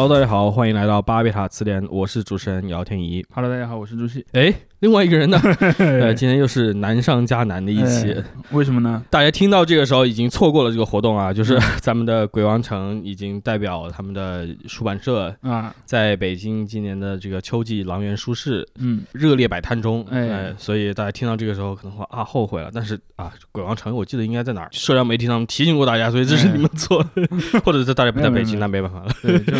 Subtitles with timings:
[0.00, 3.22] Hello，大家好，欢迎来到巴别塔词典，我是主持人姚天怡。
[3.34, 4.24] Hello，大家好，我是朱熹。
[4.32, 4.50] 哎，
[4.80, 5.38] 另外一个人呢？
[5.78, 8.12] 呃， 今天又是难上加难的一期。
[8.12, 9.02] 哎为什么呢？
[9.10, 24.68] 大家听到这个时候已经错过了这个活动啊，就是嗯 咱们的鬼王城已经代表他们的出版社啊，在北京今年的这个秋季狼园书市嗯，热烈摆摊中，哎呃所以大家听到这个时候可能会啊后悔了，但是啊，鬼王城我记得应该在哪儿？
[24.72, 27.04] 社交媒体上提醒过大家，所以这是哎你们错，
[27.64, 29.12] 或者是大家不在北京，那没办法了。
[29.22, 29.52] 对，就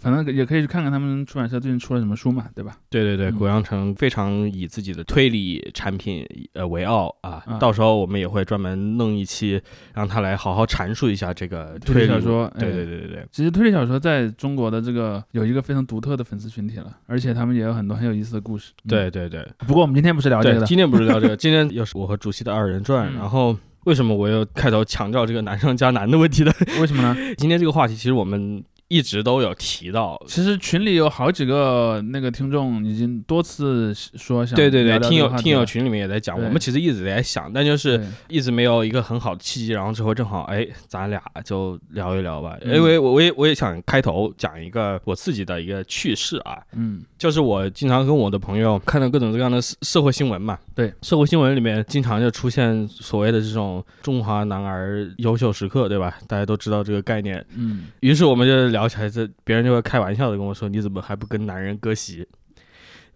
[0.00, 2.72] 反正也可以去看看他们出版社最近出了什么书嘛，对吧？
[2.90, 9.60] 对对对，嗯鬼王城非常以自己的推理产品呃为傲啊，啊到时候我们也会专门弄一期，
[9.94, 18.72] 让他来好好阐述一下这个推理小说对哎对对对对，其实推理小说在中国的这个有一个非常独特的粉丝群体了，而且他们也有很多很有意思的故事。
[18.84, 23.56] 嗯对对对不过我们今天不是聊这个，的，今天不是聊这个， 今天又是我和主席的二人转，嗯然后。
[23.86, 26.50] 为什么我又开头强调这个难上加难的问题呢？
[26.80, 27.16] 为什么呢？
[27.38, 42.56] 今天这个话题其实我们一直都有提到，其实群里有好几个那个听众已经多次说想对对对，听友听友群里面也在讲，我们其实一直在想，但就是一直没有一个很好的契机，然后之后正好哎，咱俩就聊一聊吧。
[42.62, 56.16] 嗯因为我我也我也想开头讲一个我自己的一个趣事啊，嗯就是我经常跟我的朋友看到各种各样的社社会新闻嘛，对，社会新闻里面经常就出现所谓的这种中华男儿优秀时刻，对吧？
[56.28, 57.44] 大家都知道这个概念。
[57.56, 62.26] 嗯于是我们就聊起来，这别人就会开玩笑的跟我说：“你怎么还不跟男人割席？”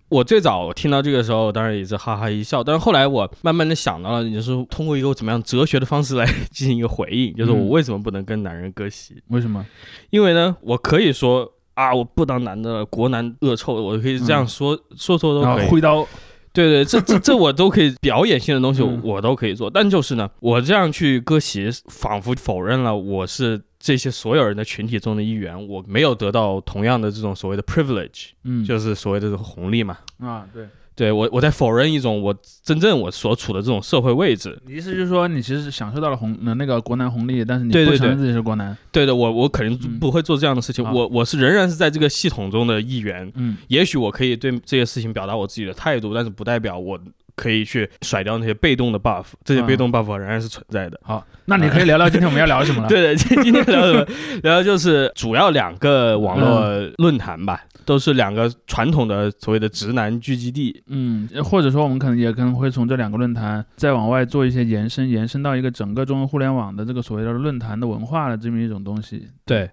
[0.08, 9.22] 我最早听到这个时候，当然也是哈哈一笑，但是后来我慢慢的想到了，就是通过一个怎么样哲学的方式来 进行一个回应，就是我嗯为什么不能跟男人割席？
[9.28, 9.64] 为什么？
[10.10, 15.68] 因为呢，我可以说啊，我不当男的了，国男恶臭，我可以这样说，说说都可以。
[15.68, 16.04] 挥刀，
[16.52, 19.70] 对对，这这这我都可以 表演性的东西，嗯我都可以做。
[19.70, 29.98] 但就是呢，我这样去割席，仿佛否认了我是这些所有人的群体中的一员，我没有得到同样的这种所谓的 privilege，嗯，就是所谓的这个红利嘛。
[30.18, 30.66] 啊，对。
[31.00, 34.60] 对我，我在否认一种我真正我所处的这种社会位置。
[34.66, 38.76] 你意思就是说，你其实是享受到了红呃那个国男红利，但是你不承认自己是国男。
[38.92, 40.84] 对的，我我肯定嗯不会做这样的事情。
[40.84, 43.32] 好我我是仍然是在这个系统中的一员。
[43.36, 47.00] 嗯也许我可以对这些事情表达我自己的态度，但是不代表我
[47.34, 49.26] 可以去甩掉那些被动的 buff。
[49.44, 51.00] 这些被动 buff 仍然是存在的。
[51.02, 52.88] 好，那你可以聊聊今天我们要聊什么了。
[52.90, 54.06] 对的，今今天聊什么？
[54.42, 60.82] 聊的就是主要两个网络论坛吧，都是两个传统的所谓的直男聚集地。
[60.86, 69.28] 嗯，或者说我们可能也可能会从这两个论坛再往外做一些延伸，延伸到一个整个中国互联网的这个所谓的论坛的文化的这么一种东西。
[69.44, 69.70] 对，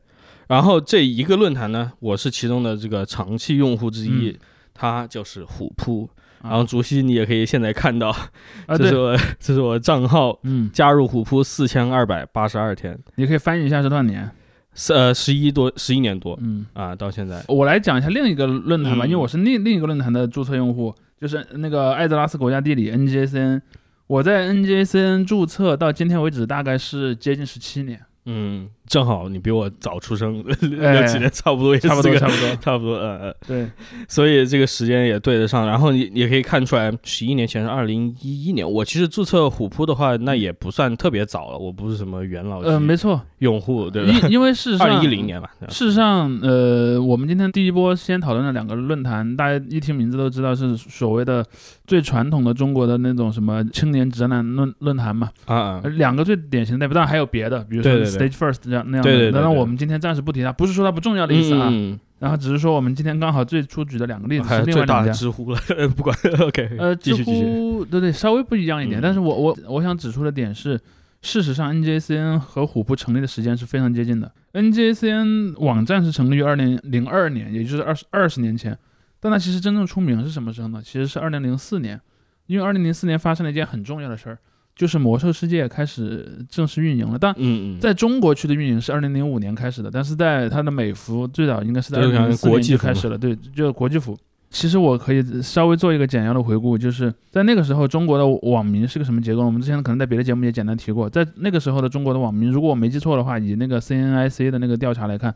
[0.48, 4.40] 然后这一个论坛呢，我是其中的这个长期用户之一，嗯
[4.80, 6.08] 它就是虎扑。
[6.42, 8.28] 啊然后主席你也可以现在看到，啊，
[8.78, 14.30] 这是我这是我账号嗯，加入虎扑四千二百八十二天，你可以翻译一下是多少年？
[14.74, 17.44] 是呃十一多十一年多嗯，啊，到现在。
[17.48, 23.62] 我来讲一下另一个论坛吧，嗯因为我是另另一个论坛的注册用户，就是那个艾泽拉斯国家地理 NJCN，。
[24.06, 28.00] 我在 NJCN 注册到今天为止，大概是接近十七年，
[28.30, 30.44] 嗯，正好你比我早出生
[30.82, 32.56] 哎六几年，差不多也是差不多，差不多。
[32.58, 33.70] 差不多，呃呃，对，
[34.10, 35.66] 所以这个时间也对得上。
[35.66, 38.70] 然后你也可以看出来，十一年前是二零一一年。
[38.70, 44.12] 我其实注册虎扑的话，那也不算特别早了，我不是什么元老呃，级没错，用户，对吧？
[44.26, 45.50] 因因为事实上，二零一零年吧。
[45.70, 51.46] 事实上，呃，我们今天第一波先讨论了两个论坛，大家一听名字都知道是所谓的
[51.86, 55.30] 最传统的中国的那种什么青年直男论论坛嘛。
[55.46, 59.04] 啊两个最典型的代表，当然还有别的，比如说对对对 Stage First 这样那样的。
[59.04, 61.70] 对对对对当然我们今天暂时不提它，不是说它不重要的意思啊。
[61.72, 65.12] 嗯，然后只是说我们今天刚好最初举的两个例子是另外两家。
[65.12, 65.60] 的知乎了，
[65.96, 67.16] 不管 OK，呃，知。
[67.24, 70.80] 乎对对稍微不一样一点，嗯但是我我我想指出的点是，
[71.22, 74.32] 事实上 NJCN 和虎扑成立的时间是非常接近的。
[74.54, 78.78] NJCN 网站是成立于二零零二年，也就是二十二十年前，
[79.20, 80.82] 但它其实真正出名是什么时候呢？
[80.84, 82.00] 其实是二零零四年，
[82.48, 84.38] 因为二零零四年发生了一件很重要的事儿，
[84.78, 87.18] 就是魔兽世界开始正式运营了。
[87.20, 87.36] 但
[87.80, 94.18] 在中国区的运营是二零零五年开始的，但是在它的美服最早应该是在二零零四年开始了，对，就是国际服。
[94.50, 99.44] 其实我可以稍微做一个简要的回顾，就是在那个时候，中国的网民是个什么结构？
[99.44, 105.36] 我们之前可能在别的节目也简单提过，在那个时候的中国的网民，如果我没记错的话，以那个 CNIC 的那个调查来看，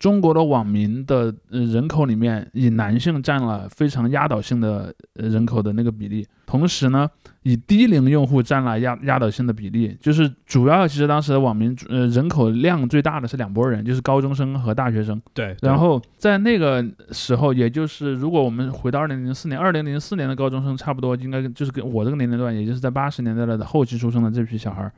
[0.00, 7.06] 中国的网民的呃人口里面，以男性占了非常压倒性的呃人口的那个比例，同时呢，
[7.42, 15.20] 以低龄用户占了压压倒性的比例，就是主要其实当时的网民呃人口量最大的是两拨人，就是高中生和大学生。
[15.34, 24.90] 对，然后在那个时候，也就是如果我们回到二零零四年，二零零四年的高中生差不多应该就是跟我这个年龄段，也就是在八十年代的后期出生的这批小孩儿，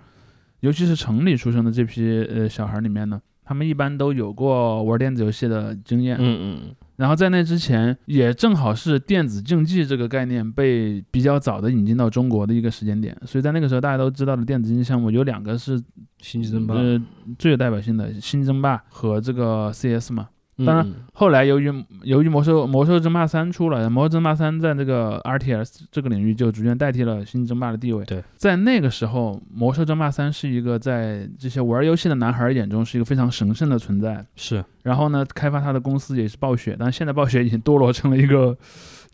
[0.60, 3.20] 尤其是城里出生的这批呃小孩儿里面呢，
[3.52, 6.16] 他他们一般都有过玩电子游戏的经验。
[6.19, 15.78] 嗯嗯然后在那之前，也正好是电子竞技这个概念被比较早的引进到中国的一个时间点，所以在那个时候，大家都知道的电子竞技项目有两个是
[16.20, 16.99] 星际争霸，呃
[17.38, 20.28] 最有代表性的《星际争霸》和这个 CS 嘛。
[20.58, 21.72] 嗯当然嗯后来由于
[22.02, 28.04] 由于魔兽魔兽争霸三出了，魔兽争霸三在这个 RTS 这个领域就逐渐代替了星际争霸的地位。
[28.04, 34.25] 对，在那个时候，魔兽争霸三是一个在这些玩游戏的男孩眼中是一个非常神圣的存在。
[34.37, 38.56] 是然后呢，开发它的公司也是暴雪，但是现在暴雪已经堕落成了一个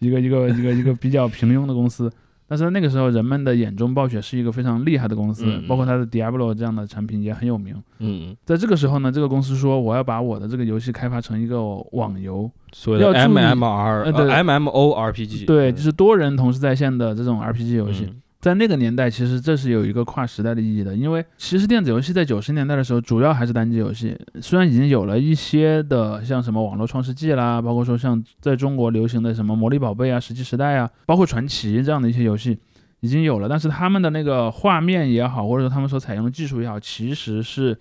[0.01, 2.11] 一个一个一个一个比较平庸的公司。
[2.49, 7.77] 但是在那个时候，人们的眼中，暴雪是一个非常厉害的公司，嗯包括它的 Diablo 这样的产品也很有名。
[7.99, 11.63] 嗯，在这个时候呢，这个公司说我要把我的这个游戏开发成一个
[11.93, 18.07] 网游，所谓的要 MMR 呃对呃 MMORPG，对，就是多人同时在线的这种 RPG 游戏。
[18.09, 24.17] 嗯在那个年代，其实这是有一个跨时代的意义的，因为其实电子游戏在九十年代的时候，主要还是单机游戏。
[24.41, 32.57] 虽然已经有了一些的像什么网络创世纪啦，包括说像在中国流行的什么魔力宝贝啊、石器时代啊，包括传奇这样的一些游戏
[33.01, 37.77] 已经有了，但是他们的那个画面也好，或者说他们所采用的技术也好，其实是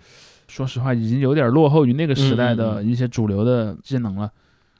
[0.48, 4.32] 说实话已经有点落后于那个时代的一些主流的技能了。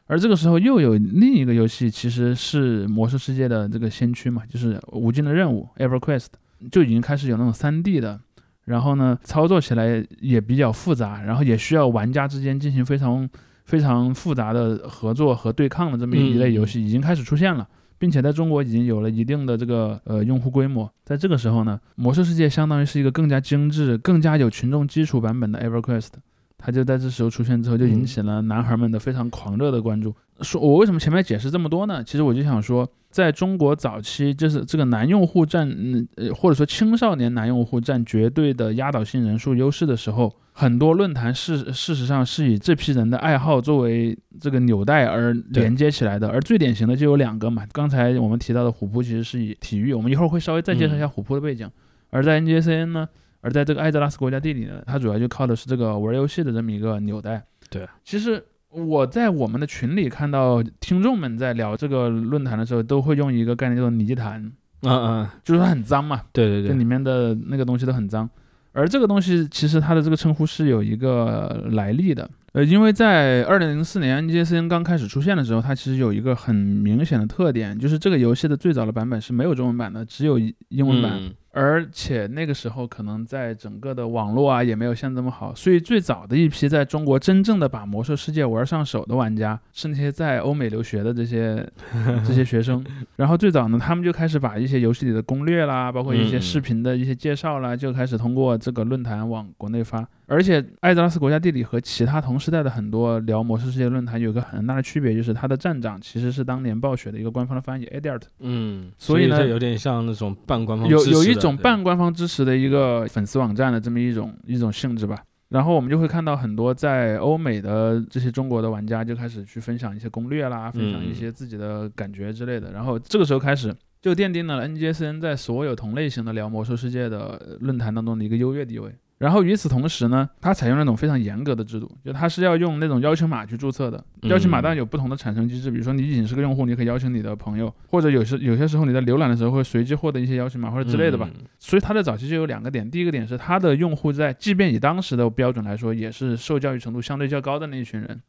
[0.08, 6.28] 而这个时候又有另一个游戏，其实是魔兽世界的这个先驱嘛，就是《无尽的任务》（EverQuest），
[6.72, 8.20] 就已经开始有那种 3D 的，
[8.66, 13.30] 然后呢，操作起来也比较复杂，然后也需要玩家之间进行非常
[13.66, 17.68] 非常复杂的合作和对抗的这么一类游戏，已经开始出现了。
[18.00, 26.10] 并且在中国已经有了一定的这个呃用户规模，在这个时候呢，魔兽世界相当于是一个更加精致、更加有群众基础版本的 EverQuest，
[26.58, 30.14] 它就在这时候出现之后，就引起了男孩们的非常狂热的关注。
[30.42, 32.04] 说我为什么前面解释这么多呢？
[32.04, 46.28] 其实我就想说，在中国早期，就是这个男用户占，嗯呃，或者说青少年男用户占绝对的压倒性人数优势的时候，很多论坛事事实上是以这批人的爱好作为这个纽带而连接起来的。
[46.30, 51.70] 而最典型的就有两个嘛，刚才我们提到的虎扑其实是以体育，我们一会儿会稍微再介绍一下虎扑的背景。
[52.10, 53.10] 而在 NJCN 呢，
[53.42, 57.44] 而在这个艾泽拉斯国家地理呢，它主要就靠的是这个玩游戏的这么一个纽带。
[57.70, 64.42] 对，其实我在我们的群里看到听众们在聊这个论坛的时候，都会用一个概念叫做“泥潭
[64.82, 68.30] 嗯嗯，”，就是它很脏嘛，对对对，这里面的那个东西都很脏。
[68.74, 80.38] 而这个东西其实它的这个称呼是有一个来历的，呃，因为在二零零四年 NGSN 刚开始出现的时候，它其实有一个很明显的特点，就是这个游戏的最早的版本是没有中文版的，只有
[80.70, 81.14] 英文版。
[81.16, 91.68] 嗯而且那个时候可能在整个的网络啊也没有现在这么好，所以最早的一批在中国真正的把魔兽世界玩上手的玩家，是那些在欧美留学的这些
[92.24, 92.86] 这些学生。
[93.16, 100.08] 然后最早呢，他们就开始把一些游戏里的攻略啦，包括一些嗯视频的一些介绍啦，就开始通过这个论坛往国内发。
[100.28, 108.24] 而且艾泽拉斯国家地理和其他同时代的很多聊魔兽世界论坛有个很大的区别，就是它的站长其实是当年暴雪的一个官方的翻译 Ediart。
[108.40, 115.24] 嗯，所以呢有点像那种半官方有有一种半官方支持的一个粉丝网站的这么一种一种性质吧。
[115.50, 122.74] 然后我们就会看到很多在欧美的这些中国的玩家就开始去分享一些攻略啦，分享一些自己的感觉之类的。
[122.74, 128.94] 然后这个时候开始就奠定了 NGSN 在所有同类型的聊魔兽世界的论坛当中的一个优越地位。
[129.18, 133.98] 然后与此同时呢，它采用那种非常严格的制度，就它是要用那种邀请码去注册的。
[134.22, 141.28] 嗯邀请码当然有不同的产生机制，比如说你仅是个用户，你可以邀请你的朋友，或者有时有些时候你在浏览的时候会随机获得一些邀请码或者之类的吧。
[141.34, 148.22] 嗯所以它的早期就有两个点，第一个点是它的用户在，即便以当时的标准来说，也是受教育程度相对较高的那一群人。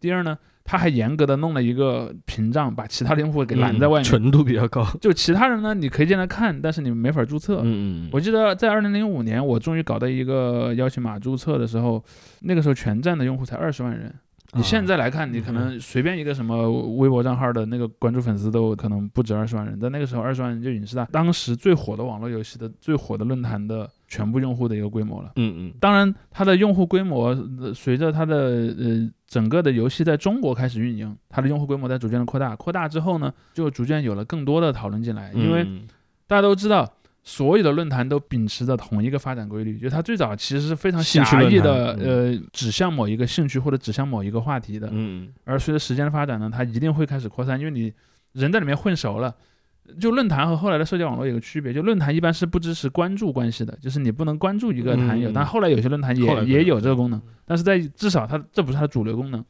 [0.00, 4.02] 第二呢，他还严格的弄了一个屏障，把其他的用户给拦在外面。
[4.02, 4.86] 嗯纯度比较高。
[5.00, 7.60] 就其他人呢，你可以进来看，但是你没法注册。
[7.64, 12.02] 嗯嗯，我记得在二零零五年，我终于搞到一个邀请码注册的时候，
[12.40, 14.14] 那个时候全站的用户才二十万人。
[14.52, 25.32] 你现在来看，你可能随便一个什么微博账号的那个关注粉丝都可能不止二十万人，在那个时候二十万人就已经是他当时最火的网络游戏的最火的论坛的全部用户的一个规模了。
[25.36, 32.54] 嗯嗯当然，它的用户规模呃随着它的呃整个的游戏在中国开始运营，它的用户规模在逐渐的扩大。
[32.54, 35.86] 扩大之后呢，就逐渐有了更多的讨论进来，因为嗯
[36.26, 36.88] 大家都知道，
[37.24, 44.88] 所有的论坛都秉持着同一个发展规律，就它最早其实是非常狭义的，呃，指向某一个兴趣或者指向某一个话题的。
[44.92, 47.92] 嗯而随着时间的发展呢，它一定会开始扩散，因为你
[48.32, 49.34] 人在里面混熟了。
[49.98, 59.44] 就论坛和后来的社交网络有个区别，就论坛一般是不支持关注关系的，就是你不能关注一个坛友，嗯但后来有些论坛也也有这个功能，但是在至少它这不是它的主流功能。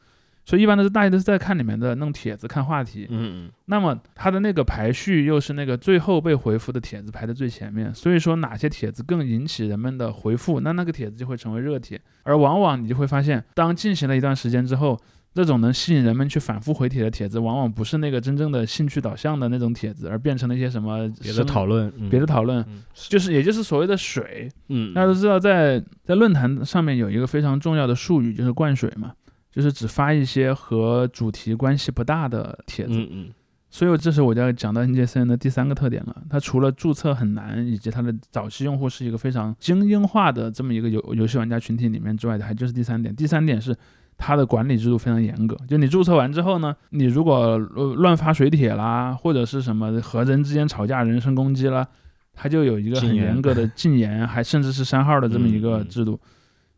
[0.49, 3.05] 所以一般都是大家都是在看里面的弄帖子、看话题。
[3.11, 12.00] 嗯那么它的那个排序又是那个最后被回复的帖子排在最前面，所以说哪些帖子更引起人们的回复，那那个帖子就会成为热帖。
[12.23, 14.97] 而往往你就会发现，当进行了一段时间之后，
[15.37, 24.50] 这种能吸引人们去反复回帖的帖子，往往不是那个真正的兴趣导向的那种帖子，而变成了一些什么别的讨论，嗯别的讨论，嗯就是也就是所谓的水。
[24.69, 29.12] 嗯，大家都知道在，在论坛上面有一个非常重要的术语，就是灌水嘛，
[29.52, 32.95] 就是只发一些和主题关系不大的帖子。
[32.95, 33.28] 嗯嗯
[33.69, 43.14] 所以这是我就要讲到 NJCN 的第三个特点了，它除了注册很难，以及它的早期用户是一个非常精英化的这么一个游游戏玩家群体里面之外的，还就是第三点。
[43.14, 43.76] 第三点是
[44.18, 47.35] 它的管理制度非常严格，就你注册完之后呢，你如果
[47.75, 51.87] 呃乱发水帖啦，或者是什么和人之间吵架、人身攻击啦，
[52.32, 56.18] 它就有一个很严格的 禁言，还甚至是删号的这么一个制度。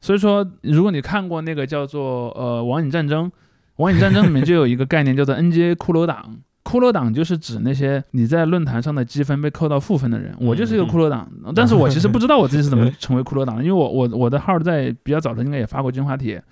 [0.01, 3.31] 所以说，如果你看过那个叫做呃网瘾战争，
[3.77, 6.39] 网瘾战争里面就有一个概念叫做 “NGA 骷髅党。
[6.65, 10.35] 骷髅党就是指那些你在论坛上的积分被扣到负分的人。
[10.39, 16.43] 我就是一个骷髅党，但是我其实不知道我自己是怎么 成为骷髅党的，因为我我我的号在比较早的应该也发过精华帖。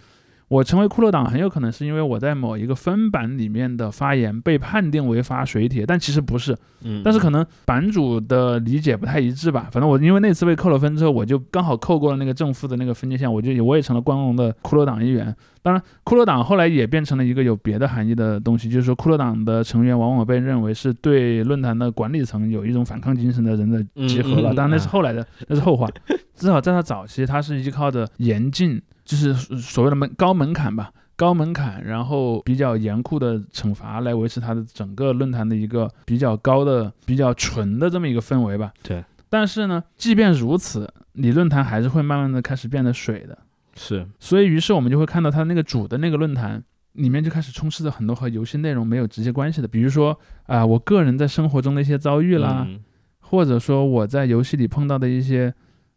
[0.49, 6.57] 我成为骷髅党很有可能是因为我在某一个分版里面的发言被判定为发水帖，但其实不是。
[6.83, 9.69] 嗯，但是可能版主的理解不太一致吧。
[9.73, 15.35] 反正我因为那次被扣了分之后，我就刚好扣过了那个正负的那个分界线，我就我也成了光荣的骷髅党一员。
[15.63, 24.55] 当然，骷髅党后来也变成了一个有别的含义的东西，就是说骷髅党的成员往往被认为是对论坛的管理层有一种反抗精神的人的集合了。
[24.55, 25.89] 当然那是后来的，那是后话。
[26.37, 30.93] 至少在他早期，他是依靠着严禁，就是所谓的门高门槛吧。
[31.19, 38.71] 高门槛，然后比较严酷的惩罚来维持它的整个论坛的一个比较高的、比较纯的这么一个氛围吧。
[38.83, 39.03] 对。
[39.31, 43.39] 但是呢，即便如此，你论坛还是会慢慢的开始变得水的。
[43.75, 52.79] 是所以，于是我们就会看到它那个主的那个论坛里面就开始充斥着很多和游戏内容没有直接关系的，比如说啊、我个人在生活中的一些遭遇啦，嗯
[53.21, 55.53] 或者说我在游戏里碰到的一些，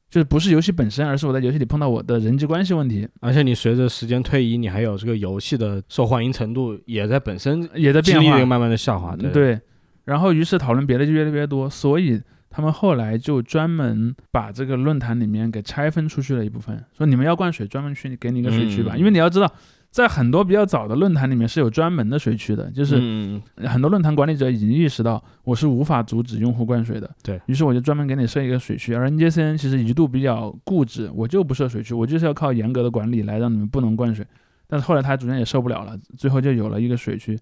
[0.10, 8.44] 就是不是游戏本身，而是我在游戏里碰到我的人际关系问题，而且你随着时间推移，你还有这个游戏的受欢迎程度也在本身也在变化。
[8.46, 9.16] 慢慢的下滑。
[9.16, 9.60] 对，对，
[10.06, 19.51] 然后于是讨论别的就越来越多，所以他们后来就专门把这个论坛里面给拆分出去了一部分，说你们要灌水，专门去给你一个水区吧，嗯因为你要知道。
[19.91, 28.93] 在很多比较早的论坛里面是有专门的水区的，就是嗯很多论坛管理者已经意识到我是无法阻止用户灌水的，对于是我就专门给你设一个水区。
[28.93, 34.25] 而 NJCN 其实一度比较固执，我就不设水区，我就是要靠严格的管理来让你们不能灌水。
[34.67, 37.36] 但是后来他逐渐也受不了了，最后就有了一个水区，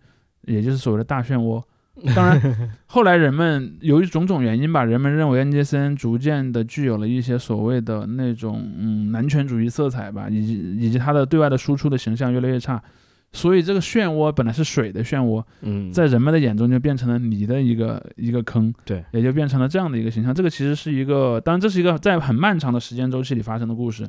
[0.44, 1.62] 也就是所谓的大漩涡。
[2.16, 12.82] 当然，后来人们由于种种原因吧，人们认为 NJCN 逐渐的具有了一些所谓的那种嗯男权主义色彩吧，以及以及它的对外的输出的形象越来越差，
[13.34, 20.34] 所以这个漩涡本来是水的漩涡，嗯，在人们的眼中就变成了泥的一个一个坑，对，也就变成了这样的一个形象。
[20.34, 24.08] 这个其实是一个，当然这是一个在很漫长的时间周期里发生的故事。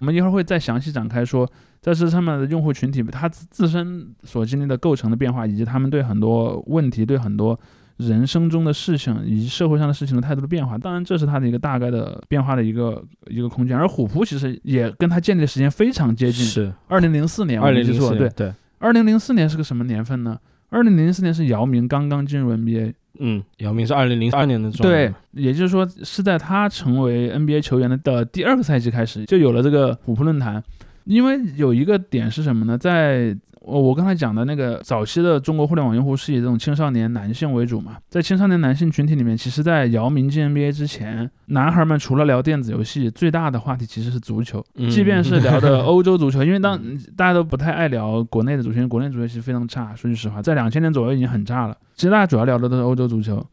[0.00, 1.46] 我们一会儿会再详细展开说，
[1.80, 7.58] 在这上面的用户群体，他自自身所经历的构成的变化，以及他们对很多问题、对很多
[7.98, 10.78] 人生中的事情以及社会上的事情的态度的变化。
[10.78, 13.76] 当然，这是他的一个大概的变化的一个一个空间。
[13.76, 20.38] 而虎扑其实也跟他建立的时间非常接近，是二零零四年，二零零四对，对，二零零四年是个什么年份呢？
[20.70, 30.62] 二零零四年是姚明刚刚进入 NBA，嗯，姚明是二零零二年的状对，，也就是说是在他成为 NBA 球员的的第二个赛季开始，就有了这个虎扑论坛。
[31.04, 32.76] 因为有一个点是什么呢？
[32.76, 44.64] 在我我刚才讲的那个早期的中国互联网用户是以这种青少年男性为主嘛，在青少年男性群体里面，其实，在姚明进 NBA 之前，男孩们除了聊电子游戏，最大的话题其实是足球。
[44.76, 46.80] 嗯即便是聊的 欧洲足球，因为当
[47.16, 49.94] 大家都不太爱聊国内的足球，国内足球其实非常差。
[49.94, 51.76] 说句实话，在两千年左右已经很差了。
[51.94, 53.46] 其实大家主要聊的都是欧洲足球，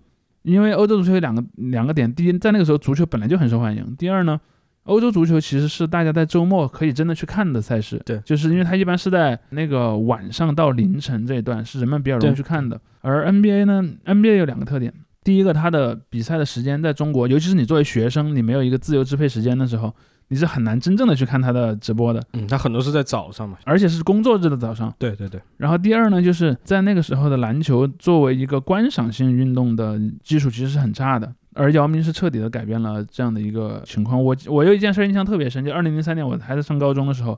[0.44, 4.40] 因为欧洲足球有两个两个点：第一，在那个时候足球本来就很受欢迎；第二呢，
[4.88, 8.01] 欧洲足球其实是大家在周末可以真的去看的赛事。
[8.06, 12.79] 对就是因为它一般是在那个晚上到凌晨这一段是人们比较容易去看的。
[13.01, 14.94] 而 NBA 呢，NBA 有两个特点。
[15.24, 19.94] 第一个，它的比赛的时间在中国，尤其是你作为学生，你没有一个自由支配时间的时候，
[20.29, 24.94] 你是很难真正的去看它的直播的，嗯，它很多是在早上嘛，而且是工作日的早上。
[24.98, 34.24] 对对对，然后第二呢，就是在那个时候的篮球作为一个观赏性运动的基础其实是很差的，而姚明是彻底的改变了这样的一个情况。
[34.24, 37.38] 我我有一件事印象特别深，就二零零三年我还在上高中的时候，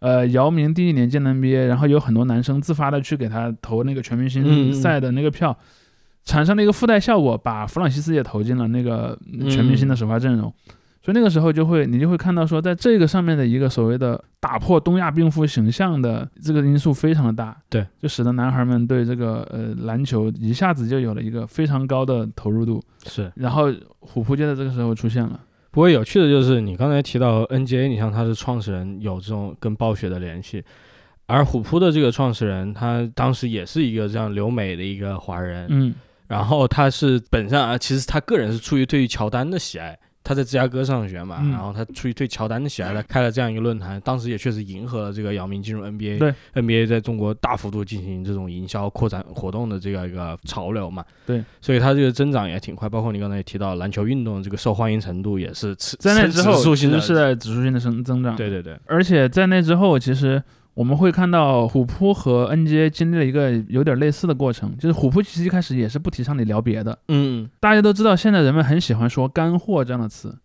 [0.00, 5.56] 呃，姚明第一年进了 NBA，然后有很多男生自发的去给他投那个全明嗯星嗯赛的那个票，
[6.24, 10.52] 产生了一个附带效果，把弗朗西斯也投进了那个全明星的首发阵容。
[11.06, 23.30] 所以那个时候就会你就会看到说，在这个上面的一个所谓的打破东亚病夫形象的这个因素非常的大，对，就使得男孩们对这个呃篮球一下子就有了一个非常高的投入度，是。
[23.36, 25.38] 然后虎扑就在这个时候出现了。
[25.70, 30.60] 不过有趣的就是你刚才提到 NGA，你像他是创始人，有这种跟暴雪的联系，
[31.26, 35.94] 而虎扑的这个创始人他当时也是一个这样留美的一个华人，嗯，
[36.26, 39.96] 然后他是本身啊，其实他个人是出于对于乔丹的喜爱。
[40.26, 41.52] 他在芝加哥上学嘛，嗯。
[41.52, 60.42] 然后他出于对乔丹的喜爱，他开了这样一个论坛，当时也确实迎合了这个姚明进入 NBA，对 NBA 在中国大幅度进行这种营销扩展活动的这样一个潮流嘛，对，所以他这个增长也挺快，包括你刚才也提到篮球运动这个受欢迎程度也是持在那之后其实是在指数性的增增长，对对对，而且在那之后，其实
[60.76, 70.36] 我们会看到虎扑和 NGA 经历了一个有点类似的过程，就是虎扑其实一开始也是不提倡你聊别的，嗯，大家都知道现在人们很喜欢说干货这样的词。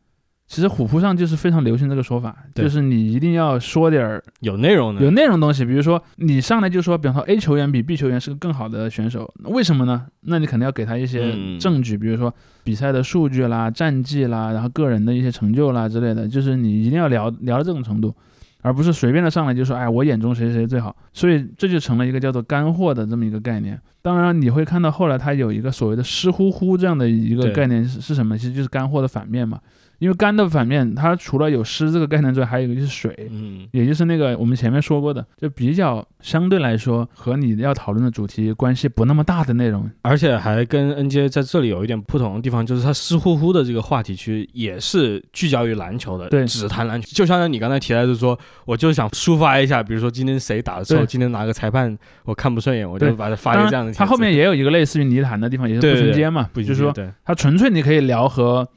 [0.47, 10.07] 其实虎扑上就是非常流行这个说法，就是你一定要说点儿有内容的，有内容的东西，比如说你上来就说，比方说 A 球员比 B 球员是个更好的选手，为什么呢？
[10.21, 11.57] 那你肯定要给他一些嗯。
[11.57, 12.33] 证据，比如说
[12.65, 18.13] 比赛的数据啦、战绩啦，然后个人的一些成就啦之类的，就是你一定要聊聊到这种程度，
[18.62, 20.96] 而不是随便的上来就说，哎，我眼中谁谁谁最好。
[21.13, 23.80] 所以这就成了一个叫做干货的这么一个概念。
[24.01, 28.38] 当然，你会看到后来它有一个所谓的湿乎乎这样的一个概念是是什么？
[28.38, 29.60] 其实就是干货的反面嘛。
[30.01, 33.15] 因为干的反面，它除了有湿这个概念之外，还有一个就是水。
[33.29, 39.88] 嗯，也就是那个我们前面说过的，就比较相对来说和你要讨论的主题关系不那么大的内容。
[40.01, 47.08] 而且还跟 NJ 在这里有一点不同的地方，就是它湿乎乎的这个话题区也是聚焦于篮球的，对只谈篮球。
[47.13, 53.93] 就相当于你刚才提到，就是说，我就想抒发一下，比如说今天谁打的时候今天哪个裁判我看不顺眼，我就把它发一个这样的。
[53.93, 56.91] 它后面也有一个类似于泥潭的地方，也是对对对步行街嘛，不就是说，
[57.24, 58.67] 它纯粹你可以聊和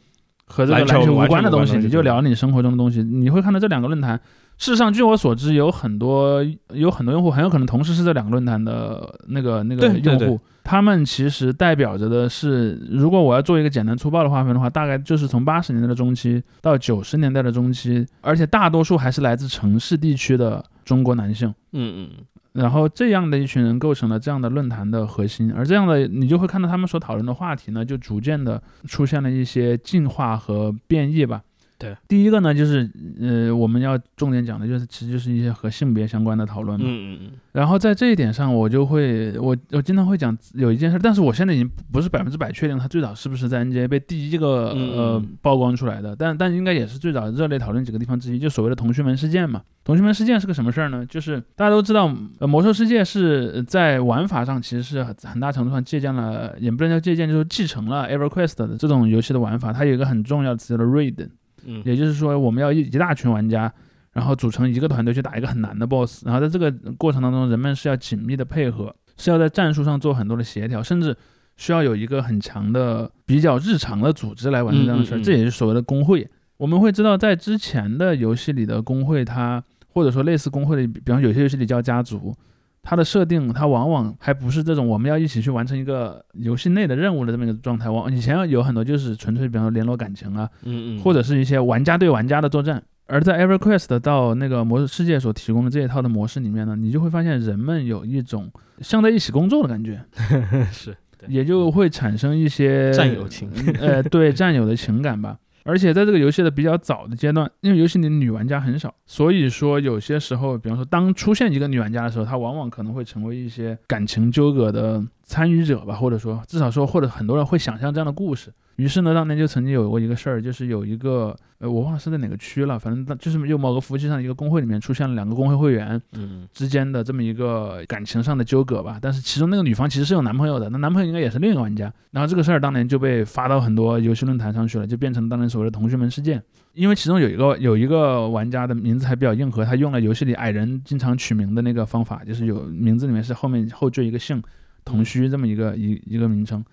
[0.46, 3.02] 和这个篮球无关的东西，你就聊你生活中的东西。
[3.02, 4.18] 你会看到这两个论坛，
[4.58, 10.40] 事实上据我所知，有很多有很多用户很有可能同时是这两个论坛的那个那个用户。
[10.62, 21.52] 他们其实代表着的是，如果我要做一个简单粗暴的划分的话，大概就是从八十年代的中期到九十年代的中期，而且大多数还是来自城市地区的中国男性。
[21.72, 22.10] 嗯嗯，
[22.54, 31.42] 然后这样的一群人构成了这样的论坛的核心，而这样的你就会看到他们所讨论的话题呢，就逐渐的出现了一些进化和变异吧。
[31.84, 36.86] 对，第一个呢，就是呃，我们要重点讲的就是，其实就是一些和性别相关的讨论嘛。
[36.88, 49.60] 嗯嗯嗯，然后在这一点上，我就会我我经常会讲有一件事，但是我现在已经不是百分之百确定它最早是不是在 NJ 被第一个呃嗯曝光出来的，但但应该也是最早热烈讨论几个地方之一，就所谓的同学门事件嘛。
[49.84, 51.04] 同学门事件是个什么事儿呢？
[51.04, 59.74] 就是大家都知道，呃，魔兽世界是在玩法上其实是很很大程度上借鉴了，也不能叫借鉴，就是继承了 EverQuest 的这种游戏的玩法。
[59.74, 61.28] 它有一个很重要的词叫做 Raid，
[61.66, 63.72] 嗯，也就是说，我们要一一大群玩家，
[64.12, 71.16] 然后组成一个团队去打一个很难的 BOSS，然后在这个过程当中，人们是要紧密的配合，是要在战术上做很多的协调，甚至
[71.56, 75.18] 需要有一个很强的、比较日常的组织来完成这样的事儿。
[75.18, 76.28] 嗯嗯嗯这也是所谓的工会。
[76.56, 82.34] 我们会知道，在之前的游戏里的工会，它或者说类似工会的，比方有些游戏里叫家族。
[82.84, 87.88] 它的设定，它往往还不是这种我们要一起去完成一个游戏内的任务的这么一个状态。
[87.88, 92.80] 往以前有很多就是纯粹，比方说联络感情啊，嗯嗯，或者是一些玩家对玩家的作战。
[93.06, 100.00] 而在 EverQuest 到那个模式世界所提供的这一套的模式里面呢，你就会发现人们有一种像在一起工作的感觉，
[100.72, 105.36] 是对也就会产生一些战友情，呃，对战友的情感吧。
[105.64, 118.52] 而且在这个游戏的比较早的阶段，因为游戏里女玩家很少，所以说有些时候，比方说当出现一个女玩家的时候，她往往可能会成为一些感情纠葛的参与者吧，或者说至少说，或者很多人会想象这样的故事。
[118.76, 128.98] 于是呢，当年就曾经有过一个事儿，就是有一个呃，我忘了是在哪个区了，反正当就是有某个服务器上一个工会里面出现了两个工会会员嗯之间的这么一个感情上的纠葛吧。
[129.00, 131.92] 但是其中那个女方其实是有男朋友的，那男朋友应该也是另一个玩家。
[132.10, 136.42] 然后这个事儿当年就被发到很多游戏论坛上去了，就变成当年所谓的同学们事件。
[136.72, 144.42] 因为其中有一个有一个玩家的名字还比较硬核，他用了游戏里矮人经常取名的那个方法，就是有名字里面是后面后缀一个姓，
[144.84, 146.64] 同须这么一个一一个名称。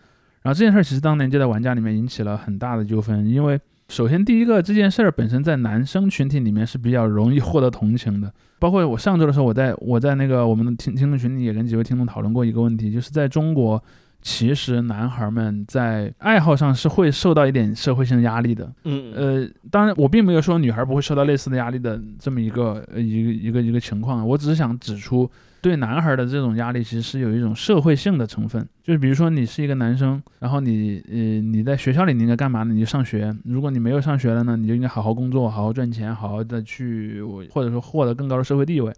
[0.44, 13.84] 然后这件事儿其实当年就在玩家里面引起了很大的纠纷，因为首先第一个这件事儿本身在男生群体里面是比较容易获得同情的，包括我上周的时候，我在我在那个我们的听听众群里也跟几位听众讨论过一个问题，就是在中国
[14.22, 18.72] 其实男孩们在爱好上是会受到一点社会性压力的。
[18.86, 25.30] 嗯呃，当然我并没有说女孩不会受到类似的压力的这么一个呃一个一个一个情况，我只是想指出。
[25.62, 28.68] 对男孩的这种压力，其实是有一种社会性的成分。
[28.82, 32.74] 就是比如说，你是一个男生，然后你呃你在学校里你应该干嘛呢？
[32.74, 33.32] 你就上学。
[33.46, 37.22] 如果你没有上学了呢，你就应该好好工作，好好赚钱，好好的去
[37.52, 38.92] 或者说获得更高的社会地位。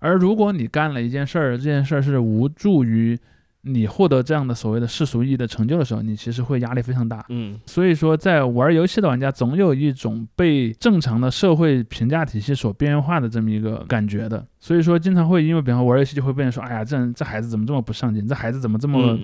[0.00, 3.18] 而如果你干了一件事儿，这件事儿是无助于。
[3.64, 7.24] 你获得这样的所谓的世俗意义的成就的时候，你其实会压力非常大。
[7.28, 14.44] 嗯，所以说，在玩游戏的玩家总有一种被正常的社会评价体系所边缘化的这么一个感觉的。
[14.58, 18.26] 所以说，经常会因为比方玩游戏就会被人说，哎呀，这这孩子怎么这么不上进？
[18.26, 19.16] 这孩子怎么这么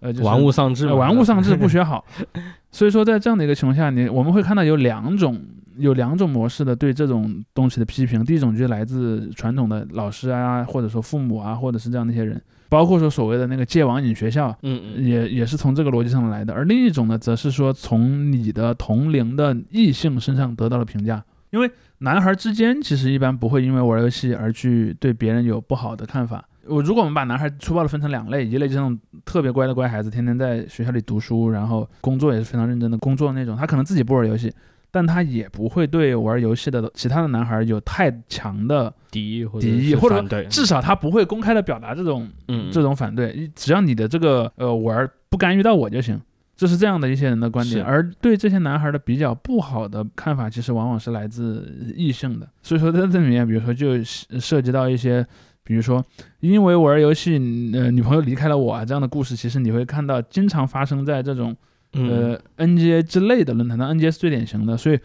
[0.00, 0.88] 呃，玩物丧志？
[0.88, 2.04] 玩物丧志，不学好。
[2.72, 5.40] 所以说，在这样的一个情况下，你我们会看到有两种
[5.78, 8.24] 有两种模式的对这种东西的批评。
[8.24, 12.42] 第一种就是来自传统的老师啊，或者说父母啊，或者是这样的一些人。
[12.68, 16.52] 包括说所谓的那个戒网瘾学校，嗯嗯，也也是从这个逻辑上来的。
[16.52, 21.24] 而另一种呢，则是说从你的同龄的异性身上得到了评价。
[21.50, 26.44] 因为男孩之间其实一般不会因为玩游戏而去对别人有不好的看法。
[26.66, 34.52] 我如果我们把男孩粗暴的分成两类，一类就是那种特别乖的乖孩子，天天在学校里读书，然后工作也是非常认真的工作那种，他可能自己不玩游戏。
[34.96, 43.46] 但他也不会对玩游戏的其他的男孩有太强的敌意或，敌意，或者，至少他不会公开的表达这种，嗯，这种反对。
[43.54, 46.18] 只要你的这个呃玩不干预到我就行，
[46.56, 47.84] 这是这样的一些人的观点。
[47.84, 52.48] 而对这些男孩的比较不好的看法，其实往往是来自异性的。
[52.62, 55.22] 所以说在这里面，比如说就涉及到一些，
[55.62, 56.02] 比如说
[56.40, 57.32] 因为玩游戏，
[57.74, 61.54] 呃，女朋友离开了我啊这样的故事，其实你会看到经常发生在这种。
[61.92, 64.98] 呃，NGA 之类的论坛，那 NGA 是最典型的，所以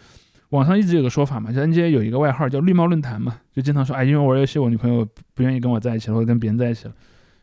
[0.50, 6.94] 网上一直有个说法嘛，就 NGA 有一个外号叫“绿帽论坛”嘛，就经常说，哎，因为玩游戏，我女朋友不愿意跟我在一起了，或者跟别人在一起了，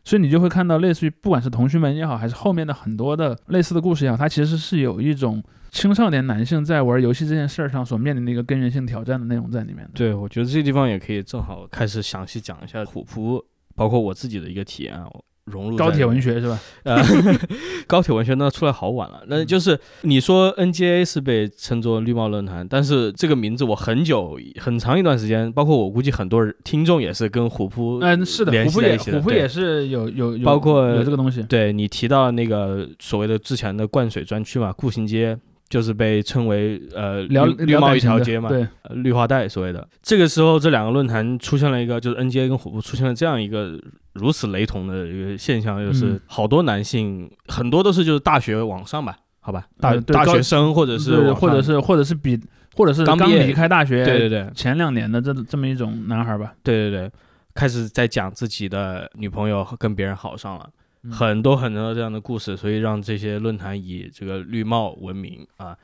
[0.03, 9.91] 所以你就会看到类似于不管是同学们也好，还是后面的很多的类似的故事也好，它其实是有一种青少年男性在玩游戏这件事儿上所面临的一个根源性挑战的内容在里面的。
[9.95, 13.43] 对，我觉得这个地方也可以正好开始详细讲一下虎扑，
[13.75, 15.07] 包括我自己的一个体验啊。
[15.51, 16.59] 融入高铁文学是吧？
[16.83, 17.01] 呃，
[17.87, 19.23] 高铁文学那出来好晚了。
[19.27, 31.41] 那就是你说 NGA 是被称作绿帽论坛，但是这个名字我很久很长一段时间，包括我估计很多人听众也是跟虎扑嗯是的，虎扑也虎扑也是有有包括有这个东西。
[31.43, 35.37] 对你提到那个所谓的之前的灌水专区嘛，步行街。
[35.69, 39.87] 就是被称为呃绿绿帽一条街嘛，对，绿化带所谓的。
[40.01, 43.79] 这个时候，这两个论坛出现了一个，就是 NGA 跟虎扑出现了这样一个
[44.13, 52.39] 如此雷同的一个现象，就是好多男性，很多都是就是大学往上吧，好吧，大大学生或者是或者是或者是比
[52.75, 57.11] 或者是刚离开大学，对对对，前两年的这这么一种男孩吧，对对对，
[57.53, 60.67] 开始在讲自己的女朋友跟别人好上了。
[61.11, 65.77] 很多很多这样的故事，所以让这些论坛以这个绿帽闻名啊。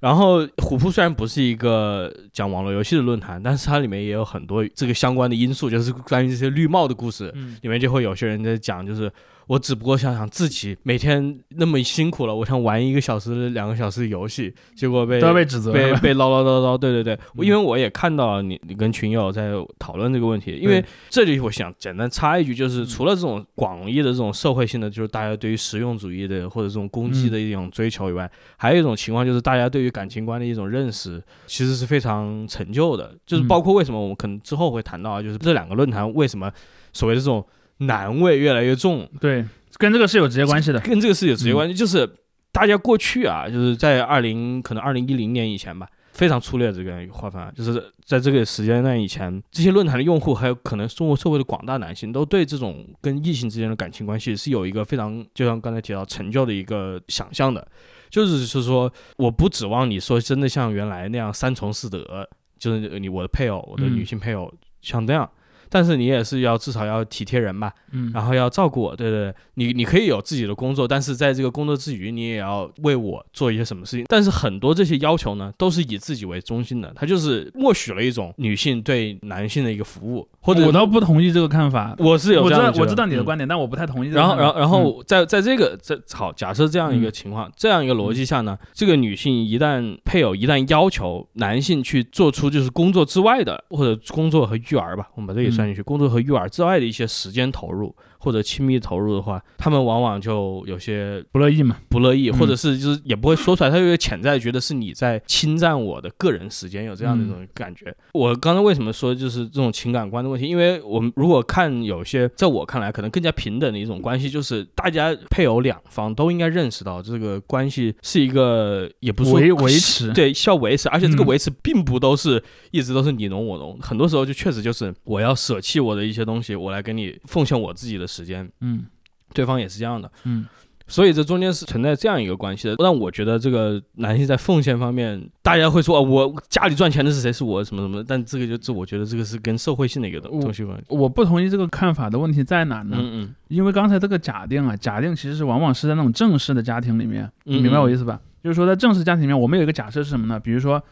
[0.00, 7.32] 然后虎扑虽然不是一个讲网络游戏的论坛，但是它里面也有很多这个相关的因素，就是关于这些绿帽的故事。
[7.60, 9.12] 里面就会有些人在讲，就是。
[9.46, 16.78] 我只不过想想自己每天那么辛苦了，我想玩一个小时、两个小时的游戏，结果被都被指责，被被唠唠叨叨。
[16.78, 20.52] 对对对，因为我也看到你你跟群友在讨论这个问题。
[20.52, 33.14] 因为这里我想简单插一句，就是除了这种广义的这种社会性的，就是大家对于实用主义的或者这种攻击的一种追求以外，还有一种情况就是大家对于感情观的一种认识，其实是非常陈旧的。
[33.26, 36.50] 就是包括为什么我们可能之后会谈到啊，就是这两个论坛为什么
[36.92, 37.44] 所谓的这种。
[37.86, 39.44] 男味越来越重，对，
[39.78, 41.74] 跟这个是有直接关系的，跟这个是有直接关系。
[41.74, 42.08] 就是
[42.50, 57.66] 大家过去啊，就是在二零可能二零一零年以前吧，非常粗略这个划分，就是在这个时间段以前，这些论坛的用户还有可能中国社会的广大男性，都对这种跟异性之间的感情关系是有一个非常，就像刚才提到成就的一个想象的，
[58.10, 65.28] 就是是说，我不指望你说真的像原来那样三从四德，就是你我的配偶，我的女性配偶像这样。
[65.72, 74.04] 但是你也是要至少要体贴人吧，嗯，然后要照顾我，对对对，你你可以有自己的工作，但是在这个工作之余，你也要为我做一些什么事情。
[74.06, 80.28] 但是很多这些要求呢，都是以自己为中心的，他就是默许了一种女性对男性的一个服务。
[80.40, 84.10] 或者我倒不同意这个看法，我是有我知道，我知道你的观点，但我不太同意。
[84.10, 95.61] 然后，然后，然后在在这个这好假设这样一个情况，这样一个逻辑下呢，这个女性一旦配偶一旦要求男性去做出就是工作之外的或者工作和育儿吧，我们把这也算。
[95.62, 97.94] 算进去，工作和育儿之外的一些时间投入。
[98.22, 101.76] 或者亲密投入的话，他们往往就有些不乐意嘛。
[101.88, 107.94] 不乐意，嗯或者是就是也不会说出来，他有一个潜在觉得是你在侵占我的个人时间，有这样的一种感觉。
[108.12, 110.46] 我刚才为什么说就是这种情感观的问题？
[110.46, 128.84] 因为我们如果看有些在我看来可能更加平等的一种关系，就是大家配偶两方都应该认识到这个关系是一个也不是说维维持对，需要维持，而且这个嗯维持并不都是一直都是你侬我侬，很多时候就确实就是我要舍弃我的一些东西，我来给你奉献我自己的时间，嗯
[129.32, 130.10] 对方也是这样的。
[130.24, 130.46] 嗯
[130.88, 137.32] 所以这中间是存在这样一个关系的，让我觉得这个男性在奉献方面，大家会说、啊、我家里赚钱的是谁？
[137.32, 140.84] 是我什么什么的，但这个就这，我觉得这个是跟社会性的一个东西有关系。
[140.88, 142.98] 我不同意这个看法的问题在哪呢？
[143.00, 148.20] 嗯嗯因为刚才这个假定啊，假定其实是往往是在那种正式的家庭里面，嗯你明白我意思吧？
[148.42, 150.38] 就是说在正式家庭里面，我们有一个假设是什么呢？
[150.38, 150.82] 比如说。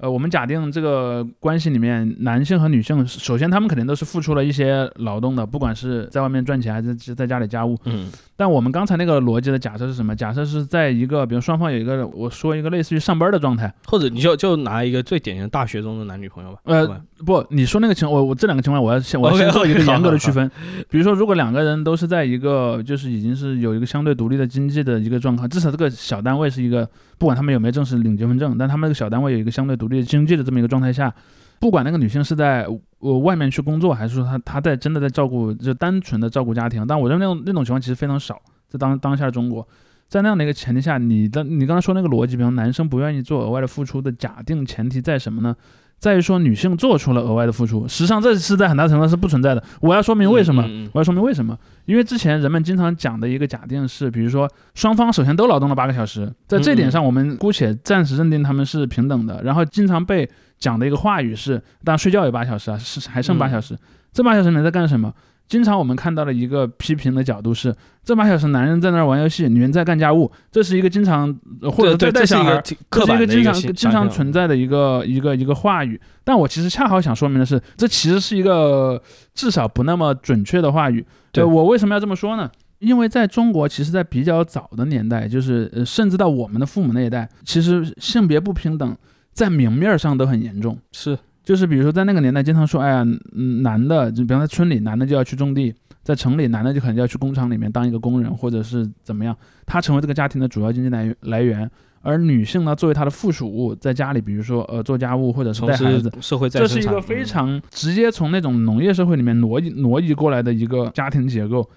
[0.00, 7.76] 呃，我们假定这个关系里面，男性和女性，首先他们肯定都是付出了一些劳动的，不管是在外面赚钱还是是在家里家务。
[7.84, 10.16] 嗯但我们刚才那个逻辑的假设是什么？
[10.16, 13.70] 假设是在一个，比如双方有一个，我说一个类似于上班的状态。
[13.84, 16.58] 或者你就就拿一个最典型的大学中的男女朋友吧。
[16.64, 20.50] 呃好吧不，你说那个情况，我我这两个情况，我要先我要先做一个严格的区分。
[20.88, 31.12] 比如说，如果两个人都是在一个就是已经是有一个相对独立的经济的一个状况，至少这个小单位是一个，不管他们有没有正式领结婚证，但他们这个小单位有一个相对独立的经济的这么一个状态下，
[31.58, 32.66] 不管那个女性是在
[33.00, 39.66] 呃外面去工作，还是说她她在真的在照顾，就单纯的照顾家庭，但我认为那种那种情况其实非常少，在当当下的中国。
[40.08, 45.54] 在那样的一个前提下，你的你刚才说那个逻辑，比方男生不愿意做额外的付出的假定前提在什么呢？
[46.00, 49.62] 在于说女性做出了额外的付出，实际上这是在很大程度上是不存在的。
[49.80, 59.42] 我要说明为什么，嗯嗯嗯我要说明为什么，因为之前人们经常讲的一个假定是，比如说双方首先都劳动了八个小时，在这点上我们姑且暂时认定他们是平等的。
[59.44, 63.76] 然后经常被讲的一个话语是，当然睡觉有八小时啊，是还剩八小时，
[64.12, 65.12] 这八小时你在干什么？
[65.50, 79.02] 经常我们看到的一个批评的角度是，这八小时男人在那儿玩游戏，女人在干家务，这是一个经常呃或者在带小孩这是一个刻板这是一个经常经常存在的一个一个一个话语，但我其实恰好想说明的是，这其实是一个
[79.34, 81.04] 至少不那么准确的话语。
[81.32, 82.48] 对呃我为什么要这么说呢？
[82.78, 88.96] 因为在中国，其实，在比较早的年代，就是呃，甚至到我们的父母那一代，其实性别不平等
[89.34, 90.78] 在明面上都很严重。
[90.92, 91.18] 是
[91.50, 99.36] 就是比如说在那个年代，经常说，哎呀，嗯男的，就比方在村里，男的就要去种地；在城里，男的就可能就要去工厂里面当一个工人，或者是怎么样，
[99.66, 101.68] 他成为这个家庭的主要经济来源来源。
[102.02, 111.68] 而女性呢，作为他的附属物，在家里，比如说呃做家务或者是带孩子，社会再这是一个非嗯常直接从那种农业社会里面挪移挪移过来的一个家庭结构。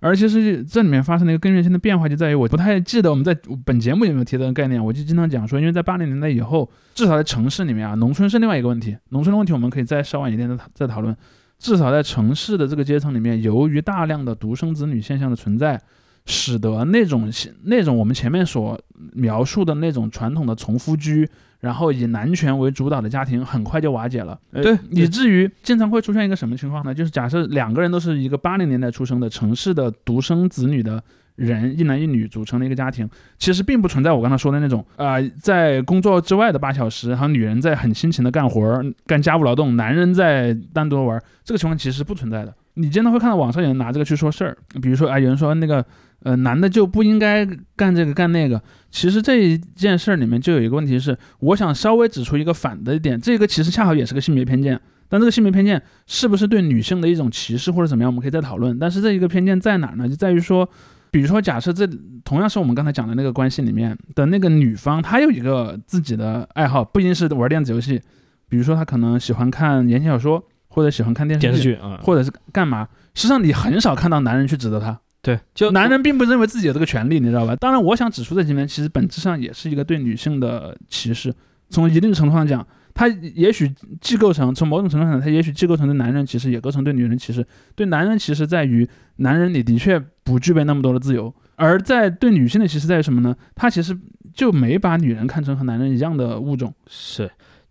[0.00, 11.14] 而其实这里面发生的一个根源性的变化，就在于我不太记得我们在本节目有没有提到的概念，我就经常讲说，因为在八零年代以后，至少在城市里面啊，农村是另外一个问题，农村的问题我们可以再稍晚一点再再讨论。
[11.58, 15.78] 至少在城市的这个阶层里面，由于大量的独生子女现象的存在，
[16.24, 17.30] 使得那种
[17.64, 18.80] 那种我们前面所
[19.12, 21.28] 描述的那种传统的从夫居，
[21.60, 24.38] 然后以男权为主导的家庭，很快就瓦解了。
[24.50, 26.94] 呃对以至于经常会出现一个什么情况呢？
[26.94, 31.02] 就是假设两个人都是一个八零年代出生的城市的独生子女的
[31.36, 42.54] 人，一男一女组成的一个家庭，其实并不存在我刚才说的那种啊、呃在工作之外的八小时，然后女人在很辛勤的干活儿、干家务劳动，男人在单独地玩儿，这个情况其实是不存在的。
[42.74, 45.84] 你经常会看到网上有人拿这个去说事儿，比如说啊，有人说那个
[46.22, 48.60] 呃男的就不应该干这个干那个。
[48.90, 54.80] 其实这一件事儿里面就有一个问题是，我想稍微指出一个反的点，这个其实恰好也是个性别偏见。
[55.08, 58.78] 但这个性别偏见是不是对女性的一种歧视或者怎么样，我们可以再讨论。
[58.78, 60.08] 但是这一个偏见在哪儿呢？
[60.08, 60.68] 就在于说，
[61.10, 61.84] 比如说假设这
[62.24, 68.00] 同样是我们刚才讲的那个关系里面的那个女方，她有一个自己的爱好，不一定是玩电子游戏，
[68.48, 72.88] 比如说她可能喜欢看言情小说，或者喜欢看电视电视剧啊，或者是干嘛。
[73.14, 77.54] 实际上你很少看到男人去指责他，对，就男人并不认为自己有这个权利，你知道吧？
[77.56, 81.34] 当然，我想指出这几面其实本质上也是一个对女性的歧视。
[81.68, 87.46] 从一定程度上讲，它也许既构成从某种程度上，它也许既构成对男人歧视，也构成对女人歧视。
[87.74, 93.36] 对男人歧视在于男人你的确不具备那么多的自由，而在对女性的歧视在于什么呢？
[93.54, 93.96] 他其实
[94.32, 96.72] 就没把女人看成和男人一样的物种。
[96.88, 97.30] 是。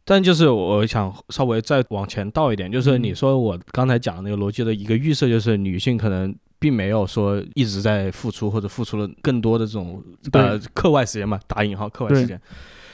[0.10, 12.42] 但就是我想稍微再往前倒一点，就是嗯你说我刚才讲的那个逻辑的一个预设，就是女性可能并没有说一直在付出，或者付出了更多的这种呃课外时间嘛，打引号课外时间。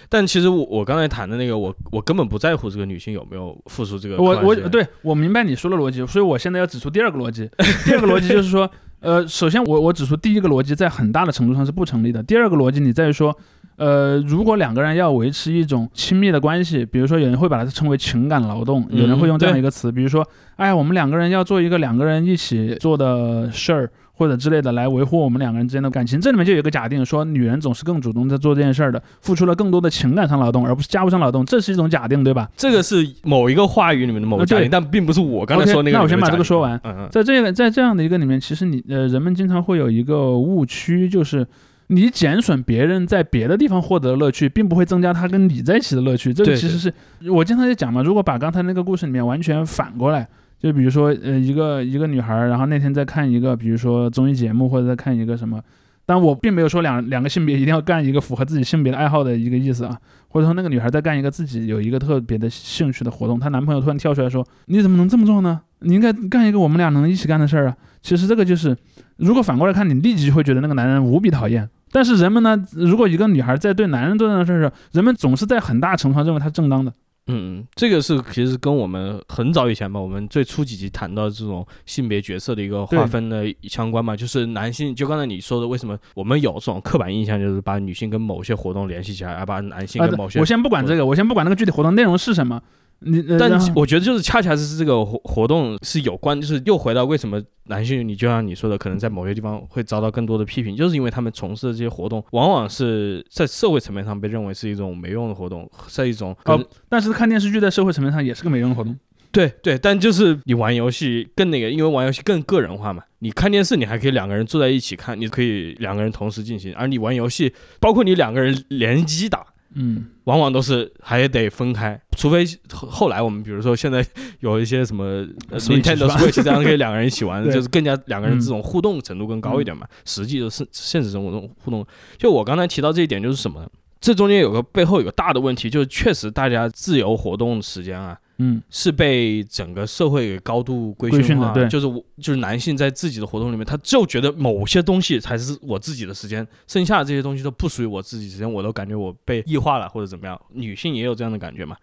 [0.09, 4.17] 但其实我我刚才谈的那个，我我根本不在乎这个女性有没有付出这个。
[4.17, 7.49] 我我对我明白你说的逻辑，所以我现在要指出第二个逻辑。
[7.87, 12.21] 第二个逻辑就是说，呃，首先我我指出第一个逻辑在很大的程度上是不成立的。
[12.21, 13.35] 第二个逻辑你在于说，
[13.77, 23.89] 呃，如果两个人要维持一种亲密的关系，比如说有人会把它称为情感劳动，有人会用这样一个词，比如说，哎，我们两个人要做一个两个人一起做的事儿。
[24.17, 32.49] 或者之类的来维护我们两个人之间的感情，这里面就有一个假定，说女人总是更主动在做这件事儿的，付出了更多的情感上劳动，而不是家务上劳动，这是一种假定，对吧？
[32.55, 35.97] 这个是某一个话语里面的某个假定，但并不是我刚才说那个。
[35.97, 36.79] 那我先把这个说完。
[36.85, 37.09] 嗯嗯。
[37.11, 41.45] 在这个在这样的一个里面，其实你呃，人们经常会有一个误区，就是
[41.87, 46.33] 你减损别人在别的地方获得的乐趣，并不会增加他跟你在一起的乐趣。
[46.33, 46.93] 这个其实是
[47.29, 48.01] 我经常在讲嘛。
[48.01, 50.27] 如果把刚才那个故事里面完全反过来。
[50.57, 55.61] 就比如说，呃，一个一个女孩，然后那天在看一个，比如说综艺节目，或者在看一个什么，
[56.07, 59.95] 但我并没有说两两个性别一定要干一个符合自己性别的爱好的一个意思啊，
[60.29, 65.61] 或者说那个女孩在干一个自己有一个特别的兴趣的活动，她男朋友突然跳出来说：“你怎么能这么做呢？
[65.79, 68.75] 你应该干一个我们俩能一起干的事儿啊！”其实这个就是，
[69.17, 71.67] 如果反过来看，你立即会觉得那个男人无比讨厌。
[71.91, 76.93] 但是人们呢，如果一个女孩在对男人做这样的事儿时，人们总是在很大程度上认为她正当的。
[77.27, 90.39] 嗯，这个是其实跟我们很早以前吧，我们最初几集谈到这种性别角色的一个划分的相关嘛，就是男性，就刚才你说的，为什么我们有这种刻板印象，就是把女性跟某些活动联系起来，而把男性跟某些……
[90.39, 92.61] 我先不管这个，我先不管那个具体活动内容是什么。
[92.99, 106.35] 你但我觉得就是恰恰是这个活活动是有关，就是又回到为什么男性，你就像你说的，可能在某些地方会遭到更多的批评，就是因为他们从事的这些活动，往往是在社会层面上被认为是一种没用的活动，是一种。
[106.45, 108.97] 哦，但是看电视剧在社会层面上也是个没用的活动。
[109.31, 113.03] 对对，但就是你玩游戏更那个，因为玩游戏更个人化嘛。
[113.19, 119.45] 你看电视，你还可以两个人坐在一起看，你可以两个人同时进行，而你玩游戏，包括你两个人联机打。
[119.75, 124.05] 嗯，往往都是还得分开，除非后来我们比如说现在
[124.39, 129.87] 有一些什么 Nintendo Switch 这样可以两个人一起玩， 就是更加两个人这种互动程度更高一点嘛。
[130.05, 131.85] 实际的是现实生活中互动，
[132.17, 133.67] 就我刚才提到这一点就是什么呢？
[134.01, 138.17] 这中间有个背后有个大的问题，就是确实大家自由活动时间啊。
[138.37, 150.39] 嗯，是被整个社会给高度规训的，对，就是我就是男性在自己的活动里面，他就觉得某些东西才是我自己的时间，剩下的这些东西都不属于我自己时间，我都感觉我被异化了或者怎么样。
[150.51, 151.77] 女性也有这样的感觉嘛？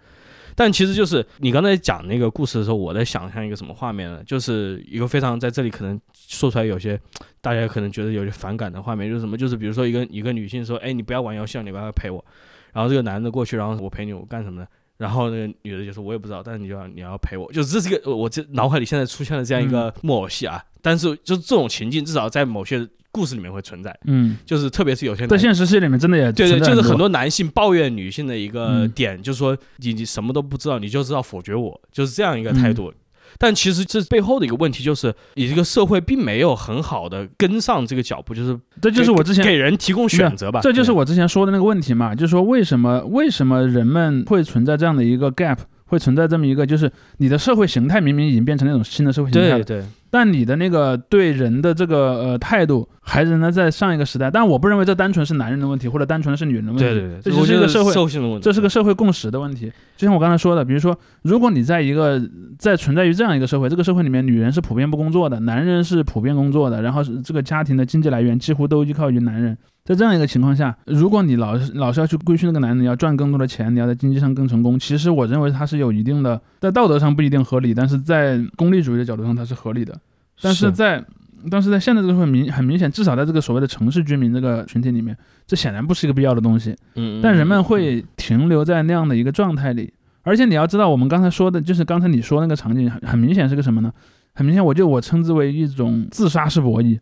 [0.54, 4.22] 但其实就是你刚才讲那个故事的时候，我在想象一个什么画面呢？
[4.26, 7.00] 就是一个非常在这里可能说出来有些
[7.40, 9.38] 大家可能觉得有些反感的画面，就是什么？
[9.38, 12.22] 就是比如说一个一个女性说：“哎，你不要玩游戏了，你不要陪我。”
[12.74, 14.66] 然后这个男的过去，然后我陪你，我干什么呢？
[15.02, 20.62] 然后那个女的就说：“我也不知道，但是你就要你要陪我，就这是一个我这脑海里现在出现了这样一个木偶戏啊。
[20.80, 23.92] 但是就是这种情境，至少在某些故事里面会存在。
[24.04, 32.94] 嗯，就是特别是有些在现实世界里面真的也对对，就是很多男性抱怨女性的一个点，就是说你你什么都不知道，你就知道否决我，就是这样一个态度。”
[33.38, 49.86] 但其实这背后的一个问题就是，你这个社会并没有很好的跟上这个脚步，就是这就是我之前给人提供选择吧，这就是我之前说的那个问题嘛，就是说为什么为什么人们会存在这样的一个 gap，会存在这么一个，就是你的社会形态明明已经变成那种新的社会形态了，对对。
[50.12, 54.30] 但你的那个对人的这个呃态度，还仍然在上一个时代。
[54.30, 56.84] 但我不认为这单纯是男人的问题，或者单纯的是女人的问题。
[56.84, 59.72] 对对对，这是一个社会，这是个社会共识的问题。
[59.96, 62.20] 就像我刚才说的，比如说，如果你在一个
[62.58, 69.56] 在存在于这样一个社会，这个社会里面女人是普遍不工作的，男人是普遍工作的，然后这个家庭的经济来源几乎都依靠于男人。
[69.84, 79.98] 在这样一个情况下，如果你老是老是要去规训那个男人，你要赚更多的钱，你要在经济上更成功，其实我认为他是有一定的，在道德上不一定合理，但是在功利主义的角度上它是合理的。
[80.42, 81.02] 但是在
[81.50, 86.76] 但是在现在这个会明很明显，至少在这个所谓的城市居民这个群体里面，这显然不是一个必要的东西。
[86.96, 93.92] 嗯，但人们会停留在那样的一个状态里，而且你要知道，我们刚才说的就是刚才你说那个场景，很很明显是个什么呢？
[94.34, 96.98] 很明显，我就我称之为一种自杀式博弈。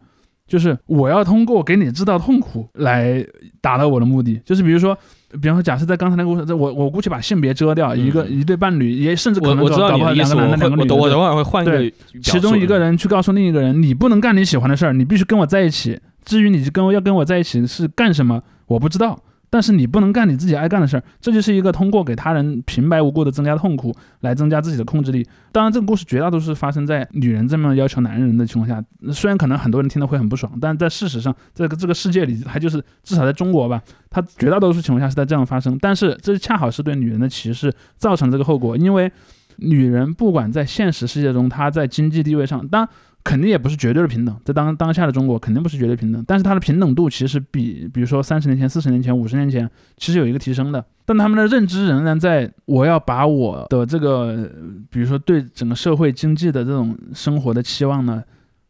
[0.46, 3.24] 就是我要通过给你制造痛苦来
[3.60, 4.98] 达到我的目的，就是比如说，
[5.40, 15.98] 比方说，假设在刚才那个故事，我我估计把性别遮掉，一个一对伴侣，也甚至可能我知道两个男的两个女的，我等会儿会换一个，其中一个人去告诉另一个人，你不能干你喜欢的事儿，你必须跟我在一起。
[16.24, 19.18] 至于你跟要跟我在一起是干什么，我不知道。
[19.50, 25.26] 但是你不能干你自己爱干的事儿，这就是一个通过给他人平白无故的增加痛苦来增加自己的控制力。
[25.50, 28.82] 当然，这个故事绝大多数发生在女人这么要求男人的情况下。
[29.12, 35.76] 虽然可能很多人听得会很不爽，但在事实上，这个这个世界里，还就是至少在中国吧，它绝大多数情况下是在这样发生。
[35.80, 39.10] 但是这恰好是对女人的歧视造成这个后果，因为
[39.56, 42.88] 女人不管在现实世界中，她在经济地位上，当
[43.22, 50.84] 肯定也不是绝对的平等，在当当下的中国肯定不是绝对平等，但是它的平等度其实比，比如说三十年前、四十年前、五十年前，其实有一个提升的。
[51.04, 54.48] 但他们的认知仍然在，我要把我的这个，
[54.90, 58.22] 比如说对整个社会经济的这种生活的期望呢，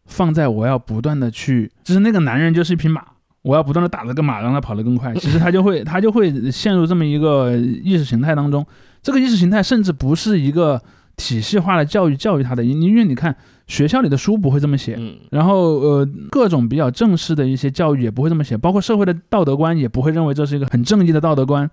[0.07, 3.03] 放在我要不断的去，就是那个男人就是一匹马，
[3.43, 5.15] 我要不断的打这个马，让他跑得更快。
[5.15, 8.67] 其实他就会他就会陷入这么一个意识形态当中。
[9.03, 10.81] 这个意识形态甚至不是一个
[11.17, 13.37] 体系化的教育教育他的，因因为你看
[13.71, 21.71] 学校里的书不会这么写，嗯然后呃各种比较正式的一些教育也不会这么写，包括社会的道德观也不会认为这是一个很正义的道德观。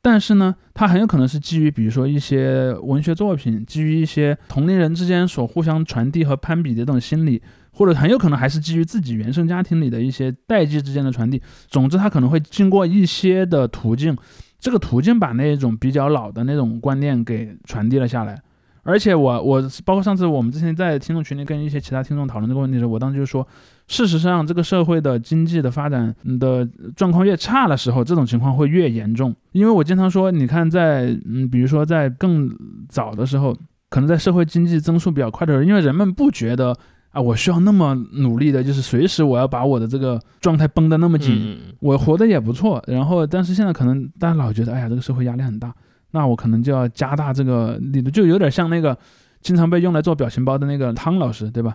[0.00, 11.42] 但是呢，它很有可能是基于比如说一些文学作品，基于一些同龄人之间所互相传递和攀比的这种心理，或者很有可能还是基于自己原生家庭里的一些代际之间的传递。
[11.66, 14.16] 总之，它可能会经过一些的途径，
[14.60, 18.40] 这个途径把那种比较老的那种观念给传递了下来。
[18.84, 23.46] 而且我我包括上次我们之前在听众群里跟一些其他听众讨论这个问题的时候，我当时就说，
[23.88, 29.34] 事实上这个社会的经济的发展的状况越差的时候，这种情况会越严重。
[29.52, 32.50] 因为我经常说，你看在嗯，比如说在更
[32.88, 33.56] 早的时候，
[33.88, 36.76] 可能在社会经济增速比较快的时候，因为人们不觉得
[37.10, 45.72] 啊，我需要那么努力的，就是随时我要把我的这个状态绷得那么紧，我活得也不错，然后但是现在可能大家老觉得，哎呀，这个社会压力很大，
[46.14, 48.96] 那我可能就要加大这个力度，就有点像那个
[49.42, 51.74] 经常被用来做表情包的那个汤老师，对吧？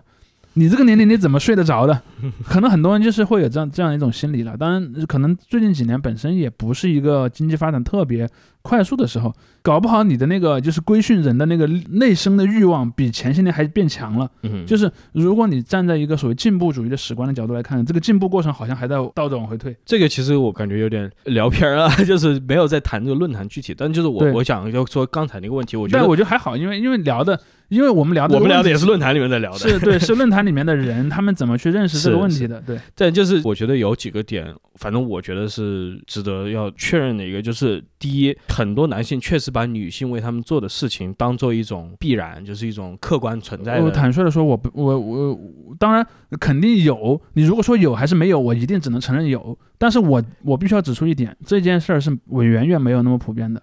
[0.54, 2.02] 你这个年龄你怎么睡得着的？
[2.44, 4.56] 可能很多人就是会有这样这样一种心理了。
[4.56, 8.28] 当然，可能最近几年本身也不是一个经济发展特别
[8.62, 14.30] 快速的时候，搞不好你的那个就是规训人的那个内生的欲望比前些年还变强了。
[14.42, 19.74] 嗯，就是如果你站在一个所谓进步主义的史观的角度来看，这个进步过程好像还在倒着往回退。
[19.84, 32.60] 这个其实我感觉有点聊偏了， 就是没有在谈这个论坛具体，但就是我我想要说刚才那个问题，我觉但得我觉得还好，因为因为聊的，因为我们聊的我们聊的也是是论坛里面在聊的，是对是论坛里面的人，他们怎么去认识这个 问题的？
[32.66, 43.90] 对，但就是我觉得有几个点，反正我觉得是值得要确认的一个，就是第一，很多男性确实把女性为他们做的事情当做一种必然，就是一种客观存在我。
[43.90, 46.06] 坦率的说，我不我我我当然
[46.40, 49.58] 肯定有，你如果说有还是没有，我一定只能承认有。
[49.76, 53.62] 但是我我必须要指出一点，这件事儿是我远远没有那么普遍的，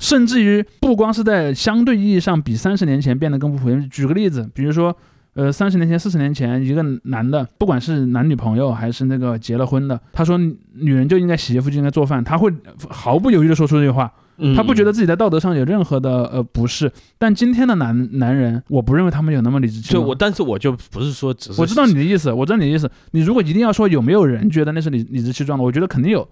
[0.00, 3.88] 甚至于不光是在相对意义上比三十年前变得更不普遍。
[3.88, 4.96] 举个例子，比如说。
[5.34, 12.52] 呃，三十年前、四十年前，一个男的，不管是男女朋友还是那个结了婚的，他说女人就应该洗衣服，就应该做饭，他会
[12.88, 14.12] 毫不犹豫的说出这句话。
[14.42, 20.02] 嗯他不觉得自己在道德上有任何的呃不适，但今天的男男人，我不认为他们有那么理直气壮。
[20.02, 22.90] 就我，但是我就不是说只是我知道你的意思，我知道你的意思。
[23.10, 26.26] 你如果一定要说有没有人觉得那是理理直气壮的，我觉得肯定有。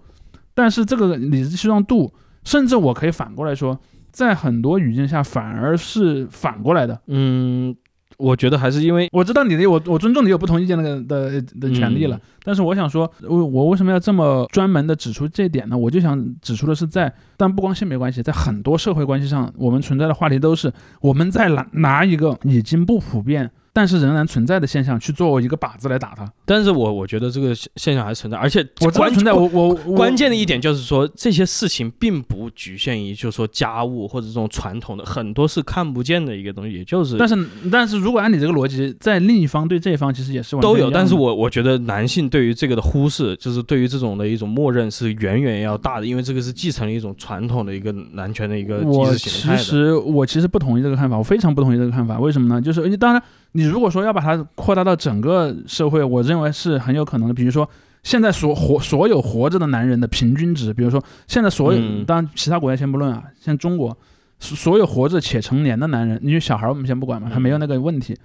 [0.55, 2.11] 但是这个理直气壮度，
[2.43, 3.79] 甚至我可以反过来说，
[4.11, 6.99] 在很多语境下反而是反过来的。
[7.05, 7.75] 嗯，
[8.19, 12.15] 我觉得还是因为我知道你的，我我尊重你有不同意见的的的权利了。
[12.17, 15.77] 嗯但是我想说，我我为什么要这么专门的指出这一点呢？
[15.77, 26.31] 我就想指出的是在，但不光性别关系，在很多社会关系上，我们存在的话题都是我们在拿拿一个已经不普遍，但是仍然存在的现象去做一个靶子来打它。
[26.45, 40.89] 但是我我觉得这个现现象还存在，而且我关存在，我我我关键的一点就是说，这些事情并不局限于就是说家务或者这种传统的，很多是看不见的一个东西，也就是但是但是如果按你这个逻辑，在另一方对这一方其实也是都有。
[40.89, 49.57] 但是我我觉得男性对于这个的忽视，就是对于这种的一种默认是远远要大的，因为这个是继承了一种传统的一个男权的一个意我识形态。
[49.57, 52.19] 其实我其实不同意这个看法，我非常不同意这个看法。
[52.19, 52.61] 为什么呢？
[52.61, 53.23] 就是当然，
[53.53, 57.33] 你如果说要把它扩大到整个社会，我认为是很有可能的。
[57.33, 57.69] 比如说，
[58.03, 63.97] 现在所活所有活着的男人的平均值，比如说现在所有，嗯当然其他国家先不论啊，像中国
[64.39, 68.15] 所所有活着且成年的男人，因为小孩我们先不管嘛，他没有那个问题。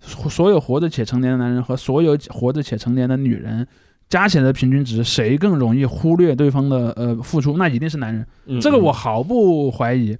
[0.00, 3.66] 所所有活着且成年的男人和所有活着且成年的女人。
[4.08, 7.58] 加起来的平均值，谁更容易忽略对方的呃付出？
[7.58, 8.26] 那一定是男人。
[8.46, 10.16] 嗯这个我毫不怀疑。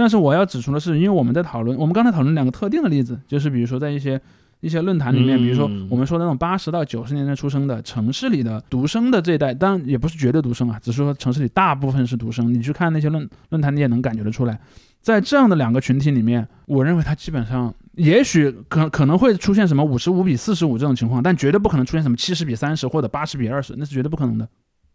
[0.00, 4.18] 但是我要指出的是，因为我们在讨论，我们刚才讨论两个特定的例子，就是比如说在一些
[4.60, 12.50] 一些论坛里面，嗯比如说我们说那种八十到九十年代出生的城市里的独生的这一代，当然也不是绝对独生啊，只是说城市里大部分是独生。
[12.50, 14.58] 你去看那些论论坛，你也能感觉得出来，
[15.02, 24.48] 在这样的两个群体里面，我认为他基本上，也许可可能会出现什么五十五比四十五这种情况，但绝对不可能出现什么七十比三十或者八十比二十，那是绝对不可能的。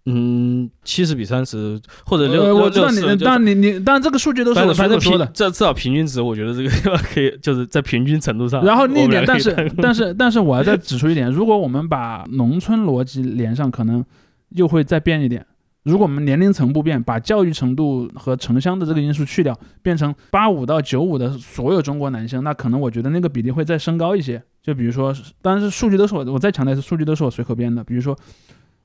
[0.08, 5.26] 嗯，七十比三十或者六，呃，我知道你，60就但你你，但这个数据都是我反正说的。
[5.34, 8.64] 这至少平均值，我觉得这个可以就是在平均程度上。
[8.64, 14.06] 然后另一点，但是但是但是我要再指出一点，如果我们把农村逻辑连上，可能
[14.50, 15.44] 又会再变一点。
[15.86, 24.42] 如果我们年龄层不变，把教育程度和城乡的这个因素去掉，变成八五到九五的所有中国男性，那可能我觉得那个比例会再升高一些。
[24.64, 27.84] 就比如说，当然是数据都是我我再强调一次，数据都是我随口编的。
[27.84, 28.18] 比如说，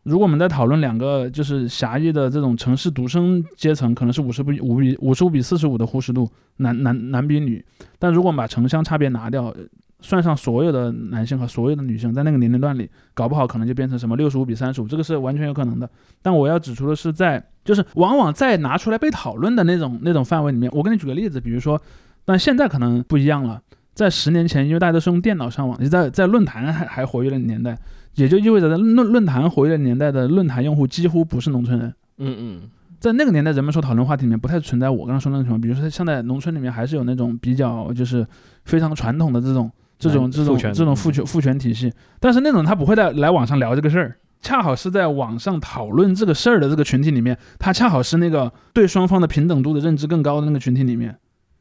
[0.05, 7.65] 如果我们在讨论两个就是狭义的这种城市独生阶层，可能是五十比五比五十五比四十五的忽视度，男男男比女。
[7.99, 9.55] 但如果我们把城乡差别拿掉，
[10.01, 15.89] 算上所有的男性和所有的女性，在那个年龄段里，搞不好可能就变成什么六十五比三十五，这个是完全有可能的。
[16.23, 21.79] 但我要指出的是在，就是往往在拿出来被讨论的那种那种范围里面，我给你举个例子，比如说，
[22.25, 23.61] 但现在可能不一样了。
[23.93, 27.77] 在十年前，因为大家都是用电脑上网，你在在论坛还还活跃的年代，
[28.15, 31.95] 也就意味着在论论坛活跃的年代的论坛用户几乎不是农村人。
[32.19, 32.61] 嗯嗯，
[32.99, 38.27] 在那个年代，人们说讨论话题里面不太存在我刚刚说那种情况，比如说像在农村里面，还是有那种比较就是
[38.65, 51.17] 非常传统的这种这种这种这种父权父权体系，但是那种他不会在来网上聊这个事儿，恰好是在网上讨论这个事儿的这个群体里面，他恰好是那个对双方的平等度的认知更高的那个群体里面。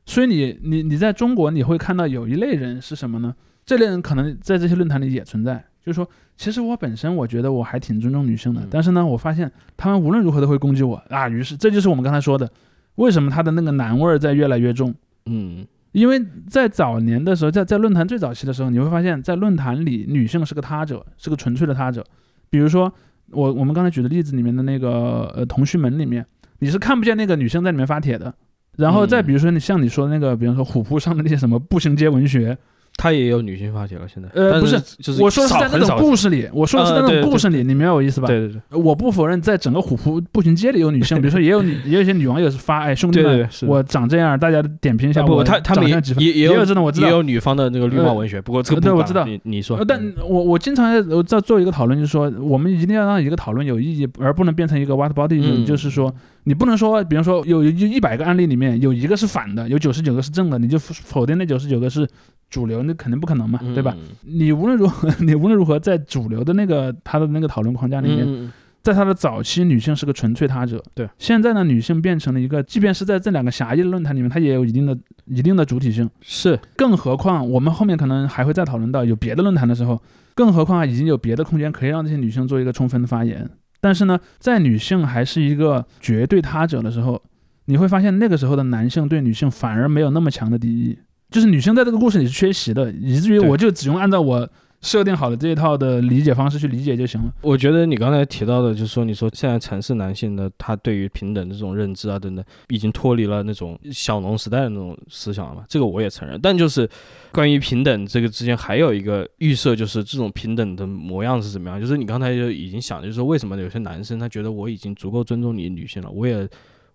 [0.05, 3.35] 所以你你你在中国你会看到有一类人是什么呢？
[3.65, 11.27] 这类人可能在这些论坛里也存在，就是说，其实我本身我觉得我还挺尊重女性的，但是呢，我发现他们无论如何都会攻击我啊。
[11.27, 12.47] 于是这就是我们刚才说的，
[12.95, 14.93] 为什么他的那个男味儿在越来越重？
[15.25, 22.05] 嗯，因为在早年的时候，在在论坛最早期的时候，你会发现在论坛里女性是个他者，是个纯粹的他者。
[22.51, 22.93] 比如说
[23.31, 26.23] 我我们刚才举的例子里面的那个呃同须门里面，
[26.59, 28.33] 你是看不见那个女生在里面发帖的。
[28.77, 32.57] 然后再比如说，你像你说的那个，比如说虎扑上的那些什么步行街文学，
[32.99, 34.05] 它也有女性发帖了。
[34.05, 38.27] 现在呃不是，就是我说的是在那种故事里，我说的是在那种故事里，你明白我意思吧？
[38.27, 45.27] 对对对，我不否认在整个虎扑步行街里有女性， 比如说也有女，也有一些女网友是发，哎兄弟们，我长这样，大家点评一下我。
[45.27, 48.41] 不，他他们也也有这种，我知道也有女方的那个绿帽文学。
[48.41, 56.13] 不过这个对我知道，你你说，但我我经常我在做一个讨论，就是说我们一定要让一个讨论有意义，而不能变成一个 what body，就是说。
[56.43, 62.07] 你不能说，比方说有一一百个案例里面有一个是反的，有九十九个是正的，你就否定那九十九个是
[62.49, 63.95] 主流，那肯定不可能嘛，对吧？
[64.23, 71.07] 你无论如何， 你无论如何在主流的那个他的那个讨论框架里面，在他的早期，女性是个纯粹他者，对。
[71.17, 76.57] 现在呢，女性变成了一个，即便是在这两个狭义的论坛里面，它也有一定的一定的主体性，是。
[76.77, 80.01] 更何况我们后面可能还会再讨论到有别的论坛的时候，
[80.33, 83.47] 更何况已经有别的空间可以让这些女性做一个充分的发言。
[83.79, 87.21] 但是呢，在女性还是一个绝对他者的时候，
[87.65, 90.97] 你会发现那个时候的男性对女性反而没有那么强的敌意，
[91.29, 94.49] 就是女性在这个故事里是缺席的，以至于我就只用按照我。
[94.81, 97.33] 设定好的这一套的理解方式去理解就行了。
[97.41, 105.65] 我觉得你刚才提到的，就是说，你说现在城市男性的他对于平等的这种认知啊等等，已经脱离了那种小农时代的那种思想了嘛？
[105.67, 106.39] 这个我也承认。
[106.41, 106.89] 但就是
[107.31, 111.79] 关于平等这个之间还有一个预设，就是这种平等的模样是怎么样？
[111.79, 116.47] 就是你刚才就已经想，就是说为什么有些男生他觉得我已经足够尊重你女性了，我也。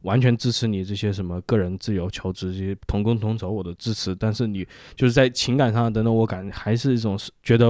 [0.05, 4.15] 完全支持你这些什么个人自由、求职这些同工同酬，我都支持。
[4.15, 7.67] 但是你就是在情感上等等，我感还是一种觉得，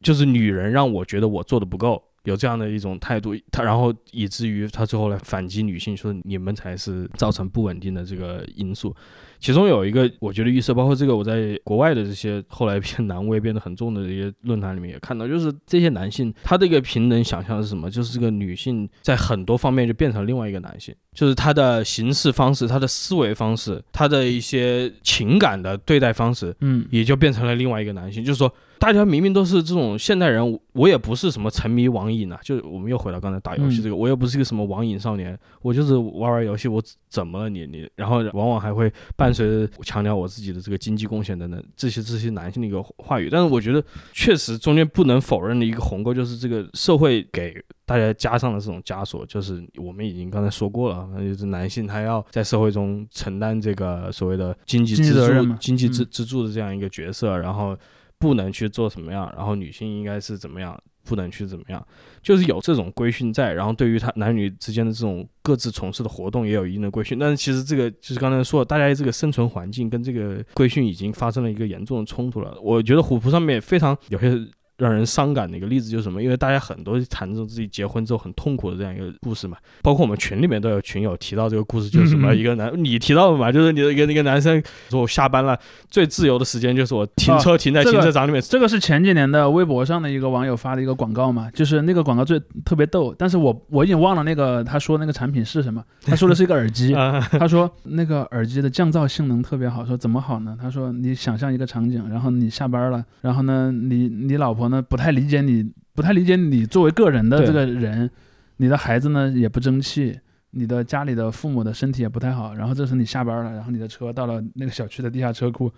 [0.00, 3.36] 就是女人让我觉得我做的不够，有这样的一种态度。
[3.52, 8.94] 他然后以至于他最后来反击女性，说你们才是造成不稳定的这个因素。
[9.38, 17.90] 其中有一个，我觉得预设，包括这个，我在国外的这些后来变男味变得很重的这些论坛里面也看到，就是这些男性他的一个平等想象是什么？
[17.90, 28.52] 就是这个女性在很多方面就变成另外一个男性，就是他的行事方式、他的思维方式、他的一些情感的对待方式，嗯，也就变成了另外一个男性，就是说。
[28.78, 37.88] 大家明明都是这种现代人，我也不是什么沉迷网瘾啊，就是我们又回到刚才打游戏这个，我又不是一个什么网瘾少年，我就是玩玩游戏，我怎么了你你？
[37.94, 57.76] 然后往往还会伴随着强调我自己的这个经济贡献等等这些这些男性的一个话语，但是我觉得确实中间不能否认的一个鸿沟就是这个社会给大家加上了这种枷锁，就是我们已经刚才说过了，那就是男性他要在社会中承担这个所谓的经济支柱、经济支支柱的这样一个角色，然后。
[58.18, 60.74] 不能去做什么样，然后女性应该是怎么样，
[61.06, 61.86] 不能去怎么样，
[62.20, 63.52] 就是有这种规训在。
[63.52, 67.18] 然后对于他男女之间的这种各自从事的活动也有一定的规训。
[67.18, 72.58] 但是其实这个就是刚才说，大家这个生存环境跟这个规训已经发生了一个严重的冲突了。
[72.60, 74.36] 我觉得虎扑上面非常有些。
[74.78, 76.22] 让人伤感的一个例子就是什么？
[76.22, 85.58] 因为大家很多谈着自己结婚之后很痛苦的这样一个故事嘛，包括我们群里面都有群友提到这个故事，就是什么一个男，你提到的嘛，就是你的一个那个男生说，我下班了
[85.90, 88.42] 最自由的时间就是我停车停在停车场里面。
[88.42, 96.92] 这个是前几年的微博上的一个网友发的一个广告嘛，就是那个广告最特别逗，但是我我已经忘了那个他说那个产品是什么，他说的是一个耳机，
[97.38, 100.54] 他说那个耳机的降噪性能特别好，说怎么好呢？
[100.60, 104.65] 他说你想象一个场景，然后你下班了，然后呢你你老婆。
[104.68, 108.10] 呢不太理解你，不太理解你作为个人的这个人，
[108.58, 110.18] 你的孩子呢也不争气，
[110.50, 112.54] 你的家里的父母的身体也不太好。
[112.54, 115.72] 然后这时你下班了，然后你的车到了那个小区的地下车库，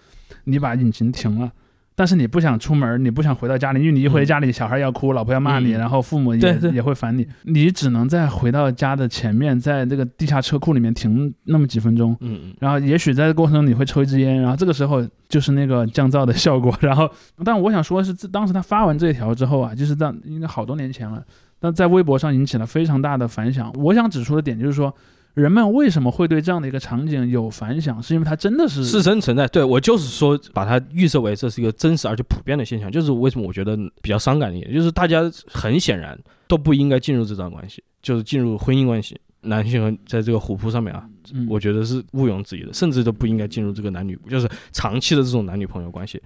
[0.44, 1.52] 你把引擎停了，
[1.98, 16.72] 但是你不想出门，你不想回到家里，因为你一回嗯家里，小孩要哭，老婆要骂你，嗯然后父母也也会烦你，你只能在回到家的前面，在这个地下车库里面停那么几分钟，嗯嗯然后也许在这过程中你会抽一支烟，然后这个时候就是那个降噪的效果。
[16.80, 17.10] 然后，
[17.44, 21.20] 但我想说的是，自当时他发完这一条之后啊，就是在应该好多年前了，
[21.58, 23.72] 但在微博上引起了非常大的反响。
[23.74, 24.94] 我想指出的点就是说，
[25.38, 29.46] 人们为什么会对这样的一个场景有反响，是因为它真的是是真存在。
[29.46, 36.18] 对我就是说，把它预设为这是一个真实而且普遍的现象，就是为什么我觉得比较伤感的一点，就是大家很显然
[36.48, 39.16] 都不应该进入这段关系，就是进入婚姻关系。
[39.42, 46.20] 男性和在这个虎扑上面啊，嗯我觉得是毋庸置疑的，甚至都不应该进入这个男女，就是长期的这种男女朋友关系。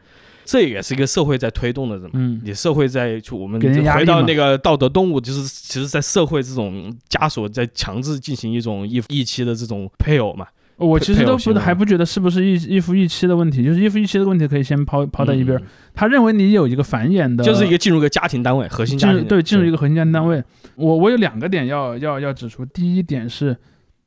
[0.45, 2.11] 这也是一个社会在推动的，怎么？
[2.15, 15.57] 嗯你社会在就我们回到那个道德动物，就是其实，在社会这种枷锁在强制进行一种一夫一妻的这种配偶嘛，我其实都不还不觉得是不是一一夫一妻的问题，就是一夫一妻的问题可以先抛抛在一边。
[15.59, 15.63] 嗯
[15.95, 20.43] 他认为你有一个繁衍的，就是一个进入一个家庭单位，核心家庭对进入一个核心家庭单位。
[20.75, 23.57] 我我有两个点要要要指出，第一点是。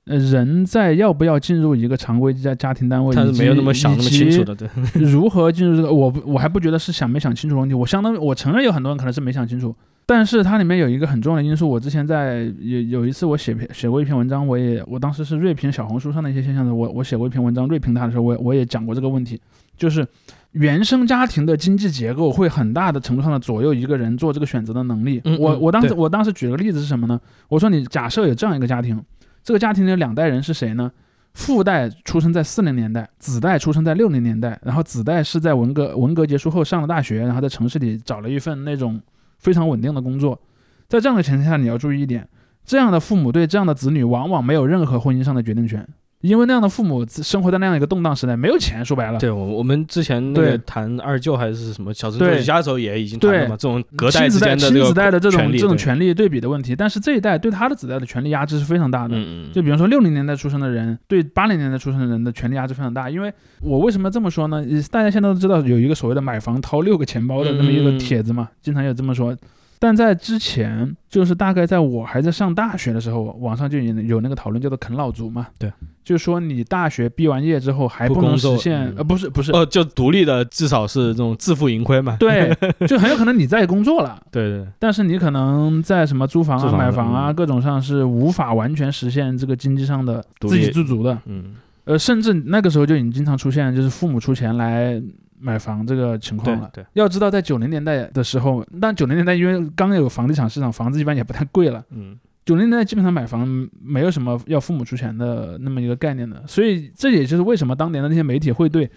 [0.07, 4.69] 呃，人在要不要进入一个常规家家庭单位，他是没有那么想那么清楚的，对，
[5.01, 7.73] 如何进入这个，我不我还不觉得是想没想清楚的问题。
[7.73, 9.75] 我相当于我承认有很多人可能是没想清楚，
[10.05, 11.67] 但是它里面有一个很重要的因素。
[11.67, 19.41] 我之前在有有一次我写篇写过一篇文章，我也我当时是锐评小红书上的一些现象的，我我写过一篇文章锐评它的时候，我我也讲过这个问题，
[19.75, 20.07] 就是
[20.51, 25.19] 原生家庭的经济结构会很大的程度上的左右一个人做这个选择的能力。
[25.23, 27.19] 嗯嗯我我当时我当时举了个例子是什么呢？
[27.49, 29.01] 我说你假设有这样一个家庭，
[29.45, 30.91] 这个家庭的两代人是谁呢？
[31.35, 38.99] 父代出生在四零年代，子代出生在六零年代，然后子代是在文革文革结束后上了大学，然后在城市里找了一份那种
[39.37, 40.41] 非常稳定的工作。
[40.87, 42.27] 在这样的前提下，你要注意一点，
[42.65, 45.87] 这样的父母对这样的子女往往没有任何婚姻上的决定权，
[46.25, 49.19] 因为那样的父母生活在那样一个动荡时代，没有钱，说白了。
[49.19, 59.15] 对，我我们之前那个谈二舅还是什么小城对九几家的时候也已经谈了嘛，这种隔代亲子代亲之间的这个子代的这种这种权利对比的问题，但是这一代对他的子代的权利压制是非常大的。
[59.15, 64.57] 嗯嗯，就比方说六零年代出生的人对八零年代出生的人的权利压制非常大，因为我为什么这么说呢？
[64.69, 69.35] 呃大家现在都知道有一个所谓的买房掏六个钱包的那么一个嗯帖子嘛，经常有这么说。
[69.79, 75.71] 但在之前，就是大概在我还在上大学的时候，网上就已经有那个讨论叫做啃老族嘛，对，
[76.03, 82.15] 就是说你大学毕完业之后还不能实现，嗯呃，不是不是，呃，就独立的，至少是这种自负盈亏嘛。
[82.19, 82.55] 对，
[82.87, 91.17] 就很有可能你在工作了， 对对，但是你可能在什么租房啊、房买房啊嗯各种上是无法完全实现这个经济上的自给自足的。
[91.25, 91.55] 嗯
[91.85, 94.99] 呃，甚至那个时候就已经经常出现，就是父母出钱来
[95.39, 96.69] 买房这个情况了。
[96.73, 101.83] 对对，要知道，在九零年代的时候，但九零年代因为刚有房地产市场，房子一般也不太贵了。
[101.91, 108.87] 嗯九零年代基本上买房没有什么要父母出钱的那么一个概念的，所以这也就是为什么当年的那些媒体会对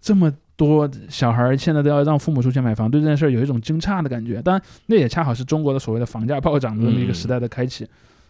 [0.00, 4.40] 这么多小孩儿现在都要让父母出钱买房，对这件事儿有一种惊诧的感觉。
[4.40, 7.86] 当然，那也恰好是中国的所谓的房价暴涨的这么一个时代的开启。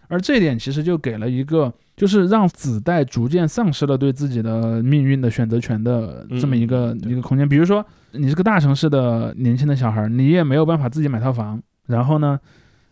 [0.09, 7.49] 而这一点其实就给了一个，就是让子代逐渐丧失了对自己的命运的选择权的这么一个、嗯一个空间。
[7.49, 12.39] 比如说，你是个大城市的年轻的小孩儿，你也没有办法自己买套房，然后呢，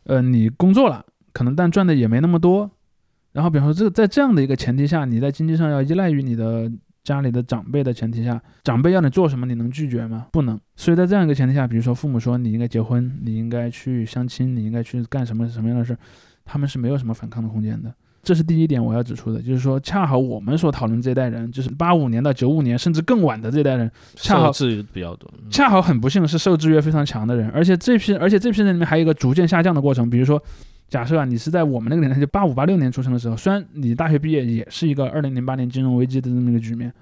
[0.04, 2.70] 呃，你工作了，可能但赚的也没那么多。
[3.32, 6.70] 然后，比方说，这个在这样的一个前提下，你在经济上要依赖于你的
[7.02, 10.26] 家里的长辈的前提下，长辈要你做什么，你能拒绝吗？
[10.30, 10.60] 不能。
[10.76, 15.98] 所以在这样一个前提下，比如说父母说你应该结婚，你应该去相亲，你应该去干什么什么样的事儿，
[16.44, 17.92] 他们是没有什么反抗的空间的。
[18.22, 25.28] 这是第一点我要指出的，就是说，恰好我们所讨论这一代人，就是八五年到九五年甚至更晚的这一代人，恰好受制比较多。
[25.42, 30.08] 嗯恰好很不幸是受制约非常强的人，而且这批而且这批人里面还有一个逐渐下降的过程。
[30.08, 30.40] 比如说，
[30.88, 36.92] 假设啊，你是在我们那个年代，就八五八六年出生的时候，虽然你大学毕业也是一个二零零八年金融危机的这么一个局面，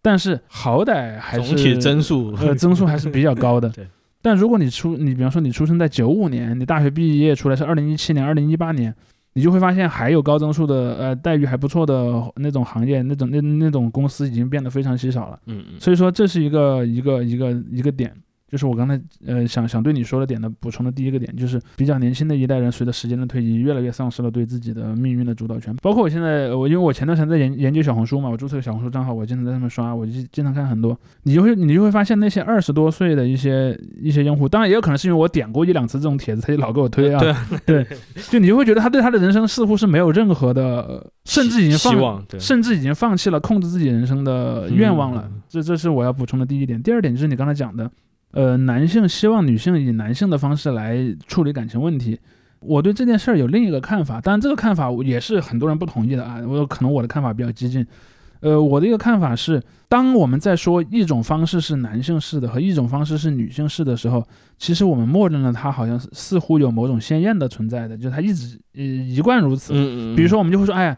[0.00, 3.68] 但是好歹还是总体增速呃增速还是比较高的。
[3.74, 3.86] 对。
[4.22, 8.94] 但如果你出你比方说你出生在九五年，你大学毕业出来是二零一七年、二零一八年，
[9.34, 15.38] 你就会发现还有高增速的呃待遇还不错的那种行业，那种那那种公司已经变得非常稀少了。
[15.46, 18.12] 嗯嗯，所以说这是一个一个一个一个点，
[18.50, 25.74] 就是我刚才呃想想对你说的点的补充的第一个点，就是比较年轻的一代人随着时间的推移，越来越丧失了对自己的命运的主导权。
[25.76, 37.20] 包括我现在我因为我前段时间在研研究小红书嘛，我注册个小红书账号，我经常在上面刷，我就经常看很多，你就会你就会发现那些二十多岁的一些一些用户，当然也有可能是因为我点过一两次这种帖子，他就老给我推啊，
[37.64, 37.96] 对 对，
[38.30, 45.24] 就你就会觉得他对他的人生似乎是没有任何的，呃甚至已经放希望，甚至已经放弃了控制自己人生的愿望了。
[45.30, 46.80] 嗯这这是我要补充的第一点。
[46.80, 47.90] 第二点就是你刚才讲的，
[48.32, 52.18] 呃，男性希望女性以男性的方式来处理感情问题。
[52.60, 56.40] 我对这件事儿有另一个看法，当然这个看法也是很多人不同意的啊。
[56.46, 57.86] 我可能我的看法比较激进，
[58.40, 64.22] 呃，我的一个看法是，当我们在说一种方式是男性式的和一种方式是女性式的时候，
[64.58, 69.72] 其实我们默认了它好像是似乎有某种鲜艳的存在的，就是它一直呃一贯如此。
[69.74, 70.96] 嗯嗯，比如说，我们就会说，哎呀，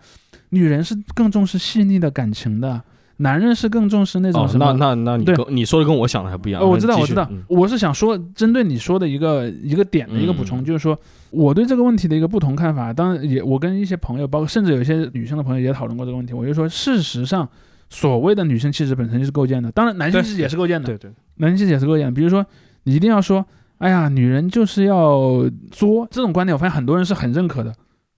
[0.50, 2.82] 女人是更重视细腻的感情的，
[3.22, 4.72] 男人是更重视那种哦，什么。
[4.72, 6.60] 那那那你跟你说的跟我想的还不一样。
[6.60, 10.98] 哦，我知道，我知道嗯，我是想说，针对你说的一个一个点的一个补充，嗯就是说
[11.30, 12.92] 我对这个问题的一个不同看法。
[12.92, 16.34] 当然也，我跟一些朋友，包括甚至有一些女生的朋友也讨论过这个问题。
[16.34, 17.48] 我就说，事实上，
[17.88, 22.12] 所谓的女性气质本身就是构建的，当然男性气质也是构建的，对对，男性气质也是构建的。
[22.12, 22.44] 比如说，
[22.84, 23.44] 你一定要说，
[23.78, 27.72] 哎呀，女人就是要作，这种观点，我发现很多人是很认可的。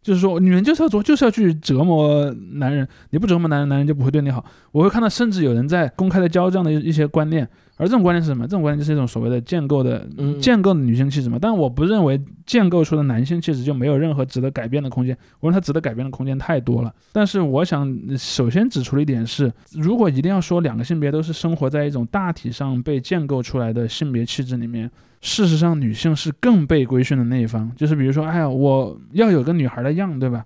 [0.05, 2.87] 就是说，女人就是要做，就是要去折磨男人。
[3.09, 4.45] 你不折磨男人，男人就不会对你好。
[4.71, 8.45] 我会看到，甚至有人在公开的教这样的一些观念，而这种观念是什么？
[8.45, 11.39] 这种观念就是一种所谓的建构的、嗯建构的女性气质嘛。
[11.41, 15.17] 但我不认为建构出的男性气质就没有任何值得改变的空间。
[15.41, 16.95] 我认为它值得改变的空间太多了。
[17.13, 27.71] 但是我想首先指出的一点是，如果一定要说两个性别都是生活在一种大体上被建构出来的性别气质里面，事实上女性是更被规训的那一方。
[27.77, 30.45] 就是比如说，哎呀，我要有个女孩的样，对吧？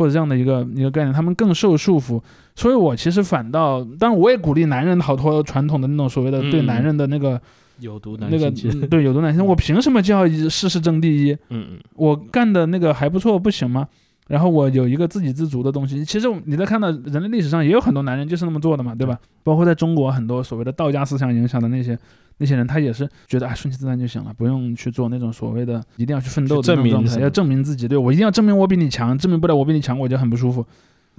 [0.00, 2.18] 或者这样的一个一个概念，他们更受束缚。
[2.56, 7.38] 所以我其实反倒，当然我也鼓励男人逃脱传统的那种所谓的对嗯男人的那个、
[7.80, 11.32] 有毒男那个性气质嗯 对有毒男性，我凭什么就要事事争第一？
[11.50, 13.86] 嗯嗯我干的那个还不错，不行吗？
[14.30, 16.04] 然后我有一个自给自足的东西。
[16.04, 19.18] 其实你在看到人类历史上也有很多男人就是那么做的嘛，对吧？
[19.42, 21.98] 包括在中国很多所谓的道家思想影响的那些
[22.38, 27.88] 那些人，他也是觉得啊顺其自然就行了，不用去做那种所谓的一定要去奋斗的状态，要证明自己。
[27.88, 30.64] 对我一定要证明我比你强，证明不了我比你强，我就很不舒服。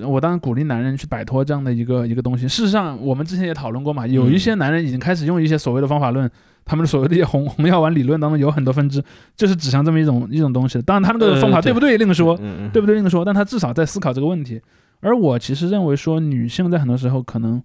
[0.08, 2.48] 我当然鼓励男人去摆脱这样的一个一个东西。
[2.48, 6.30] 事实上，我们之前也讨论过嘛，有一些男人已经开始用一些所谓的方法论，
[6.66, 9.04] 他们的所谓的一些红红药丸理论当中有很多分支，
[9.36, 10.82] 就是指向这么一种一种东西。
[10.82, 12.38] 当然，他那个方法呃对不对另说，
[12.72, 14.62] 对不对另说，但他至少在思考这个问题。
[15.00, 17.62] 而我其实认为说，女性在很多时候可能，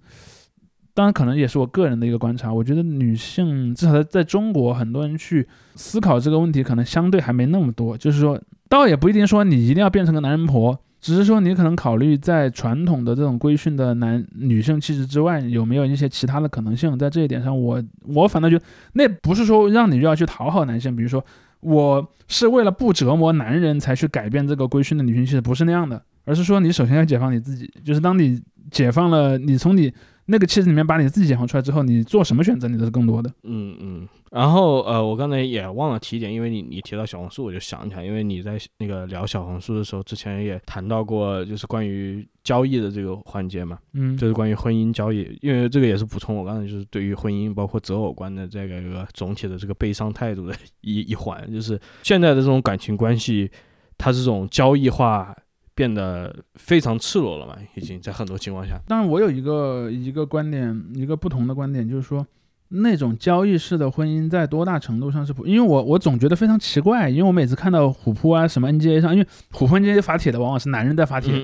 [0.94, 7.94] 当然可能也是我个人的一个观察，我觉得女性至少在在中国，很多人去思考这个问题，可能相对还没那么多。
[7.98, 16.98] 就是说，倒也不一定说你一定要变成个男人婆，只是说你可能考虑在传统的这种规训的男女性气质之外，有没有一些其他的可能性？
[16.98, 21.24] 在这一点上我，我反倒觉得那不是说让你要去讨好男性，比如说
[21.60, 28.42] 我是为了不折磨男人才去改变这个规训的女性气质，不是那样的，而是说你首先要解放你自己，就是当你
[28.72, 29.92] 解放了，你从你
[30.26, 33.32] 那个气质里面把你自己解放出来之后，你做什么选择，你都是更多的。
[33.44, 53.48] 嗯嗯，然后呃，我刚才也忘了提一点，因为你你提到小红书，我就想起来，因为你在那个聊小红书的时候，之前也谈到过，就是关于交易的这个环节嘛，嗯，就是关于婚姻交易，因为这个也是补充我刚才就是对于婚姻包括择偶观的这个一个总体的这个悲伤态度的 一一环，就是现在的这种感情关系，
[53.96, 55.32] 它这种交易化
[55.76, 62.26] 变得非常赤裸了嘛，已经在很多情况下，当然，我有一个一个观点，一个不同的观点，就是说，
[62.68, 65.46] 那种交易式的婚姻在多大程度上是普？
[65.46, 71.34] 因为我我总觉得非常奇怪，因为我每次看到虎扑啊什么 NGA 上，因为虎扑 NGA 发帖的往往是男人在发帖，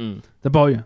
[0.40, 0.82] 在抱怨，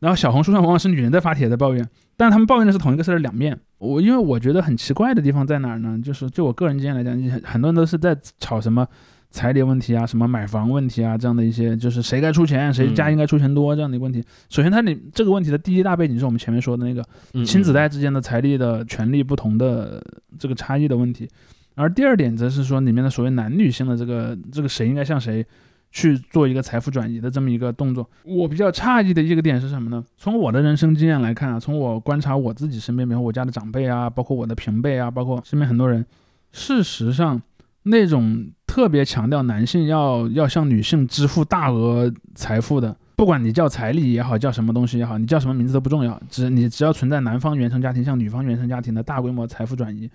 [0.00, 1.88] 然后小红书上往往是女人在发帖在抱怨，
[2.18, 3.58] 但是他们抱怨的是同一个事儿的两面。
[3.78, 5.98] 我因为我觉得很奇怪的地方在哪儿呢？
[6.04, 8.86] 就是就我个人经验来讲，很很多人都是在吵什么
[9.30, 14.22] 彩礼问题啊，什么买房问题啊，这样的一些，就是谁该出钱，谁家应该出钱多这样的一个问题。
[14.48, 17.04] 首先，它里这个问题的第一大背景是我们前面说的那个
[17.34, 20.02] 嗯，亲子代之间的财力的权利不同的
[20.38, 21.28] 这个差异的问题，
[21.76, 25.46] 而第二点则是说里面的所谓男女性的这个这个谁应该向谁
[25.92, 28.08] 去做一个财富转移的这么一个动作。
[28.24, 30.04] 我比较诧异的一个点是什么呢？
[30.16, 36.04] 从我的人生经验来看啊，从我观察我自己身边，比如我家的长辈啊，包括我的平辈啊，包括身边很多人，
[36.50, 37.40] 事实上
[37.84, 50.10] 那种特别强调男性要要向女性支付大额财富的，不管你叫彩礼也好，叫什么东西也好，你叫什么名字都不重要，只你只要存在男方原生家庭向女方原生家庭的大规模财富转移，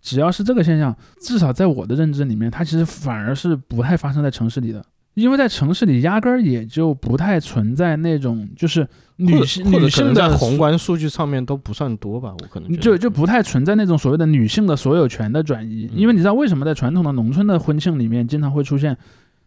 [0.00, 4.84] 只要是这个现象，至少在我的认知里面，它其实反而是不太发生在城市里的。
[5.14, 8.86] 因为在城市里，压根儿也就不太存在那种就是
[9.16, 18.96] 女性女性在宏观数据上面都不算多吧，我可能就就不太存在那种所谓的女性的所有权的转移，嗯因为你知道为什么在传统的农村的婚庆里面经常会出现，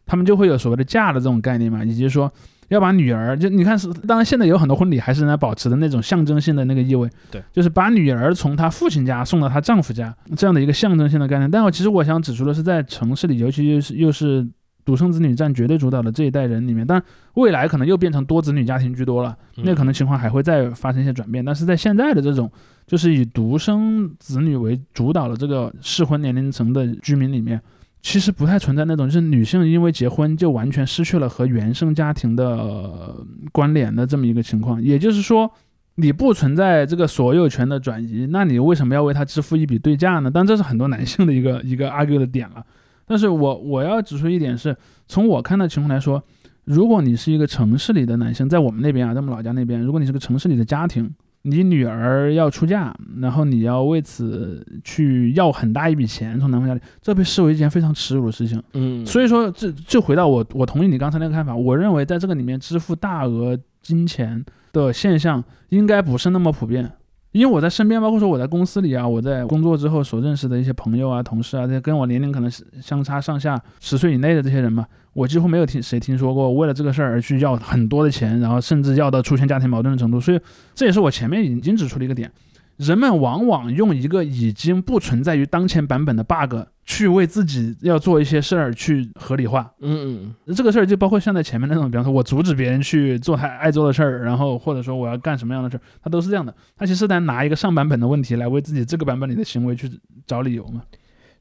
[0.05, 2.32] 他们就会有所谓的嫁的这种概念嘛，以及说
[2.70, 11.51] 要把女儿，就你看是，当然现在有很多婚礼还是仍然保持的那种象征性的那个意味，对，就是把女儿从她父亲家送到她丈夫家这样的一个象征性的概念。
[11.51, 14.47] 但我其实我想指出的是，在城市里，尤其又是又是
[14.88, 19.38] 独生子女占绝对主导的这一代人里面，但未来可能又变成多子女家庭居多了。
[19.57, 22.49] 嗯那可能情况还会再发生一些转变，但是在现在的这种
[22.85, 27.61] 就是以独生子女为主导的这个适婚年龄层的居民里面，
[28.01, 34.81] 其实不太存在那种就是女性因为结婚就完全失去了和原生家庭的、呃关联的这么一个情况。
[34.81, 35.51] 也就是说，
[35.95, 40.31] 你不存在这个所有权的转移，那你为什么要为他支付一笔对价呢？
[40.33, 42.65] 但这是很多男性的一个一个 argue 的点了。
[43.08, 44.76] 但是我我要指出一点是，
[45.08, 46.22] 从我看的情况来说，
[46.66, 51.10] 如果你是一个城市里的男性，在我们那边啊，在我们老家那边，如果你是个城市里的家庭，
[51.43, 58.62] 你女儿要出嫁，然后你要为此去要很大一笔钱从男方家里，这被视为一件非常耻辱的事情。
[58.74, 61.55] 嗯，所以说，这就回到我，我同意你刚才那个看法。
[61.55, 64.43] 我认为在这个里面支付大额金钱
[64.74, 66.91] 的现象应该不是那么普遍，
[67.38, 80.19] 因为我在身边，包括说我在公司里啊，我在工作之后所认识的一些朋友啊、同事啊，这些跟我年龄可能是相差上下十岁以内的这些人嘛，我几乎没有听谁听说过为了这个事儿而去要很多的钱，然后甚至要到出现家庭矛盾的程度。
[80.19, 80.39] 所以
[80.73, 82.31] 这也是我前面已经指出的一个点。
[82.78, 86.55] 人们往往用一个已经不存在于当前版本的 bug
[86.86, 89.69] 去为自己要做一些事儿去合理化。
[89.82, 96.53] 嗯嗯这个事儿就包括像在前面那种，比方说我阻止别人去做他爱做的事儿，然后或者说我要干什么样的事儿，他都是这样的。
[96.78, 99.89] 他其实在拿一个上版本的问题来为自己这个版本里的行为去
[100.25, 100.84] 找理由嘛。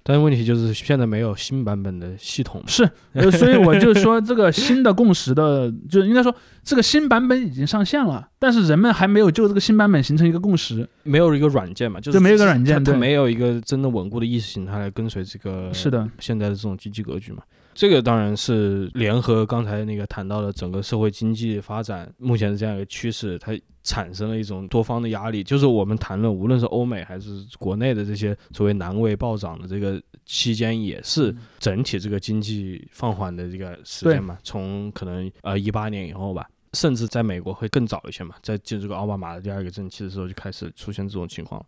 [0.08, 6.32] 但是问题就是现在没有新版本的系统，是，呃， 所以我就说这个新的共识的，就是应该说
[6.62, 10.88] 这个新版本已经上线了，但是人们还没有就这个新版本形成一个共识。
[11.02, 17.42] 没有一个软件嘛，就是就没有一个软件它它没有一个真的稳固的意识形态来跟随这个是的，现在的这种经济格局嘛。
[17.76, 23.52] 这个当然是联合刚才那个谈到的整个社会经济发展目前的这样一个趋势，它
[23.82, 25.44] 产生了一种多方的压力。
[25.44, 34.38] 就是我们谈论无论是欧美还是国内的这些所谓难位暴涨的这个期间，也是嗯整体这个经济放缓的这个时间嘛。
[34.42, 41.62] 从可能呃一八年以后吧，甚至在美国会更早一些嘛，在进这个奥巴马的第二个任期的时候就开始出现这种情况。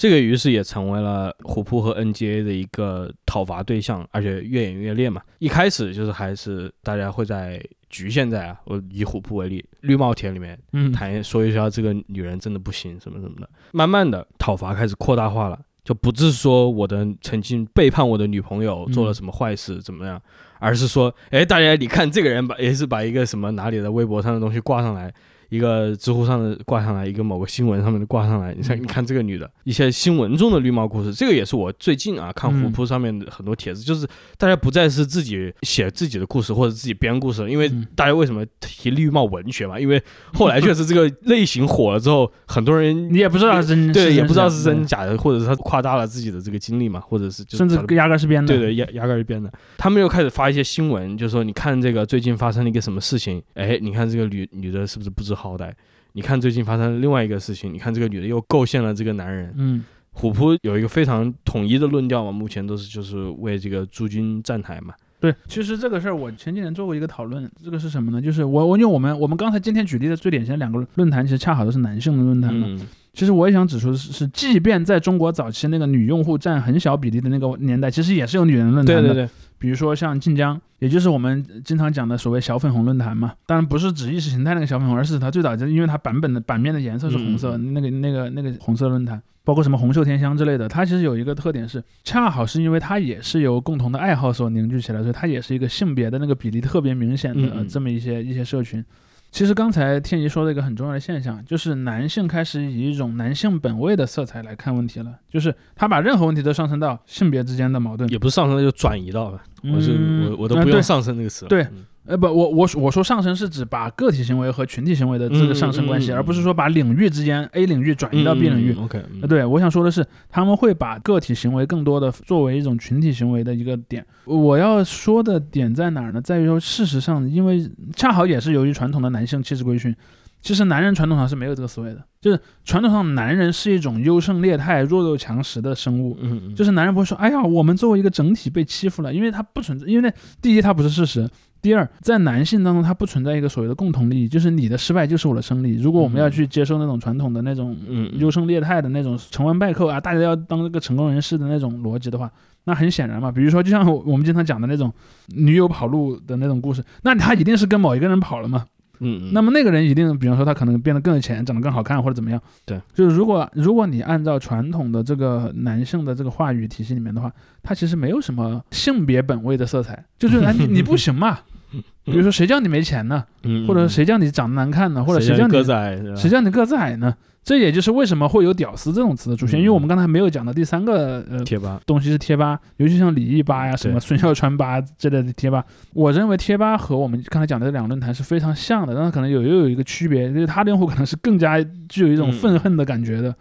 [0.00, 5.20] 这个于是也成为了虎扑和 NGA 的一个讨伐对象，而且越演越烈嘛。
[5.40, 13.50] 一开始就是还是大家会在局限在啊，我以虎扑为例，绿帽帖里面嗯，谈说一下这个女人真的不行什么什么的。
[13.72, 20.18] 慢慢的讨伐开始扩大化了，就不是说我的曾经背叛我的女朋友做了什么坏事怎么样，
[20.60, 25.12] 而是说，哎，大家你看这个人把也是把一个什么哪里的微博上的东西挂上来。
[25.50, 34.06] 一个知乎上的挂上来，一个某个新闻上面的挂上来，你看，嗯你看这个女的，一些新闻中的绿帽故事，这个也是我最近啊看嗯虎扑上面的很多帖子，就是
[34.38, 39.78] 大家不再是自己写自己的故事或者自己编故事了，因为嗯大家为什么提绿帽文学嘛？
[39.78, 48.46] 因为后来确实这个类型火了之后，很多人你也不知道是真，对也不知道是真假的，或者是他夸大了自己的这个经历嘛，或者是就甚至压根儿是编的。
[48.46, 49.52] 对对，压压根儿是编的。
[49.76, 55.72] 他们又开始发一些新闻，就说你看这个最近发生了一个什么事情，哎，你看这个女女的是不是不知好歹？
[56.12, 59.52] 你看最近发生了另外一个事情，你看这个女的又构陷了这个男人。
[59.56, 59.82] 嗯
[60.12, 64.92] 虎扑有一个非常统一的论调嘛，目前都是就是为这个朱军站台嘛。
[65.20, 68.20] 对，其实这个事儿我前几年做过一个讨论，这个是什么呢？
[68.20, 72.66] 就是我我因为我们我们刚才今天举例的最典型的两个论坛，其实恰好都是男性的论坛嘛。
[72.68, 72.80] 嗯
[73.12, 79.02] 其实我也想指出的是，是即便在中国早期那个女用户占很小比例的那个年代，其实也是有女人论坛的。
[79.02, 79.30] 对对对，
[79.60, 98.82] 比如说像晋江，也就是我们经常讲的所谓小粉红论坛嘛，当然不是指意识形态那个小粉红，而是它最早就因为它版本的版面的颜色是红色，那个那个那个红色论坛，包括什么红袖添香之类的，它其实有一个特点是，恰好是因为它也是由共同的爱好所凝聚起来，所以它也是一个性别的那个比例特别明显的、这么一些一些社群。
[99.30, 108.10] 其实刚才天怡说的一个很重要的现象，就是男性开始以一种男性本位的色彩来看问题了，就是他把任何问题都上升到性别之间的矛盾。
[108.10, 109.40] 也不是上升就转移到了，
[109.72, 111.48] 我是嗯我我都不用上升这个词了。
[111.48, 118.74] 对嗯呃不，我我我说上升是指把个体行为和群体行为的这个上升关系，嗯嗯嗯嗯而不是说把领域之间 A 领域转移到 B 领域。
[118.76, 124.04] 嗯 OK，呃，对，我想说的是，他们会把个体行为更多的作为一种群体行为的一个点。
[124.24, 126.20] 我要说的点在哪儿呢？
[126.20, 129.94] 在于说，事实上，因为恰好也是由于传统的男性气质规训，
[130.42, 136.16] 其实男人传统上是没有这个思维的，就是传统上男人是一种优胜劣汰、弱肉强食的生物。
[136.20, 141.28] 嗯嗯，就是男人不会说，哎呀，我们作为一个整体被欺负了，因为他不存在，因为那第一他不是事实，
[141.60, 145.76] 第二在男性当中他不存在一个所谓的共同利益，就是你的失败就是我的胜利。
[145.80, 152.30] 如果我们要去接受那种传统的那种嗯优胜劣汰的那种成王败寇啊，大家要当这个成功人士的那种逻辑的话，
[152.64, 154.90] 那很显然嘛，比如说就像我们经常讲的那种
[155.28, 158.64] 女友跑路的那种故事，那他一定是跟某一个人跑了嘛，
[159.00, 162.40] 嗯嗯，那么那个人一定，比方说他可能变得更有钱，长得更好看或者怎么样。
[162.64, 167.32] 对，就是如果如果你按照传统的这个男性的这个话语体系里面的话，
[167.62, 171.38] 他其实没有什么性别本位的色彩，就是哎你你不行嘛，
[172.04, 177.14] 比如说谁叫你没钱呢，嗯，或者谁叫你长得难看呢，或者谁叫你个子矮，谁叫你个子矮呢？
[177.42, 185.64] 这也就是为什么会有“屌丝”这种词的出现，嗯因为我们刚才没有讲到第三个呃贴吧，东西是贴吧，尤其像李毅吧呀、什么孙笑川吧之类的贴吧，
[185.94, 192.32] 我认为贴吧和我们刚才讲的这两个论坛是非常像的，但是可能有又有一个区别，就是它的用户可能是更加具有一种嗯。
[192.32, 193.34] 愤恨的感觉的，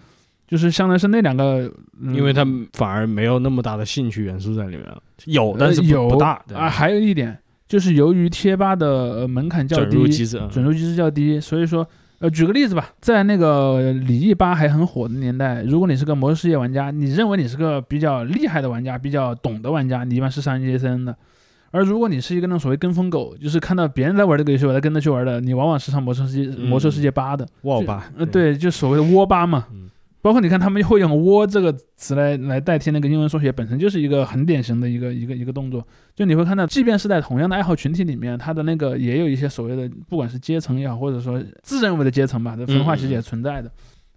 [0.47, 1.70] 就是相当于是那两个，
[2.02, 7.38] 嗯、因为它反而没有那么大的兴趣元素在里面了，有，但是不呃有不大对啊，还有一点
[7.68, 11.86] 就是由于贴吧的呃门槛较准入低，机制，准入机制较低，所以说。
[12.20, 21.16] 呃，举个例子吧，在那个李毅吧还很火的年代，如果你是个魔兽世界玩家，你认为你是个比较厉害的玩家，比较懂的玩家，你一般是上 ESN 的。
[21.72, 27.48] 而如果你是一个那种所谓跟风狗，就是看到别人在玩这个游戏，我在跟着去玩的，你往往是上魔兽世界、嗯魔兽世界八的。
[27.62, 29.68] 哇吧，呃，对，就所谓的窝吧嘛。
[29.72, 29.89] 嗯
[30.22, 35.86] 包括你看他们会用“窝”这个词来来代替那个英文缩写，本身就是一个很典型的一个一个一个动作。
[36.16, 43.64] 就你会看到，即便是在同样的爱好群体里面，他的那个也有一些所谓的，不管是阶层也好，或者说自认为的阶层吧，这分化其实也存在的。
[43.64, 43.72] 然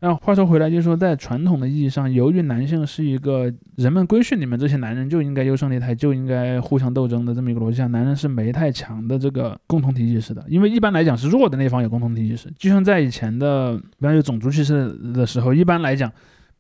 [0.05, 16.11] 那话说回来，就是说在传统的意义上，由于男性是一个人们规训你们这些男人就应该优胜劣汰，就应该互相斗争的这么一个逻辑下，男人是没太强的这个共同体意识的，因为一般来讲是弱的那方有共同体意识，就像在以前的，比方有种族歧视的时候，一般来讲。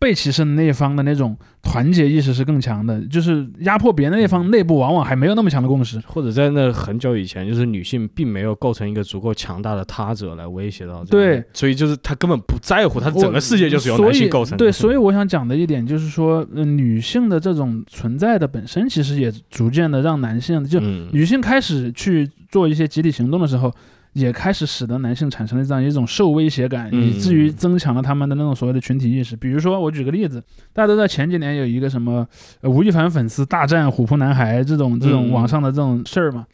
[0.02, 6.02] 被歧视的那一方的那种团结意识是更强的，就是压迫别人的那方内部往往还没有那么强的共识。
[6.08, 14.56] 或者在那很久以前，就是女性并没有构成一个足够强大的他者来威胁到对，所以就是她根本不在乎，她整个世界就是由男性构成的。
[14.56, 23.72] 对，所以我想讲的一点就是说，呃，女性的这种存在的本身，其实也逐渐的让男性就嗯，女性开始去做一些集体行动的时候，
[24.12, 29.34] 也开始使得男性产生了这样一种受威胁感，嗯以至于增强了他们的那种所谓的群体意识。
[29.36, 30.42] 比如说，我举个例子，
[30.72, 32.26] 大家都知道前几年有一个什么
[32.60, 36.46] 呃吴亦凡粉丝大战虎扑男孩这种这种嗯网上的这种事儿嘛。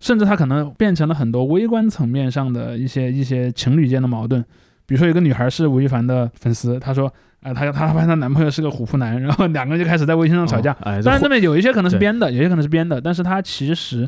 [0.00, 4.42] 甚至他可能变成了很多微观层面上的一些一些情侣间的矛盾，
[4.84, 14.06] 比如说有个女孩是吴亦凡的粉丝，她说，啊、她她发现她男朋友是个虎扑男，然后两个人就开始在微信上吵架，哦哎，当然，这那边有一些可能是编的，有些可能是编的，但是它其实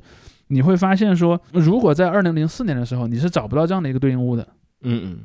[0.48, 4.46] 你会发现说，如果在二零零四年的时候，你是找不到这样的一个对应物的。
[4.82, 5.18] 嗯嗯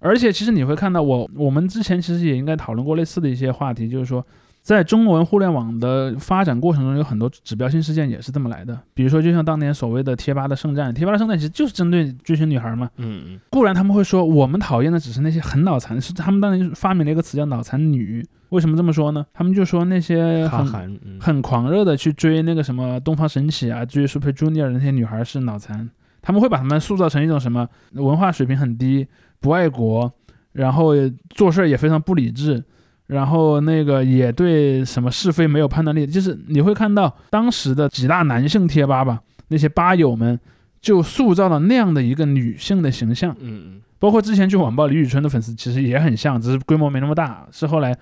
[0.00, 4.24] 而且其实你会看到我，我们之前其实也应该讨论过类似的一些话题，就是说，
[4.62, 8.78] 在中文互联网的发展过程中，有很多指标性事件也是这么来的。
[8.92, 12.90] 比如说，就像当年所谓的贴吧的圣战，贴吧的圣战其实就是针对追星女孩嘛。
[12.96, 18.26] 嗯嗯固然他们会说我们讨厌的只是那些很脑残，是他们当年发明了一个词叫脑残女。
[18.50, 19.26] 为什么这么说呢？
[19.34, 25.88] 他们就说那些很很狂热的去追那个什么东方神起啊，追 Super Junior 的那些女孩是脑残，
[26.22, 29.06] 他们会把他们塑造成一种什么文化水平很低、
[29.38, 30.10] 不爱国，
[30.52, 30.92] 然后
[31.28, 32.64] 做事儿也非常不理智，
[33.08, 40.38] 然后那个也对什么是非没有判断力，就是你会看到当时的几大男性贴吧吧，那些吧友们
[40.80, 43.34] 就塑造了那样的一个女性的形象。
[43.40, 47.44] 嗯嗯包括之前去网暴李宇春的粉丝，其实也很像，只是规模没那么大。
[47.50, 47.92] 是后来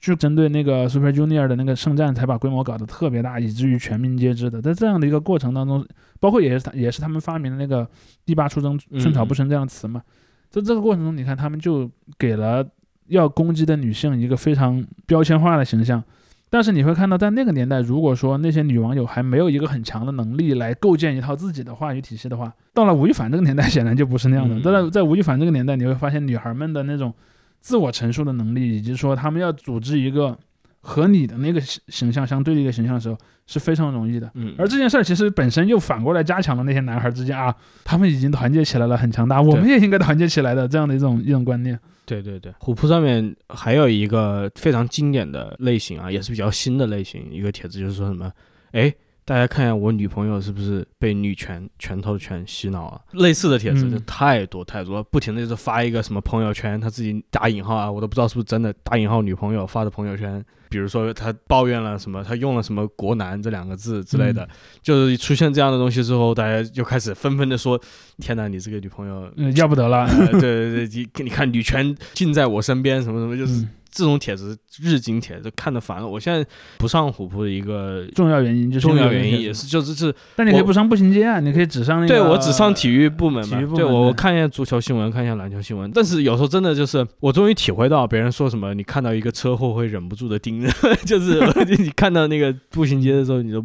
[0.00, 4.62] 就针对那个 Super Junior 的那个圣战，才把规模搞得特别大，以至于全民皆知的。
[4.62, 5.86] 在这样的一个过程当中，
[6.18, 7.86] 包括也是他也是他们发明的那个
[8.24, 10.00] “第八出征，寸草不生”这样的词嘛。
[10.48, 12.66] 在这个过程中，你看他们就给了
[13.08, 16.02] 要攻击的女性一个非常标签化的形象。
[16.50, 24.56] 但是你会看到，在那个年代，如果说那些女网友还没有一个很强的能力来构建一套自己的话语体系的话，到了吴亦凡这个年代， 显然就不是那样的。
[24.56, 27.14] 嗯在在吴亦凡这个年代，你会发现女孩们的那种
[27.60, 30.38] 自我陈述的能力，以及说她们要组织一个
[30.82, 34.30] 和你的那个形形象相对立的形象的时候，是非常容易的。
[34.34, 41.80] 嗯，而这件事儿其实本身又反过来加强了那些男孩之间啊，他们已经团结起来了，很强大，我们也应该团结起来的这样的一种一种观念。
[42.04, 48.30] 对对对，虎扑上面还有一个非常经典的类型啊，也是比较新的类型，一个帖子就是说什么，
[48.72, 48.92] 哎，
[49.24, 53.00] 大家看一下我女朋友是不是被女权拳头拳洗脑了？
[53.12, 64.48] 类似的帖子嗯就太多太多了，不停的就是发一个什么朋友圈，他自己打引号啊，我都不知道是不是真的打引号女朋友发的朋友圈，比如说他抱怨了什么，他用了什么“国男”这两个字之类的，
[64.82, 67.80] 就是出现这样的东西之后，大家就开始纷纷的说
[68.18, 70.04] ：“天哪，你这个女朋友嗯，要不得了。
[70.04, 76.08] 呃，对对对，你你看女权尽在我身边，什么什么，就是嗯，这种帖子日经帖子看的烦了。
[76.08, 76.44] 我现在
[76.78, 82.08] 不上虎扑的一个重要原因就是重要原因也是，就是是，但你可以不上步行街啊，你可以只上那个。
[82.08, 85.90] 对我只上体育部门嘛体育，部对我看一下足球新闻，看一下篮球新闻。
[85.94, 90.72] 但是有时候真的就是，我终于体会到别人说什么，你看到一个车祸会忍不住的盯着，
[91.04, 91.38] 就是
[91.78, 93.64] 你看到那个步行街的时候，你就，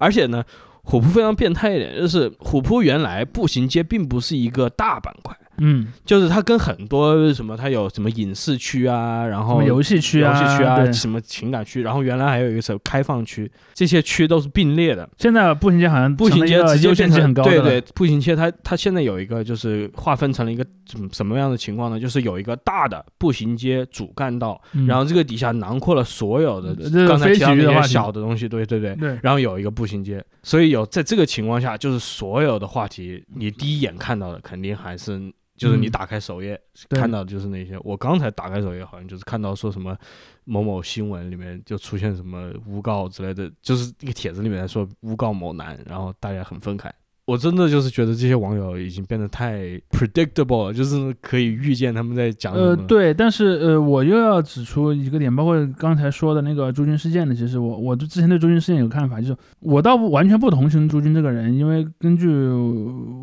[0.00, 0.42] 而且呢。
[0.84, 5.32] 虎扑非常变态一点，就是虎扑原来步行街并不是一个大板块，
[5.62, 15.08] 嗯，就是它跟很多什么，它有什么影视区啊，然后游戏区啊，游戏区啊，什么情感区，然后原来还有一个什么开放区，这些区都是并列的。
[15.18, 22.00] 现在步行街好像步行街直接变成很高了对对，步行街它它现在有一个就是划分成了一个什么什么样的情况呢？
[22.00, 26.74] 就是有一个大的步行街主干道，嗯然后这个底下囊括了所有的
[27.06, 28.96] 刚才非提到的小的东西，对对对。
[28.96, 35.20] 对然后有一个步行街，所以有在这个情况下，就是所有的话题，你第一眼看到的肯定还是
[35.56, 37.78] 就是你嗯打开首页、对看到的就是那些。
[37.82, 39.96] 我刚才打开首页，好像就是看到说什么
[40.44, 46.90] 某某新闻里面就出现什么诬告之类的，就是一个帖子里面说诬告某男，然后大家很愤慨。
[47.24, 52.66] 我真的就是觉得这些网友已经变得太 predictable 了，就是可以预见他们在讲什么。
[52.66, 62.28] 呃，对，但是呃，我又要指出一个点，包括刚才说的那个朱军事件的，其实我我对之前对朱军事件有看法，就是我倒不完全不同情朱军这个人，因为根据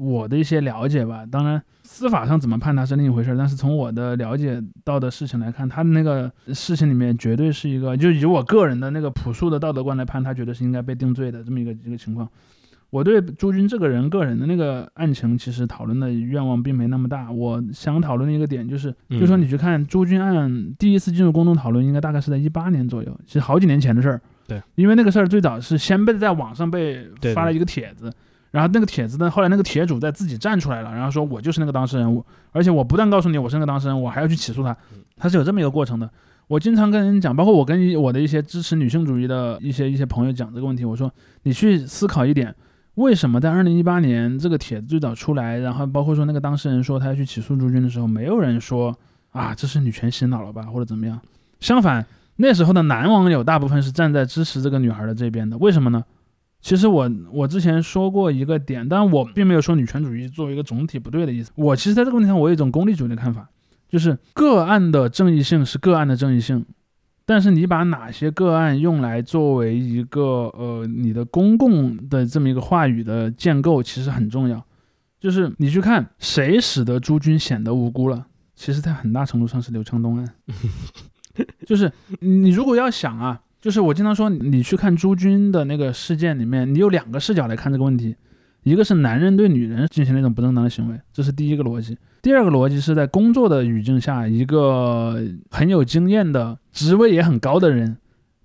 [0.02, 1.62] 我的一些了解吧，当然
[2.00, 12.28] 司法上怎么判他是另一回事儿，但是从我的了解到的事情来看，他的那个事情里面绝对是一个，就以我个人的那个朴素的道德观来判，他绝对是应该被定罪的这么一个一个情况。
[12.90, 17.30] 我对朱军这个人个人的那个案情，其实讨论的愿望并没那么大。
[17.32, 24.20] 我想讨论的一个点就是，嗯就说你去看朱军案第一次进入公众讨论，应该大概是在一八年左右，其实好几年前的事儿。
[24.48, 28.12] 对，因为那个事儿最早是先被在网上被发了一个帖子，
[28.52, 34.76] 然后那个帖子呢，后来那个帖主在自己站出来了，然后说我就是那个当事人，我而且我不但告诉你我是那个当事人，我还要去起诉他，
[35.16, 36.10] 他是有这么一个过程的。
[36.48, 41.12] 我经常跟人讲，包括我跟我的一些支持女性主义的一些一些朋友讲这个问题，我说
[41.44, 42.56] 你去思考一点，
[42.96, 48.98] 为什么在二零一八年这个帖子最早出来，然后包括说那个当事人说他要去起诉朱军的时候，没有人说
[49.30, 51.22] 啊这是女权洗脑了吧，或者怎么样？
[51.60, 52.04] 相反，
[52.38, 56.04] 那时候的男网友大部分是站在支持这个女孩的这边的，为什么呢？
[56.62, 61.52] 其实我我之前说过一个点，但我并没有说女权主义作为一个总体不对的意思。
[61.56, 63.50] 我其实在这个问题上，我有一种功利主义的看法，
[63.88, 66.66] 就是个案的正义性是个案的正义性，
[67.26, 74.64] 但是你把哪些个案用来作为一个呃你的公共的这么一个话语的建构，其实很重要。
[75.20, 80.28] 就是你去看谁使得朱军显得无辜了，其实在很大程度上是刘强东案。
[81.66, 88.16] 就是你如果要想啊，就是我经常说，你去看朱军的那个事件里面，你有两个视角来看这个问题，
[88.64, 97.98] 一个是男人对女人进行了一种不正当的行为，这是第一个逻辑；第二个逻辑是在工作的语境下，一个很有经验的、职位也很高的人。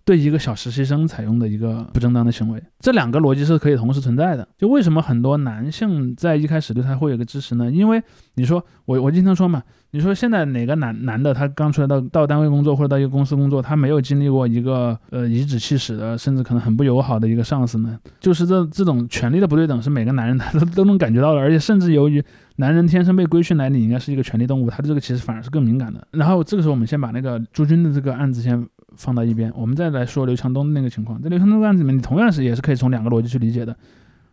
[0.05, 4.47] 对一个小实习生采用的一个不正当的行为，这两个逻辑是可以同时存在的。
[4.59, 7.71] 就为什么很多男性在一开始对他会有个支持呢？
[7.71, 8.03] 因为
[8.35, 17.99] 你说我我经常说嘛，你说现在哪个男男的他刚出来到到单位工作或者到一个公司工作，他没有经历过一个呃颐指气使的，甚至可能很不友好的一个上司呢？
[18.21, 22.23] 就是这这种权力的不对等是每个男人他 都都能感觉到的，而且甚至由于
[22.57, 26.07] 男人天生被规训来，你应该是一个权力动物，他对这个其实反而是更敏感的。
[26.13, 28.65] 然后这个时候我们先把那个朱军的这个案子先
[28.97, 31.21] 放到一边，我们再来说刘强东那个情况。
[31.21, 33.77] 在刘强东案子里面，你同样是也是可以从两个逻辑去理解的，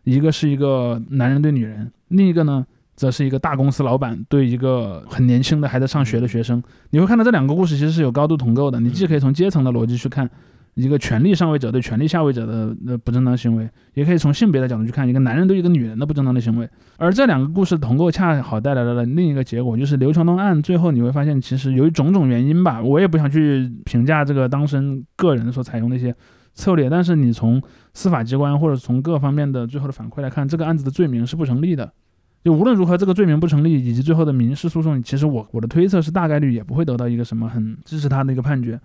[0.04, 6.62] 一个是一个男人对女人，另一个呢，则是一个大公司老板对一个很年轻的还在上学的学生。
[6.90, 8.80] 你会看到这两个故事其实是有高度同构的。
[8.80, 10.28] 你既可以从阶层的逻辑去看
[10.74, 16.68] 一个权力上位者对权力下位者的的不正当行为，也可以从性别的角度去看一个男人对一个女人的不正当的行为。
[16.96, 26.14] 而这两个故事同构恰好带来了另一个结果，就是刘强东案最后你会发现，其实由于种种原因吧，我也不想去评价这个当事人个人所采用的一些
[26.54, 27.62] 策略，但是你从
[27.92, 31.92] 司法机关或者从各方面的最后的反馈来看，这个案子的罪名是不成立的。
[32.42, 38.80] 就无论如何，这个罪名不成立，以及最后的民事诉讼，其实我我的推测是大概率也不会得到一个什么很支持他的一个判决。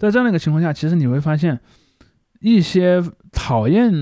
[0.00, 1.60] 在这样的一个情况下，其实你会发现，
[2.40, 3.92] 一些讨厌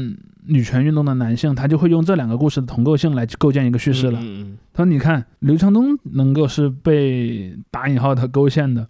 [0.47, 4.21] 女权运动的男性，他就会用这两个故事的同构性来构建一个叙事了。
[4.21, 8.87] 嗯嗯他说：“你看，刘强东能够是被打引号的勾线的，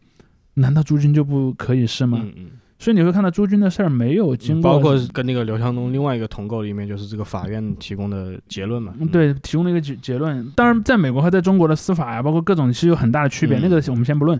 [0.55, 2.21] 难道朱军就不可以是吗？
[2.23, 2.47] 嗯嗯
[2.79, 8.93] 所以你会看到朱军的事儿没有经嗯，过，包括跟那个刘强东另外一个同构里面，就是这个法院提供的结论嘛。
[9.01, 10.49] 嗯对提供了一个结结论。
[10.55, 14.39] 当然，在美国和在中国的司法呀、包括各种其实有很大的区别，嗯那个我们先不论。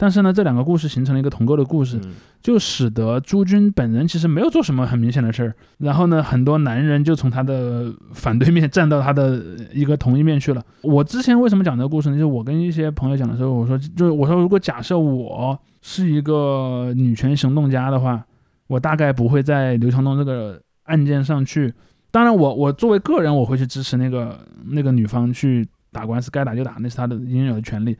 [0.00, 9.38] 但是呢，这两个故事形成了一个同构的故事，嗯就使得朱军本人其实没有做什么很明显的事儿，然后呢，很多男人就从他的反对面站到他的
[9.74, 10.64] 一个同一面去了。
[10.80, 12.14] 我之前为什么讲这个故事呢？
[12.14, 18.24] 就是我跟一些朋友讲的时候，我说，就是我说，如果假设我是一个女权行动家的话，
[18.68, 21.74] 我大概不会在刘强东这个案件上去。
[22.10, 27.94] 当然我，我作为个人，我会去支持那个那个女方去打官司，该打就打，那是她的应有的权利。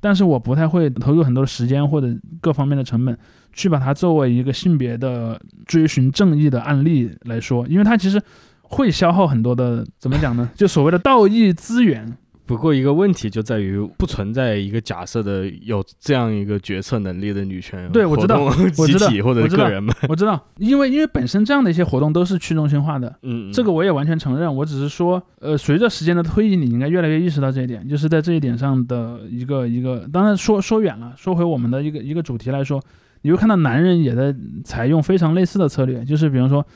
[0.00, 2.08] 但是我不太会投入很多的时间或者
[2.40, 3.16] 各方面的成本
[3.52, 8.20] 去把它作为一个性别的追寻正义的案例来说，因为它其实
[8.62, 10.50] 会消耗很多的，怎么讲呢？
[10.54, 12.16] 就所谓的道义资源。
[12.50, 24.52] 不过一个问题就在于不存在一个假设的有这样一个决策能力的女权对我知道我知道集体或者个人们，我知道，因为因为本身这样的一些活动都是去中心化的，嗯，这个我也完全承认。
[24.52, 30.08] 我只是说，呃，随着时间的推移，你应该越来越意识到这一点，就是在这一点上的一个一个。
[30.12, 32.82] 当然说说远了，说回我们的一个一个主题来说，
[33.22, 36.66] 你会看到男人也在采用非常类似的策略，就是比方说。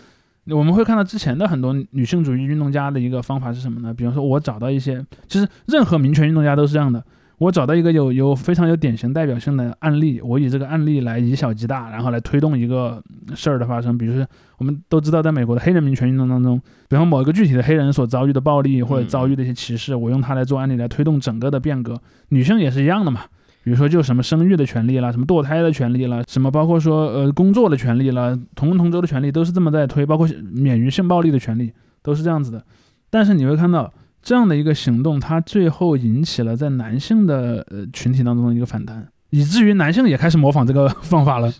[0.47, 3.95] 我们会看到之前的很多女性主义运动家的一个方法是什么呢？
[3.95, 7.03] 比方说，我找到一些，其实任何民权运动家都是这样的。
[7.39, 13.03] 我找到一个有有非常有典型代表性的案例，我以这个案例来以小及大，然后来推动一个
[13.35, 13.99] 事儿的发生。
[13.99, 14.27] 比如说，
[14.59, 22.01] 我们都知道，在美国的黑人民权运动当中，比方某一个具体的黑人所遭遇的暴力或者遭遇的一些歧视，我用它来做案例来推动整个的变革。
[22.29, 23.23] 女性也是一样的嘛。
[23.65, 31.73] 比如说，就什么生育的权利啦，什么堕胎的权利啦，什么包括说呃工作的权利啦，同工同酬的权利，都是这么在推，包括免于性暴力的权利，
[32.03, 32.63] 都是这样子的。
[33.09, 41.51] 但是你会看到这样的一个行动，它最后引起了在男性的呃群体当中的一个反弹，以至于男性也开始模仿这个方法了。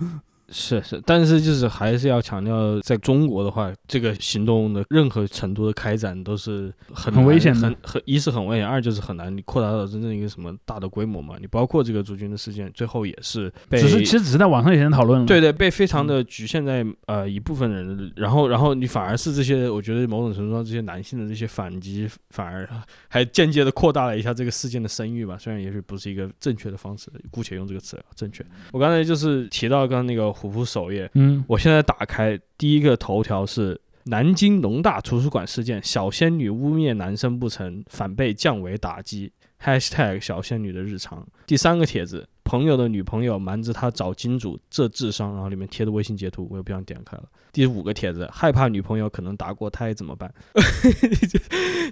[0.57, 11.35] 是是，但是就是还是要强调，在中国的话，这个行动的任何程度的开展都是很很危险的很很一是很危险，二就是很难你扩大到真正一个什么大的规模嘛。
[11.41, 15.27] 你包括这个驻军的事件，最后也是被只是其实只是在网上有人讨论了。
[15.27, 22.69] 对对，被非常的局限在呃一部分人，然后然后你反而是这些，我觉得某种程度上这些男性的这些反击，反而
[23.09, 25.37] 还间接的扩大了一下这个事件的声誉吧。
[25.37, 28.47] 虽然也许不是一个正确的方式，姑且用这个词正确。
[28.71, 39.33] 我刚才就是提到刚刚那个虎扑首页，嗯，我现在打开第一个头条是南京农大图书馆事件，小仙女污蔑男生不成，反被降维打击。
[39.63, 41.27] #hashtag 小仙女的日常。
[41.47, 47.23] 第三个帖子，朋友的女朋友瞒着他找金主，这智商，然后里面贴的微信截图，我也不想点开了。
[47.51, 50.31] 第五个帖子，害怕女朋友可能打过胎怎么办？
[50.53, 51.39] 就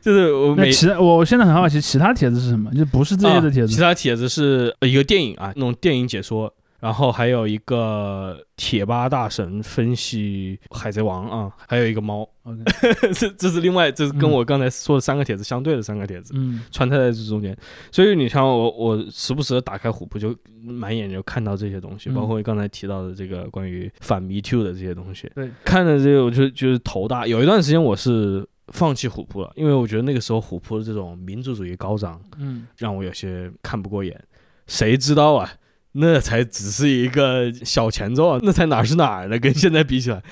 [0.02, 2.70] 就是我每那其他我现在很好奇，其他帖子是什么？
[2.74, 3.80] 就不是这些的帖啊其。
[3.80, 6.52] 他帖子是呃一个电影啊，那种电影解说，
[6.82, 12.28] 然后还有一个铁吧大神分析海贼王啊，还有一个猫
[13.14, 16.34] 这这是另外这是跟嗯我刚才说的三个帖子相对的三个帖子。
[16.36, 17.56] 嗯穿插在这中间，
[17.92, 25.30] 所以你像我，我时不时的打开虎扑，就满眼就看到这些东西，嗯包括刚才提到的这个关于反 Me Too 的这些东西。
[25.36, 27.28] 对，看了这个我就就是头大。
[27.28, 34.20] 有一段时间我是放弃虎扑了，因为我觉得那个时候虎扑的这种民族主义高涨，嗯，让我有些看不过眼。
[34.66, 35.48] 谁知道啊？
[35.92, 39.38] 那才只是一个小前奏啊，那才哪儿是哪儿呢？
[39.38, 40.22] 跟现在比起来，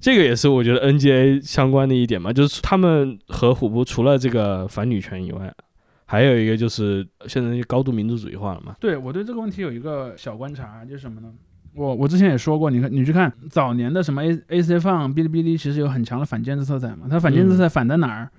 [0.00, 5.52] 这个也是我觉得 NGA 相关的一点嘛，就是他们和虎扑除了这个反女权以外，
[6.06, 8.74] 还有一个就是现在就高度民族主义化了嘛。
[8.80, 11.28] 对我对这个问题有一个小观察，就是什么呢？
[11.74, 17.06] 我我之前也说过，你看你去看早年的什么 A A C 放、哔哩哔哩，其实有很强的反建制色彩嘛。
[17.10, 18.30] 它反建制色彩反在哪儿？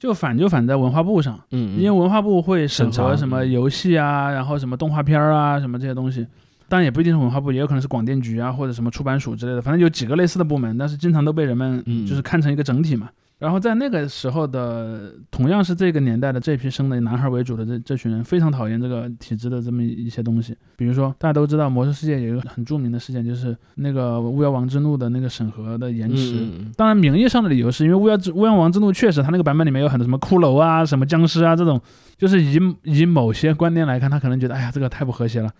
[0.00, 6.26] 就反就反在文化部上，嗯因为文化部会审核什么游戏啊，然后什么动画片儿啊，什么这些东西。
[6.68, 13.10] 当然也不一定是文化部，也有可能是广电局啊，或者什么出版署之类的，反正有几个类似的部门，但是经常都被人们嗯就是看成一个整体嘛。
[13.40, 20.54] 然后在那个时候的，同样是这个年代的这批生的男孩为主的这这群人，非常讨厌这个体制的这么一些东西。
[20.76, 26.46] 比如说，大家都知道《魔兽世界》有一个很著名的事件，就是那个《巫妖王之怒》的那个审核的延迟。
[26.76, 31.80] 当然，名义上的理由是因为巫妖之巫妖王之怒确实，它那个版本里面有很多什么骷髅啊、什么僵尸啊这种，
[32.18, 35.50] 就是以以某些观念来看，他可能觉得，哎呀，这个太不和谐了。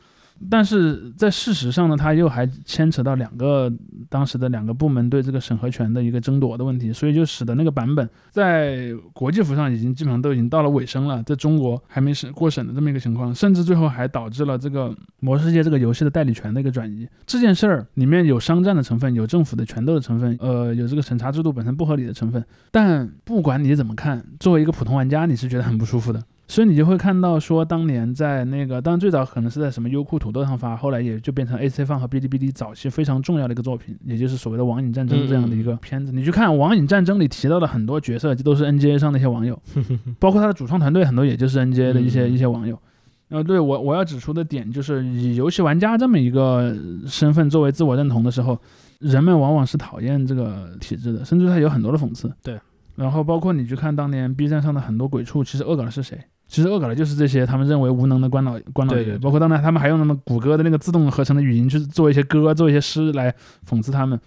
[0.49, 3.71] 但是在事实上呢，他又还牵扯到两个
[4.09, 14.89] 当时的两个部门对这个审核权的一个争夺的问题，所以就使得那个版本在国际服上已经基本上都已经到了尾声了，在中国还没审过审的这么一个情况，甚至最后还导致了这个
[15.21, 17.07] 《魔兽世界》这个游戏的代理权的一个转移。
[17.27, 22.45] 这件事儿里面有商战的成分，有政府的权斗的成分，呃，有这个审查制度本身不合理的成分。
[22.71, 26.23] 但不管你怎么看，作为一个普通玩家，你是觉得很不舒服的。
[26.51, 36.11] 所以你就会看到说，当年在那个，当然最早可能是在什么优酷、土豆上发，后来也就变成 AC 放和哔哩哔哩早期非常重要的一个作品，也就是所谓的网瘾战争这样的一个片子。
[36.11, 39.57] 你去看网瘾战争里提到的很多角色，就都是 NGA 上的一些网友，
[40.19, 42.77] 包括他的主创团队很多也就是 NGA 的一些嗯一些网友。
[43.29, 48.59] 呃，对我我要指出的点就是，以游戏玩家这么一个身份作为自我认同的时候，
[48.99, 52.29] 人们往往是讨厌这个体制的，甚至他有很多的讽刺。
[52.43, 52.59] 对。
[52.97, 56.19] 然后包括你去看当年 B 站上的很多鬼畜，其实恶搞的是谁？
[56.51, 59.17] 其实恶搞的就是这些他们认为无能的官老官老爷。
[59.19, 63.33] 包括当然他们还用那么谷歌的那个自动合成的语音去做一些歌、做一些诗来
[63.67, 64.19] 讽刺他们。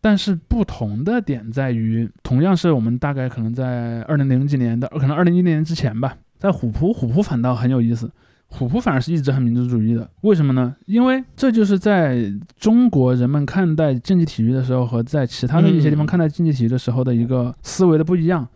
[0.00, 8.10] 但是不同的点在于，同样是我们大概可能在二零零几年的，可能二零一零年之前吧，在虎扑，虎扑反倒很有意思。
[8.46, 10.76] 虎扑反而是一直很民族主义的，为什么呢？
[10.86, 18.46] 因为这就是在中国人们看待竞技体育的时候和在其他的一些地方嗯看待竞技体育的时候的一个思维的不一样。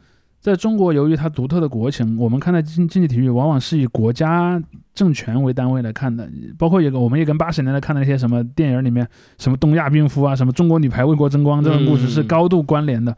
[0.47, 4.62] 在中国，由于它独特的国情，我们看待竞竞技体育往往是以国家
[4.94, 9.05] 政权为单位来看的，包括一个我们也跟八十年代看的那些什么电影里面，
[9.39, 13.16] 什么东亚病夫啊，什么中国女排为国争光这种故事是高度关联的，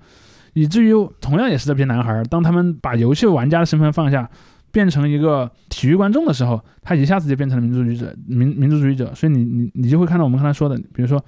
[0.55, 4.27] 以至于同样也是这批男孩儿，当他们把游戏玩家的身份放下，
[4.73, 11.23] 变成一个体育观众的时候，他一下子就变成了民族主义者，民民族主义者，所以你你你就会看到我们刚才说的，比如说。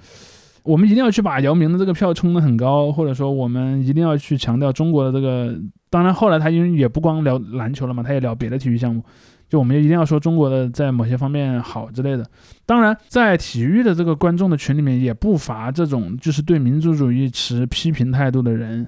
[0.63, 5.59] 我们一定要去把姚明的这个票冲得很高，或者说我们一定要去强调中国的这个。
[5.91, 9.03] 当然，后来他因为也不光聊篮球了嘛，他也聊别的体育项目。
[9.49, 12.25] 就我们也一定要说中国的在某些方面好之类的。
[12.65, 18.87] 当然，在体育的这个观众的群里面，也不乏这种就是对民族主义持批评态度的人，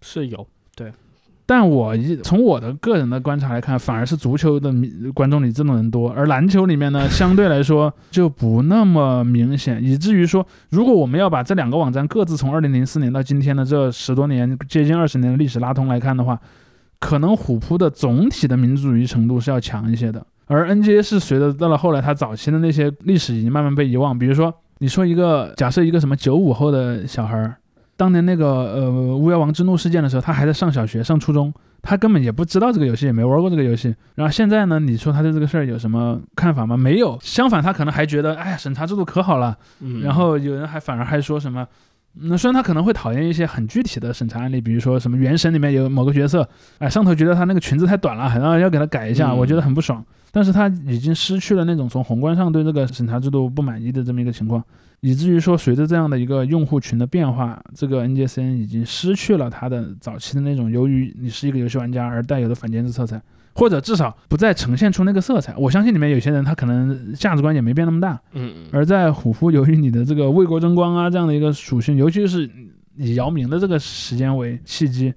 [0.00, 0.46] 是有。
[0.76, 0.92] 对
[1.46, 4.72] 但我一从我的个人的观察来看，反而是足球的
[5.12, 16.40] 观众里这种人多，而篮球里面呢，相对来说就不那么明显，以至于说，如果我们要把这两个网站各自从二零零四年到今天的这十多年，接近二十年的历史拉通来看的话，
[16.98, 27.56] 可能虎扑的总体的民族主义程度是要强一些的，而 NBA 是随着到了后来，它早期的那些历史已经慢慢被遗忘，比如说你说一个假设一个什么九五后的小孩儿。
[27.96, 33.94] 当年那个呃巫妖王之怒事件的时候，他还在上小学、上初中，他根本也不知道这个游戏，也没玩过这个游戏。
[34.14, 36.76] 然后现在呢，你说他对这个事儿有什么看法吗？
[36.76, 39.56] 没有，相反，他可能还觉得，哎呀，审查制度可好了。
[40.02, 41.66] 然后有人还反而还说什么，
[42.14, 46.48] 那虽然他可能会讨厌一些很具体的审查案例，比如说什么《原神》里面有某个角色，
[46.78, 50.04] 哎，上头觉得他那个裙子太短了，然后要给他改一下，我觉得很不爽。
[50.32, 54.60] 但是他已经失去了那种从宏观上对这个审查制度不满意的这么一个情况。
[55.06, 63.20] 以至于说，随着这样的一个用户群的变化，这个 NGCN 已经失去了它的早期的那种由于你是一个游戏玩家而带有的反监制色彩，
[63.52, 65.54] 或者至少不再呈现出那个色彩。
[65.58, 68.18] 我相信里面有些人他可能价值观也没变那么大。
[68.32, 72.48] 嗯而在虎扑，由于你的这个为国争光啊这样的一个属性，尤其是
[72.96, 75.12] 以姚明的这个时间为契机，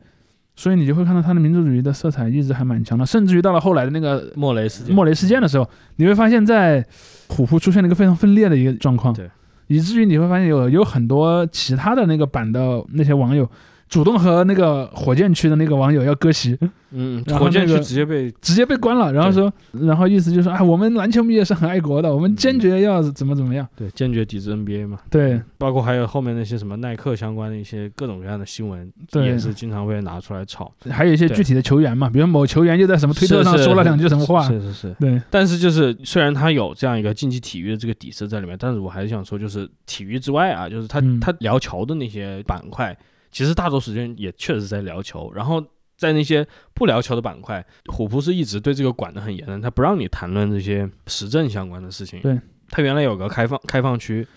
[0.58, 3.06] 所以你就会看到他的民族主义的色彩一直还蛮强的。
[3.06, 6.86] 甚至于到了后来的那个莫雷事件，莫雷事件的时候，你会发现在
[7.30, 9.14] 虎扑出现了一个非常分裂的一个状况。
[9.14, 9.30] 对。
[9.68, 13.50] 以至于你会发现有有很多其他的那个版的那些网友。
[13.90, 16.58] 主动和那个火箭区的那个网友要割席，
[16.92, 42.98] 嗯，火箭区直接被直接被关了，然后说，然后意思就是说，啊，我们篮球迷也是很爱国的，我们坚决要怎么怎么样，对，坚决抵制 NBA 嘛，对，包括还有后面那些什么耐克相关的一些各种各样的新闻，也是经常会拿出来炒，还有一些具体的球员嘛，比如某球员就在什么推特上说了两句什么话，是是是，对，但是就是虽然他有这样一个竞技体育的这个底色在里面，但是我还是想说，就是体育之外啊，就是他他聊球的那些板块。
[43.32, 45.64] 其实大多时间也确实在聊球，然后
[45.96, 52.22] 在那些不聊球的板块，虎扑是一直对这个管得很严的，他不让你谈论这些时政相关的事情。
[52.22, 52.40] 对，
[52.70, 54.28] 他原来有个开放开放区，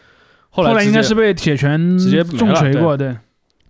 [0.50, 3.16] 后来应该是被铁拳直接重锤过，对。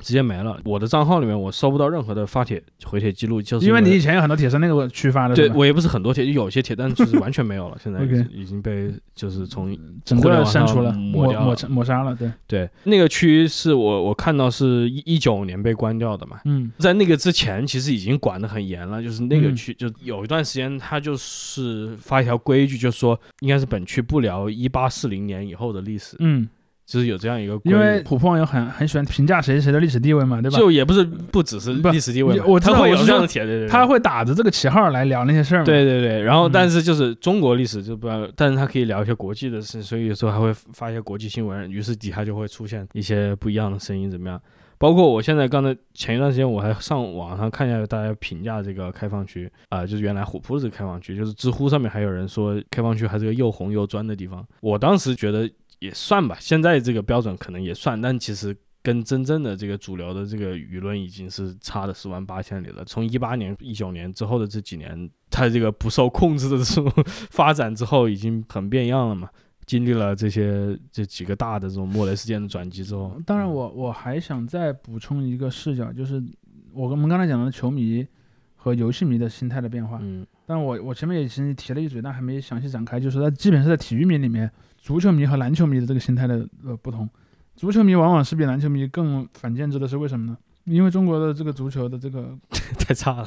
[0.00, 0.58] 直接没了。
[0.64, 5.34] 我的账号里面我收不到任何的发帖回帖记录，就是因为你以前有很多帖是那个区发的。
[5.34, 7.76] 对我也不是很多帖，有些帖，但就是完全没有了。
[7.82, 8.00] 现在
[8.32, 12.14] 已经被就是从整个删除了，抹抹抹杀了。
[12.14, 16.40] 对对，那个区是我我看到是一一九年被关掉的嘛。
[16.44, 26.16] 嗯，在那个之前其实已经管得很严了，就是那个区就有一段时间他就是发一条规矩，就说应该是本区不聊一八四零年以后的历史。
[26.20, 26.48] 嗯。
[26.90, 30.58] 就是有这样一个，因为虎扑网友很很喜欢评价谁谁的历史地位嘛，对吧？
[30.58, 35.64] 就也不是不只是历史地位，我知道会有这样的帖，对对，他会打着这个旗号来聊那些事儿嘛。
[35.64, 44.42] 对对对，然后但是就是中国历史就不，但是他可以聊一些国际的事，所以有时候还会发一些国际新闻，于是底下就会出现一些不一样的声音，怎么样？
[44.76, 55.48] 包括我现在刚才前一段时间我还上网上看一下大家评价这个开放区啊，就是原来虎扑这个开放区，就是知乎上面还有人说开放区还是个又红又专的地方，我当时觉得。
[55.80, 62.84] 也算吧，现在这个标准可能也算，但其实跟真正的这个主流的这个舆论已经是差的十万八千里了。
[62.84, 66.90] 从一八年、一九年之后的这几年，它这个不受控制的这种
[67.30, 69.28] 发展之后，已经很变样了嘛。
[69.66, 76.20] 经历了这些这几个大的这种莫雷事件的转机之后，当然我我还想再补充一个视角，就是
[76.72, 78.04] 我我们刚才讲的球迷
[78.56, 79.98] 和游戏迷的心态的变化。
[80.02, 84.50] 嗯，但我我前面也其实提了一嘴，但还没详细展开，就是在基本是在体育迷里面。
[84.90, 87.08] 足球迷和篮球迷的这个心态的呃不同，
[87.54, 90.36] 足球迷往往是比篮球迷更反建制的，是为什么呢？
[90.64, 92.36] 因为中国的这个足球的这个
[92.76, 93.26] 太差了，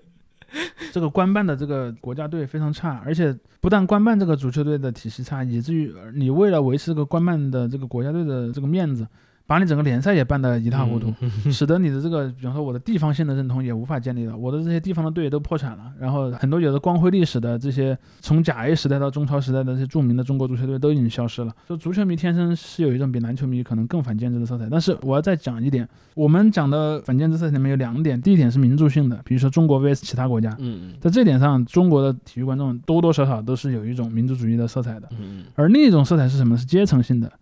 [0.90, 9.06] 这个官办的这个国家队非常差，而且不但官办这个足球队的体系差，以至于你为了维持这个官办的这个国家队的这个面子，
[9.50, 21.52] 把你整个联赛也办得一塌糊涂，嗯 使得你的这个，比方说我的地方性的认同也无法建立了，我的这些地方的队都破产了，然后很多有着光辉历史的这些从甲 A 时代到中超时代的这些著名的中国足球队都已经消失了。
[21.68, 35.08] 就足球迷天生是有一种比篮球迷可能更反建制的色彩，但是我要再讲一点，我们讲的反建制色彩里面有两点，第一点是民族性的，比如说中国 vs 其他国家，嗯在这点上，中国的体育观众多多少少都是有一种民族主义的色彩的。
[35.18, 36.56] 嗯而另一种色彩是什么？
[36.56, 37.32] 是阶层性的，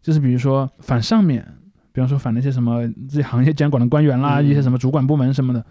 [0.00, 1.46] 就是比如说反上面，
[1.92, 5.64] 比方说反那些什么这些行业监管的官员啦，嗯一些什么主管部门什么的。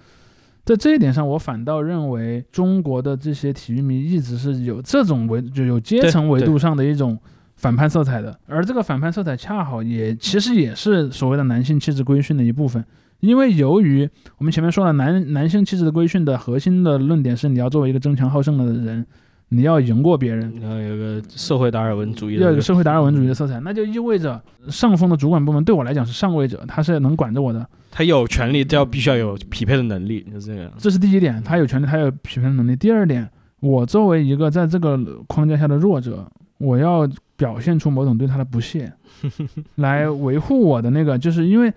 [0.66, 7.18] 在这一点上，我反倒认为中国的这些体育迷一直是有这种维就有阶层维度上的一种
[7.56, 12.84] 反叛色彩的，而这个反叛色彩恰好也其实也是所谓的男性气质规训的一部分。
[13.22, 19.04] 因为由于我们前面说了，男男性气质的规训的核心的论点是你要作为一个争强好胜的人，
[19.50, 30.70] 你要赢过别人，然后有个社会达尔文主义的，要有个社会达尔文主义的色彩，那就意味着上峰的主管部门对我来讲是上位者，他是能管着我的，他有权利，就要必须要有匹配的能力，就这样。
[30.78, 32.76] 这是第一点，他有权利，他有匹配的能力。
[32.76, 33.30] 第二点，
[33.62, 34.98] 我作为一个在这个
[35.28, 37.08] 框架下的弱者，我要
[37.38, 38.92] 表现出某种对他的不屑，
[39.76, 41.72] 来维护我的那个，就是因为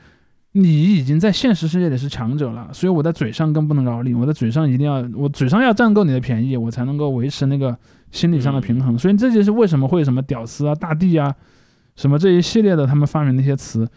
[0.53, 7.77] 你已经在现实世界里是强者了，所以我在嘴上更不能饶你，我在嘴上一定要，我嘴上要占够你的便宜，我才能够维持那个
[8.11, 8.99] 心理上的平衡。
[8.99, 11.33] 所以这就是为什么会什么屌丝啊、大帝啊，
[11.95, 13.89] 什么这一系列的他们发明的一些词，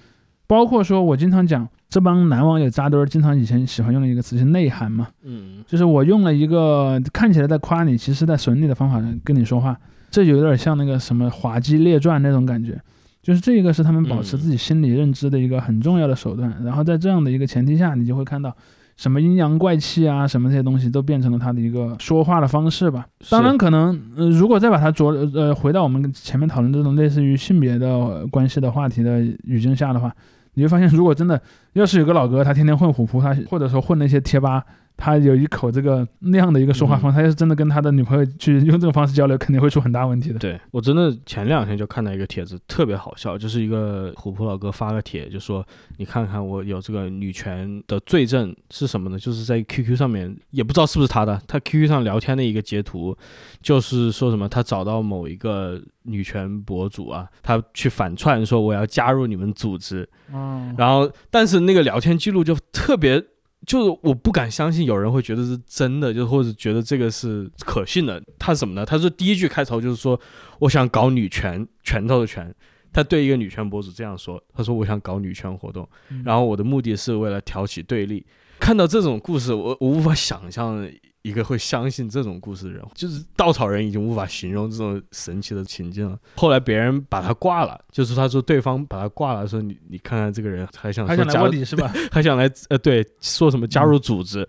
[0.45, 9.75] 包括说我经常讲这帮男网友扎堆儿，经常以前喜欢用的一个词是内涵嘛，嗯就是我用了一个看起来在夸你，其实在损你的方法跟你说话，
[10.11, 12.80] 这有点像那个什么滑稽列传那种感觉。
[13.23, 16.55] 就是这个是他们保持自己心理认知的一个很重要的手段。
[16.63, 18.53] 然后在这样的一个前提下，你就会看到
[18.97, 23.07] 什么阴阳怪气啊，什么这些东西都变成了他的一个说话的方式吧。
[23.29, 30.13] 当然，可能呃，如果再把它着呃回到我们前面讨论这种类似于性别的关系的话题的语境下的话，
[30.55, 31.41] 你会发现，如果真的
[31.73, 34.63] 要是有个老哥，他天天混虎扑，他或者说混那些贴吧，
[34.95, 40.39] 他有一口这个那样的一个说话方式，他要是真的跟他的女朋友去用这种方式交流，肯定会出很大问题的。
[40.39, 45.65] 对我真的前两天就看到一个帖子，特别好笑，就是一个虎扑老哥发个帖，就说
[45.97, 49.19] 你看看我有这个女权的罪证是什么呢？
[49.19, 53.17] 就是在 QQ 上面，也不知道是不是他的，他 QQ 上聊天的一个截图，
[53.61, 63.21] 就是说什么他找到某一个女权博主啊，他去反串说我要加入你们组织，嗯，然后但是那个聊天记录就特别。
[63.65, 68.22] 就是我不敢相信有人会觉得是真的，就或者觉得这个是可信的。
[68.38, 68.85] 他是什么呢？
[68.85, 70.19] 他说第一句开头就是说
[70.60, 72.53] 我想搞女权，拳头的拳。
[72.91, 75.88] 他对一个女权博主这样说：“他说我想搞女权活动，
[76.23, 78.23] 然后我的目的是为了挑起对立。”
[78.64, 80.90] 看到这种故事，我我无法想象
[81.22, 86.18] 一个会相信这种故事的人，就是稻草人已经无法形容这种神奇的情境了。
[86.38, 91.91] 后来别人把他挂了，就是他说对方把他挂了，说你你看看这个人还想还想来说加入卧底是吧？
[92.10, 94.48] 还想来呃对说什么加入组织，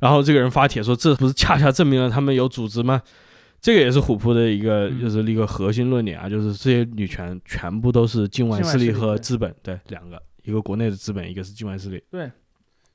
[0.00, 3.02] 然后这个人发帖说这不是恰恰证明了他们有组织吗？
[3.60, 12.00] 这个也是虎扑的一个嗯就是一个核心论点啊，就是这些女权全部都是境外势力和资本，对两个，一个国内的资本，一个是境外势力。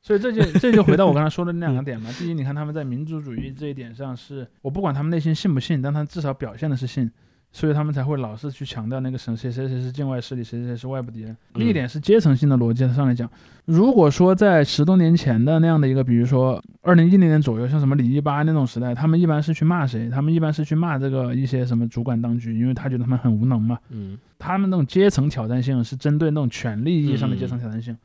[0.04, 2.12] 所以这就这就回到我刚才说的那两个点嘛。
[2.20, 7.10] 第一，你看他们在民族主义这一点上是，我不管他们内心信不信，但他至少表现的是信，
[7.54, 11.36] 所以他们才会老是去强调那个谁谁谁谁是境外势力，谁谁谁是外部敌人。
[11.54, 13.30] 另一点是阶层性的逻辑上来讲，
[13.64, 20.10] 如果说在十多年前的那样的一个，比如说二零一零年左右，像什么李一吧那种时代，他们一般是去骂谁？
[20.10, 23.80] 他们一般是去骂这个一些什么主管当局，因为他觉得他们很无能嘛。
[23.90, 27.98] 嗯，他们那种阶层挑战性是针对那种权力意义上的阶层挑战性，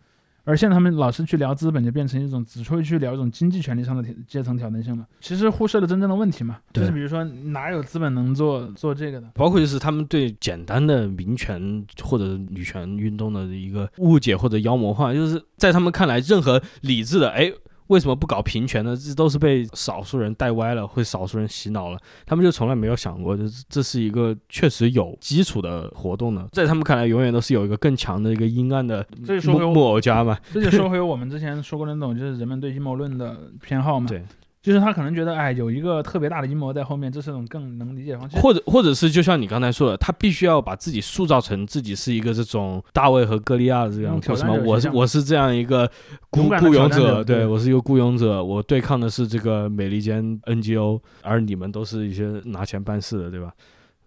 [0.48, 5.06] 而现在他们老是去聊资本，就变成一种只会去聊一种经济权利上的阶层挑战性了。
[5.20, 9.28] 其实忽视了真正的问题嘛，就是比如说哪有资本能做做这个的？
[9.34, 17.52] 包括就是他们对简单的民权或者女权运动的一个误解或者妖魔化，就是在他们看来，任何理智的哎。
[17.88, 18.96] 为什么不搞平权呢？
[18.96, 21.98] 这都是被少数人带歪了，会少数人洗脑了。
[22.24, 26.46] 他们就从来没有想过，就是这是一个确实有基础的活动呢。
[26.52, 29.06] 在他们看来，永远都是有一个更强的一个阴暗的
[29.46, 30.38] 木偶家嘛。
[30.52, 34.06] 这就说回我们之前说过的那种，就是人们对阴谋论的偏好嘛。
[34.08, 34.22] 对，
[34.68, 38.36] 就是他可能觉得，哎，有一个特别大的阴谋在后面，这是种更能理解的方式。
[38.36, 44.54] 或者或者是就像你刚才说的，他必须要把自己塑造成自己是一个这种大卫和歌利亚的这样嗯，什么？
[44.66, 45.90] 我是我是这样一个
[46.28, 53.50] 孤勇敢的孤勇者对对我是一个孤勇者，我对抗的是这个美利坚 NGO，而你们都是一些拿钱办事的，对吧？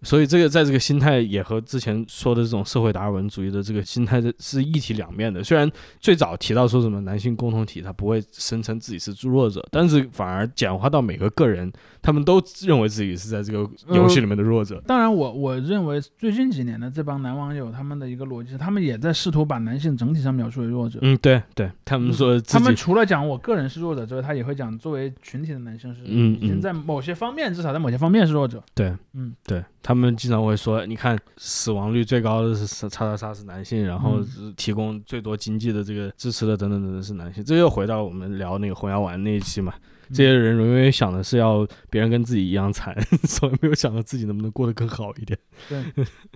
[0.02, 5.42] 所以这个在这个心态也和之前说的这种社会达尔文主义的这个心态是是一体两面的。
[5.44, 5.70] 虽然
[6.00, 11.72] 最早提到说什么男性共同体，他不会声称自己是弱者，但是反而简化到每个个人，
[12.02, 13.58] 他们都认为自己是在这个
[13.94, 14.82] 游戏里面的弱者。
[14.86, 20.98] 当然我，我认为最近几年的这帮男网友，他们的一个逻辑是，他们也在试图把男性整体上描述为弱者。
[21.02, 28.62] 嗯，对对，他们说他们除了讲我个人是弱者之外，他也会讲作为群体的男性是嗯已经嗯在某些方面，至少在某些方面是弱者。
[28.74, 34.18] 对，嗯，对他们经常会说，你看死亡率最高的是叉叉叉是男性，然后
[34.56, 39.72] 提供最多经济的这个支持的等等等等是男性，这又回到我们聊那个红药丸那一期嘛。
[40.12, 42.94] 嗯这些人永远想的是要别人跟自己一样惨，
[43.26, 45.38] 从来没有想到自己能不能过得更好一点。
[45.68, 45.82] 对，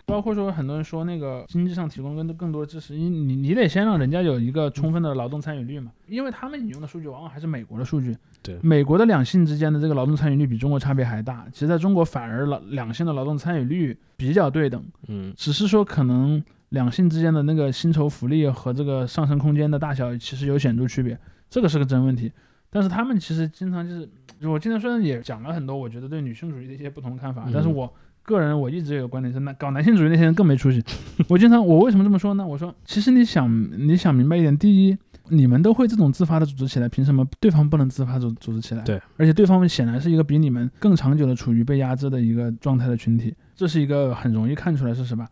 [0.06, 8.16] 包括说很多人说那个经济上提供更多更多的支持，因你你得先让人家有一个充分的劳动参与率嘛，因为他们引用的数据往往还是美国的数据。
[8.42, 11.46] 对美国的两性之间的这个劳动参与率比中国差别还大。
[11.52, 21.18] 其实在中国反而劳两性的劳动参与率比较对等，嗯只是说可能两性之间的那个薪酬福利和这个上升空间的大小其实有显著区别，
[21.50, 22.32] 这个是个真问题。
[22.70, 24.08] 但是他们其实经常就是，
[24.48, 30.82] 我经常虽然也讲了很多我觉得对女性主义的一些不同的看法，嗯但是我个人我一直有个观点是，男搞男性主义那些人更没出息。
[31.28, 32.46] 我经常我为什么这么说呢？
[32.46, 33.48] 我说其实你想
[33.78, 34.98] 你想明白一点，第一，
[35.28, 38.82] 你们都会这种自发的组织起来，凭什么对方不能自发组组织起来？
[38.82, 45.26] 对，而且对方显然是一个比你们更长久的处于被压制的一个状态的群体，这是一个很容易看出来是什么。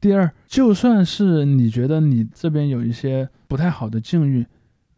[0.00, 4.46] 第二，就算是你觉得你这边有一些不太好的境遇，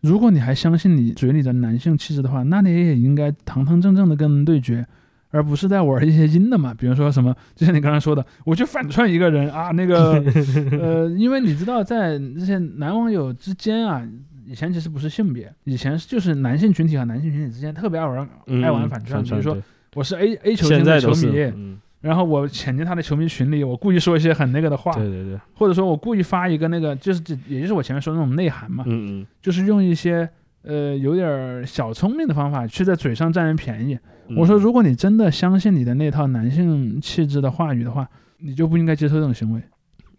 [0.01, 4.86] 如果你还相信你嘴里的男性气质的话，那你也应该堂堂正正的跟人对决，
[5.31, 6.72] 而不是在玩一些阴的嘛。
[6.72, 10.22] 比如说什么，就像你刚才说的，我去反串一个人啊，那个
[10.81, 14.06] 呃，因为你知道在这些男网友之间啊。
[14.47, 19.56] 以前其实不是性别，以前就是男性群体和男性群体之间特别爱玩嗯，爱玩反串，比如说
[19.94, 29.27] 我是 A A 球星的球迷，嗯，然后我潜进他的球迷群里，我故意说一些很那个的话，对对对，或者说我故意发一个那个，就是这也就是我前面说的那种内涵嘛，嗯嗯。
[29.43, 30.28] 就是用一些
[30.62, 33.98] 呃有点儿小聪明的方法去在嘴上占人便宜。
[34.28, 38.09] 嗯，我说，如果你真的相信你的那套男性气质的话语的话，
[38.39, 39.60] 你就不应该接受这种行为，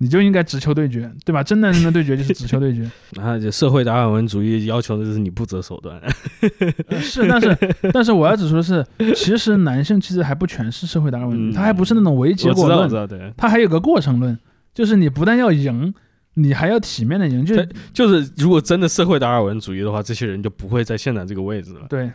[0.01, 1.43] 你就应该直球对决，对吧？
[1.43, 2.89] 真男人的对决就是直球对决。
[3.15, 6.01] 然后就社会达尔文主义要求的就是你不择手段，
[6.89, 7.57] 呃是，但是
[7.93, 8.83] 但是我要指出的是，
[9.15, 14.35] 其实男性其实还不全是社会达尔文主义，嗯它还不是那种唯结果论我知道知，道，对，它还有个过程论，
[14.73, 15.93] 就是你不但要赢，
[16.35, 17.55] 你还要体面的赢，就
[17.93, 21.87] 就是如果真的社会达尔文主义的话，这些人就不会在现在这个位置了。
[21.89, 22.09] 对，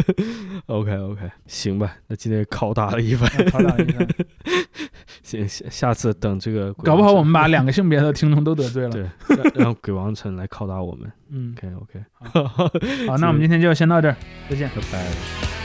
[0.66, 4.06] OK OK，行吧，那今天拷打了一番， 拷打一番。
[5.22, 8.90] 行，下下次等这个搞不好我们把两个性别的听众都得罪了。
[8.90, 11.10] 对让让鬼王城来拷打我们。
[11.30, 12.04] 嗯，OK OK，
[13.08, 14.16] 好，那我们今天就先到这儿，
[14.48, 14.68] 再见。
[14.68, 15.55] 拜拜。